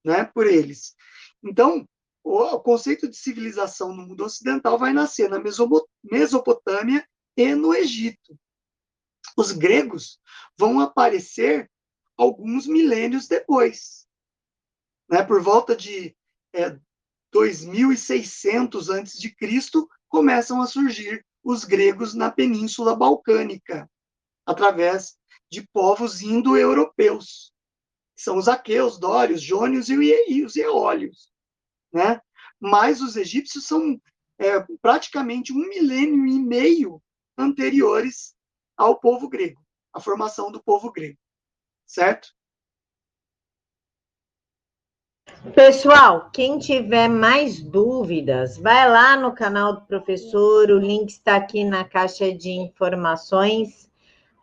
né, 0.03 0.23
por 0.25 0.47
eles. 0.47 0.95
Então, 1.43 1.87
o 2.23 2.59
conceito 2.59 3.07
de 3.07 3.15
civilização 3.15 3.93
no 3.93 4.07
mundo 4.07 4.23
ocidental 4.23 4.79
vai 4.79 4.91
nascer 4.91 5.29
na 5.29 5.39
Mesopotâmia 6.03 7.07
e 7.37 7.53
no 7.53 7.73
Egito. 7.73 8.37
Os 9.37 9.51
gregos 9.51 10.19
vão 10.57 10.79
aparecer 10.79 11.69
alguns 12.17 12.65
milênios 12.65 13.27
depois. 13.27 14.07
Né? 15.09 15.23
Por 15.23 15.41
volta 15.41 15.75
de 15.75 16.15
é, 16.53 16.79
2600 17.35 18.89
a.C., 18.89 19.35
começam 20.07 20.61
a 20.61 20.67
surgir 20.67 21.25
os 21.43 21.65
gregos 21.65 22.13
na 22.13 22.31
Península 22.31 22.95
Balcânica, 22.95 23.89
através 24.45 25.17
de 25.51 25.67
povos 25.73 26.21
indo-europeus. 26.21 27.51
São 28.15 28.37
os 28.37 28.47
aqueus, 28.47 28.97
dórios, 28.97 29.41
jônios 29.41 29.89
e 29.89 30.45
os 30.45 30.55
eólios. 30.55 31.29
Né? 31.91 32.21
Mas 32.57 33.01
os 33.01 33.17
egípcios 33.17 33.65
são 33.65 33.99
é, 34.39 34.65
praticamente 34.81 35.51
um 35.51 35.67
milênio 35.67 36.25
e 36.25 36.39
meio 36.39 37.03
anteriores 37.37 38.33
ao 38.77 38.97
povo 38.97 39.27
grego, 39.27 39.61
à 39.93 39.99
formação 39.99 40.49
do 40.53 40.63
povo 40.63 40.89
grego. 40.89 41.19
Certo? 41.85 42.29
Pessoal, 45.53 46.29
quem 46.33 46.57
tiver 46.57 47.07
mais 47.07 47.61
dúvidas, 47.61 48.57
vai 48.57 48.89
lá 48.89 49.15
no 49.15 49.31
canal 49.31 49.73
do 49.73 49.81
professor, 49.81 50.69
o 50.71 50.79
link 50.79 51.09
está 51.09 51.35
aqui 51.35 51.63
na 51.63 51.83
caixa 51.83 52.33
de 52.33 52.49
informações. 52.49 53.89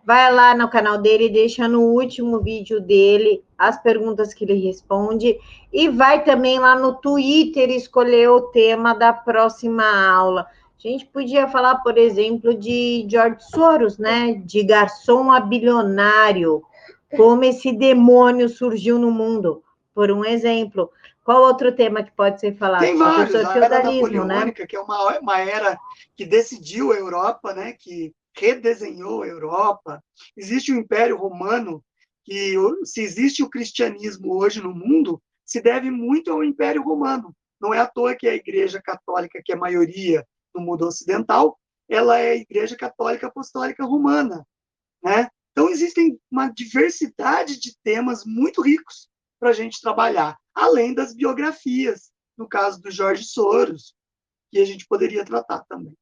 Vai 0.05 0.33
lá 0.33 0.55
no 0.55 0.71
canal 0.71 0.99
dele, 0.99 1.29
deixa 1.29 1.67
no 1.67 1.81
último 1.81 2.41
vídeo 2.41 2.81
dele 2.81 3.43
as 3.59 3.81
perguntas 3.83 4.33
que 4.33 4.45
ele 4.45 4.55
responde 4.55 5.39
e 5.73 5.89
vai 5.89 6.25
também 6.25 6.59
lá 6.59 6.77
no 6.77 6.95
Twitter 6.95 7.71
escolher 7.71 8.29
o 8.29 8.43
tema 8.51 8.95
da 8.95 9.13
próxima 9.13 9.85
aula. 9.85 10.47
A 10.77 10.89
gente 10.89 11.05
podia 11.07 11.49
falar, 11.49 11.77
por 11.77 11.99
exemplo, 11.99 12.55
de 12.55 13.07
George 13.09 13.45
Soros, 13.51 13.99
né? 13.99 14.35
De 14.45 14.65
garçom 14.65 15.31
a 15.31 15.41
bilionário, 15.41 16.63
como 17.17 17.45
esse 17.45 17.73
demônio 17.73 18.49
surgiu 18.49 18.99
no 18.99 19.11
mundo 19.11 19.63
por 19.95 20.11
um 20.11 20.25
exemplo. 20.25 20.91
Qual 21.25 21.43
outro 21.43 21.75
tema 21.75 22.03
que 22.03 22.11
pode 22.11 22.41
ser 22.41 22.57
falado? 22.57 22.81
Tem 22.81 22.97
vários. 22.97 23.35
A 23.35 23.57
era 23.57 23.69
né? 23.69 23.83
napoleônica, 23.83 24.63
né? 24.63 24.67
que 24.67 24.77
é 24.77 24.81
uma, 24.81 25.19
uma 25.19 25.39
era 25.41 25.79
que 26.17 26.25
decidiu 26.25 26.93
a 26.93 26.97
Europa, 26.97 27.55
né? 27.55 27.73
que 27.73 28.13
redesenhou 28.37 29.23
a 29.23 29.27
Europa. 29.27 30.03
Existe 30.37 30.73
o 30.73 30.77
Império 30.77 31.17
Romano, 31.17 31.85
que 32.25 32.55
se 32.85 33.03
existe 33.03 33.43
o 33.43 33.51
cristianismo 33.51 34.35
hoje 34.35 34.61
no 34.61 34.75
mundo, 34.75 35.23
se 35.45 35.61
deve 35.61 35.91
muito 35.91 36.33
ao 36.33 36.43
Império 36.43 36.83
Romano. 36.83 37.35
Não 37.61 37.73
é 37.73 37.79
à 37.79 37.87
toa 37.87 38.17
que 38.17 38.27
a 38.27 38.35
Igreja 38.35 38.83
Católica, 38.83 39.41
que 39.45 39.53
é 39.53 39.55
a 39.55 39.59
maioria 39.59 40.27
no 40.55 40.61
mundo 40.61 40.87
ocidental, 40.87 41.59
ela 41.89 42.19
é 42.19 42.33
a 42.33 42.37
Igreja 42.37 42.77
Católica 42.77 43.29
Apostólica 43.29 43.85
Romana. 43.85 44.47
Né? 45.03 45.29
Então, 45.53 45.69
existem 45.69 46.19
uma 46.31 46.49
diversidade 46.49 47.61
de 47.61 47.77
temas 47.85 48.25
muito 48.25 48.63
ricos 48.63 49.12
para 49.43 49.51
a 49.51 49.53
gente 49.53 49.81
trabalhar, 49.81 50.39
além 50.55 50.95
das 50.95 51.13
biografias, 51.13 52.13
no 52.39 52.49
caso 52.49 52.81
do 52.81 52.93
Jorge 52.93 53.25
Soros, 53.25 53.93
que 54.53 54.61
a 54.61 54.65
gente 54.65 54.87
poderia 54.87 55.25
tratar 55.25 55.65
também. 55.69 55.93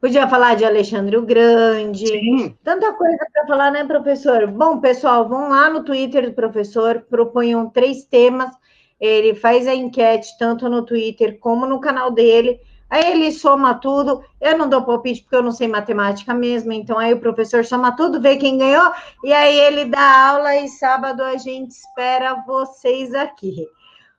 Podia 0.00 0.26
falar 0.26 0.54
de 0.54 0.64
Alexandre 0.64 1.18
o 1.18 1.26
Grande. 1.26 2.06
Sim. 2.06 2.56
Tanta 2.64 2.94
coisa 2.94 3.18
para 3.30 3.46
falar, 3.46 3.70
né, 3.70 3.84
professor? 3.84 4.46
Bom, 4.46 4.80
pessoal, 4.80 5.28
vão 5.28 5.50
lá 5.50 5.68
no 5.68 5.84
Twitter 5.84 6.30
do 6.30 6.34
professor, 6.34 7.04
proponham 7.10 7.68
três 7.68 8.06
temas. 8.06 8.50
Ele 8.98 9.34
faz 9.34 9.66
a 9.66 9.74
enquete 9.74 10.30
tanto 10.38 10.66
no 10.66 10.82
Twitter 10.82 11.38
como 11.40 11.66
no 11.66 11.78
canal 11.78 12.10
dele. 12.10 12.58
Aí 12.90 13.12
ele 13.12 13.30
soma 13.30 13.74
tudo. 13.74 14.24
Eu 14.40 14.58
não 14.58 14.68
dou 14.68 14.84
palpite 14.84 15.22
porque 15.22 15.36
eu 15.36 15.42
não 15.42 15.52
sei 15.52 15.68
matemática 15.68 16.34
mesmo. 16.34 16.72
Então 16.72 16.98
aí 16.98 17.14
o 17.14 17.20
professor 17.20 17.64
soma 17.64 17.94
tudo, 17.94 18.20
vê 18.20 18.36
quem 18.36 18.58
ganhou. 18.58 18.92
E 19.22 19.32
aí 19.32 19.58
ele 19.60 19.84
dá 19.84 20.30
aula 20.30 20.56
e 20.56 20.68
sábado 20.68 21.22
a 21.22 21.36
gente 21.36 21.70
espera 21.70 22.42
vocês 22.44 23.14
aqui. 23.14 23.68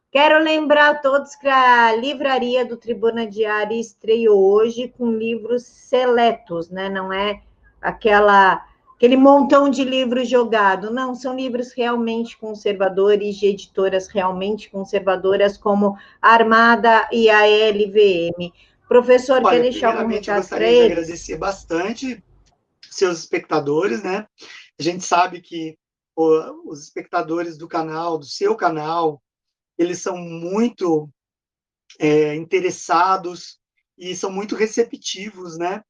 Quero 0.09 0.43
lembrar 0.43 0.89
a 0.89 0.95
todos 0.95 1.35
que 1.35 1.47
a 1.47 1.95
livraria 1.95 2.65
do 2.65 2.77
Tribuna 2.77 3.27
Diária 3.27 3.79
estreou 3.79 4.41
hoje 4.41 4.93
com 4.97 5.11
livros 5.11 5.63
seletos, 5.63 6.69
né? 6.69 6.89
Não 6.89 7.11
é 7.11 7.41
aquela 7.81 8.65
aquele 9.01 9.17
montão 9.17 9.67
de 9.67 9.83
livros 9.83 10.29
jogado. 10.29 10.91
Não, 10.91 11.15
são 11.15 11.35
livros 11.35 11.73
realmente 11.73 12.37
conservadores, 12.37 13.37
de 13.37 13.47
editoras 13.47 14.07
realmente 14.07 14.69
conservadoras, 14.69 15.57
como 15.57 15.97
a 16.21 16.29
Armada 16.29 17.09
e 17.11 17.27
a 17.27 17.41
LVM. 17.47 18.53
Professor, 18.87 19.43
Olha, 19.43 19.55
quer 19.55 19.61
deixar 19.63 19.97
algum 19.97 20.07
recado 20.07 20.47
para 20.47 20.69
ele? 20.69 20.93
agradecer 20.93 21.35
bastante 21.35 22.23
seus 22.91 23.17
espectadores, 23.17 24.03
né? 24.03 24.27
A 24.79 24.83
gente 24.83 25.03
sabe 25.03 25.41
que 25.41 25.75
os 26.15 26.83
espectadores 26.83 27.57
do 27.57 27.67
canal, 27.67 28.19
do 28.19 28.25
seu 28.25 28.55
canal, 28.55 29.19
eles 29.79 29.99
são 29.99 30.15
muito 30.15 31.09
é, 31.97 32.35
interessados 32.35 33.59
e 33.97 34.15
são 34.15 34.31
muito 34.31 34.55
receptivos, 34.55 35.57
né? 35.57 35.81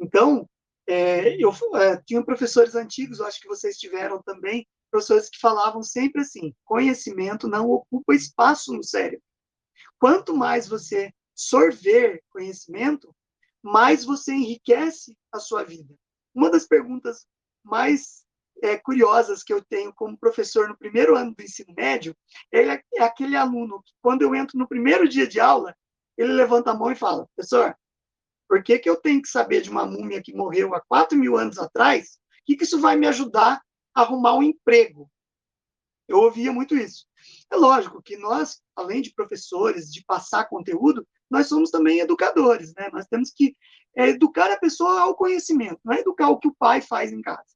Então, 0.00 0.48
é, 0.88 1.36
eu 1.38 1.52
é, 1.74 2.02
tinha 2.06 2.24
professores 2.24 2.74
antigos, 2.74 3.18
eu 3.18 3.26
acho 3.26 3.40
que 3.40 3.46
vocês 3.46 3.76
tiveram 3.76 4.22
também, 4.22 4.66
professores 4.90 5.28
que 5.28 5.38
falavam 5.38 5.82
sempre 5.82 6.22
assim: 6.22 6.54
conhecimento 6.64 7.46
não 7.46 7.70
ocupa 7.70 8.14
espaço 8.14 8.72
no 8.72 8.82
cérebro. 8.82 9.22
Quanto 9.98 10.34
mais 10.34 10.66
você 10.66 11.12
sorver 11.34 12.22
conhecimento, 12.30 13.14
mais 13.62 14.04
você 14.04 14.32
enriquece 14.32 15.14
a 15.30 15.38
sua 15.38 15.62
vida. 15.62 15.94
Uma 16.34 16.50
das 16.50 16.66
perguntas 16.66 17.26
mais 17.62 18.24
é, 18.62 18.76
curiosas 18.78 19.42
que 19.42 19.52
eu 19.52 19.62
tenho 19.62 19.92
como 19.94 20.18
professor 20.18 20.68
no 20.68 20.76
primeiro 20.76 21.16
ano 21.16 21.34
do 21.34 21.42
ensino 21.42 21.74
médio 21.76 22.16
é, 22.52 22.82
é 22.94 23.02
aquele 23.02 23.36
aluno 23.36 23.82
que, 23.82 23.92
quando 24.00 24.22
eu 24.22 24.34
entro 24.34 24.58
no 24.58 24.66
primeiro 24.66 25.08
dia 25.08 25.26
de 25.26 25.38
aula, 25.38 25.76
ele 26.16 26.32
levanta 26.32 26.70
a 26.70 26.74
mão 26.74 26.90
e 26.90 26.96
fala: 26.96 27.28
professor, 27.36 27.76
por 28.48 28.62
que, 28.62 28.78
que 28.78 28.88
eu 28.88 28.96
tenho 28.96 29.20
que 29.20 29.28
saber 29.28 29.60
de 29.60 29.70
uma 29.70 29.84
múmia 29.84 30.22
que 30.22 30.34
morreu 30.34 30.74
há 30.74 30.80
4 30.80 31.16
mil 31.16 31.36
anos 31.36 31.58
atrás? 31.58 32.18
O 32.40 32.44
que, 32.46 32.56
que 32.56 32.64
isso 32.64 32.80
vai 32.80 32.96
me 32.96 33.06
ajudar 33.06 33.60
a 33.94 34.00
arrumar 34.00 34.34
um 34.34 34.42
emprego? 34.42 35.10
Eu 36.08 36.20
ouvia 36.20 36.50
muito 36.50 36.74
isso. 36.74 37.04
É 37.50 37.56
lógico 37.56 38.02
que 38.02 38.16
nós, 38.16 38.62
além 38.74 39.02
de 39.02 39.12
professores, 39.12 39.92
de 39.92 40.02
passar 40.04 40.48
conteúdo, 40.48 41.06
nós 41.30 41.46
somos 41.46 41.70
também 41.70 42.00
educadores, 42.00 42.72
né? 42.74 42.88
Nós 42.90 43.06
temos 43.06 43.30
que 43.30 43.54
é, 43.94 44.08
educar 44.08 44.50
a 44.50 44.58
pessoa 44.58 45.00
ao 45.02 45.14
conhecimento, 45.14 45.80
não 45.84 45.92
é 45.92 46.00
educar 46.00 46.30
o 46.30 46.38
que 46.38 46.48
o 46.48 46.54
pai 46.54 46.80
faz 46.80 47.12
em 47.12 47.20
casa, 47.20 47.54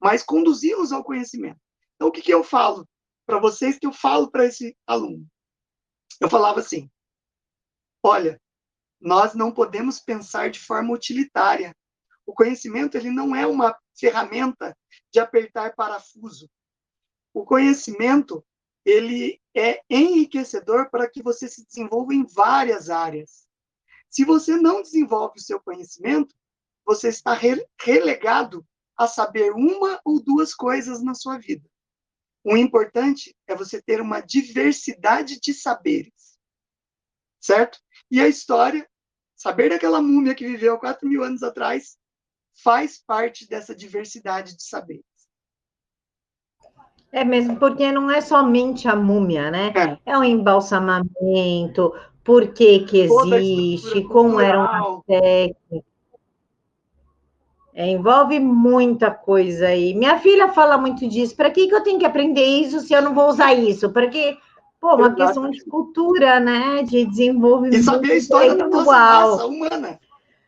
mas 0.00 0.24
conduzi-los 0.24 0.90
ao 0.90 1.04
conhecimento. 1.04 1.60
Então, 1.94 2.08
o 2.08 2.12
que, 2.12 2.22
que 2.22 2.34
eu 2.34 2.42
falo 2.42 2.88
para 3.24 3.38
vocês 3.38 3.78
que 3.78 3.86
eu 3.86 3.92
falo 3.92 4.30
para 4.30 4.46
esse 4.46 4.76
aluno? 4.86 5.24
Eu 6.20 6.28
falava 6.28 6.60
assim: 6.60 6.90
olha, 8.02 8.40
nós 9.00 9.34
não 9.34 9.52
podemos 9.52 10.00
pensar 10.00 10.50
de 10.50 10.60
forma 10.60 10.92
utilitária. 10.92 11.74
O 12.24 12.32
conhecimento 12.32 12.96
ele 12.96 13.10
não 13.10 13.34
é 13.34 13.46
uma 13.46 13.76
ferramenta 13.98 14.76
de 15.12 15.20
apertar 15.20 15.74
parafuso. 15.74 16.48
O 17.32 17.44
conhecimento 17.44 18.44
ele 18.84 19.40
é 19.54 19.80
enriquecedor 19.90 20.90
para 20.90 21.10
que 21.10 21.22
você 21.22 21.48
se 21.48 21.66
desenvolva 21.66 22.14
em 22.14 22.24
várias 22.24 22.88
áreas. 22.88 23.46
Se 24.08 24.24
você 24.24 24.56
não 24.56 24.80
desenvolve 24.80 25.38
o 25.38 25.42
seu 25.42 25.60
conhecimento, 25.60 26.34
você 26.84 27.08
está 27.08 27.36
relegado 27.80 28.64
a 28.96 29.06
saber 29.06 29.52
uma 29.52 30.00
ou 30.04 30.22
duas 30.22 30.54
coisas 30.54 31.02
na 31.02 31.14
sua 31.14 31.36
vida. 31.36 31.68
O 32.44 32.56
importante 32.56 33.36
é 33.48 33.56
você 33.56 33.82
ter 33.82 34.00
uma 34.00 34.20
diversidade 34.20 35.40
de 35.40 35.52
saberes, 35.52 36.14
certo? 37.46 37.78
E 38.10 38.20
a 38.20 38.28
história, 38.28 38.86
saber 39.34 39.70
daquela 39.70 40.02
múmia 40.02 40.34
que 40.34 40.46
viveu 40.46 40.74
há 40.74 40.78
4 40.78 41.08
mil 41.08 41.22
anos 41.22 41.42
atrás, 41.42 41.96
faz 42.62 42.98
parte 42.98 43.48
dessa 43.48 43.74
diversidade 43.74 44.56
de 44.56 44.62
saberes. 44.62 45.04
É 47.12 47.24
mesmo, 47.24 47.56
porque 47.56 47.90
não 47.92 48.10
é 48.10 48.20
somente 48.20 48.88
a 48.88 48.96
múmia, 48.96 49.50
né? 49.50 49.72
É, 50.04 50.12
é 50.12 50.18
o 50.18 50.24
embalsamamento, 50.24 51.94
por 52.22 52.52
que 52.52 52.80
que 52.80 52.98
existe, 53.00 54.02
como 54.04 54.40
eram 54.40 54.62
as 54.64 55.04
técnicas. 55.06 55.96
É, 57.78 57.90
envolve 57.90 58.40
muita 58.40 59.10
coisa 59.10 59.68
aí. 59.68 59.92
Minha 59.92 60.18
filha 60.18 60.48
fala 60.48 60.78
muito 60.78 61.06
disso. 61.06 61.36
Para 61.36 61.50
que, 61.50 61.68
que 61.68 61.74
eu 61.74 61.82
tenho 61.82 61.98
que 61.98 62.06
aprender 62.06 62.42
isso 62.42 62.80
se 62.80 62.94
eu 62.94 63.02
não 63.02 63.14
vou 63.14 63.28
usar 63.28 63.52
isso? 63.52 63.90
Para 63.90 64.08
que 64.08 64.38
Pô, 64.80 64.94
uma 64.94 65.06
Exatamente. 65.06 65.26
questão 65.26 65.50
de 65.50 65.64
cultura, 65.64 66.40
né? 66.40 66.82
De 66.82 67.04
desenvolvimento. 67.06 67.80
E 67.80 67.82
saber 67.82 68.12
a 68.12 68.16
história 68.16 68.54
da 68.54 68.68
nossa 68.68 68.96
raça 68.96 69.46
humana, 69.46 70.00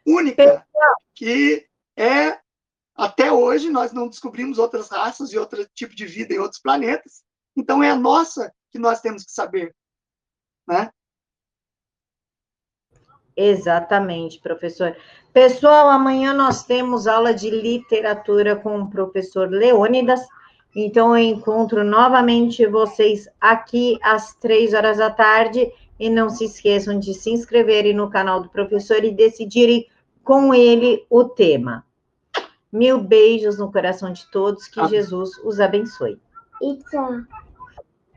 única, 0.07 0.67
que 1.15 1.67
é, 1.97 2.39
até 2.95 3.33
hoje, 3.33 3.71
nós 3.71 3.93
não 3.93 4.09
descobrimos 4.09 4.59
outras 4.59 4.89
raças 4.89 5.33
e 5.33 5.39
outro 5.39 5.67
tipo 5.75 5.95
de 5.95 6.07
vida 6.07 6.35
em 6.35 6.39
outros 6.39 6.61
planetas. 6.61 7.23
Então, 7.57 7.83
é 7.83 7.91
a 7.91 7.97
nossa 7.97 8.53
que 8.71 8.79
nós 8.79 9.01
temos 9.01 9.25
que 9.25 9.33
saber, 9.33 9.75
né? 10.67 10.91
Exatamente, 13.37 14.41
professor. 14.41 14.97
Pessoal, 15.33 15.89
amanhã 15.89 16.35
nós 16.35 16.65
temos 16.65 17.07
aula 17.07 17.33
de 17.33 17.49
literatura 17.49 18.57
com 18.57 18.81
o 18.81 18.91
professor 18.91 19.49
Leônidas. 19.49 20.21
Então, 20.75 21.17
eu 21.17 21.25
encontro 21.25 21.83
novamente 21.83 22.67
vocês 22.67 23.29
aqui 23.41 23.99
às 24.03 24.35
três 24.35 24.75
horas 24.75 24.99
da 24.99 25.11
tarde. 25.11 25.71
E 26.01 26.09
não 26.09 26.31
se 26.31 26.45
esqueçam 26.45 26.99
de 26.99 27.13
se 27.13 27.31
inscreverem 27.31 27.93
no 27.93 28.09
canal 28.09 28.41
do 28.41 28.49
professor 28.49 29.03
e 29.03 29.11
decidirem 29.11 29.89
com 30.23 30.55
ele 30.55 31.05
o 31.11 31.25
tema. 31.25 31.85
Mil 32.71 33.01
beijos 33.01 33.59
no 33.59 33.73
coração 33.73 34.13
de 34.13 34.31
todos, 34.31 34.69
que 34.69 34.79
Amém. 34.79 34.93
Jesus 34.93 35.31
os 35.43 35.59
abençoe. 35.59 36.21
E 36.63 36.77
tchau. 36.77 37.15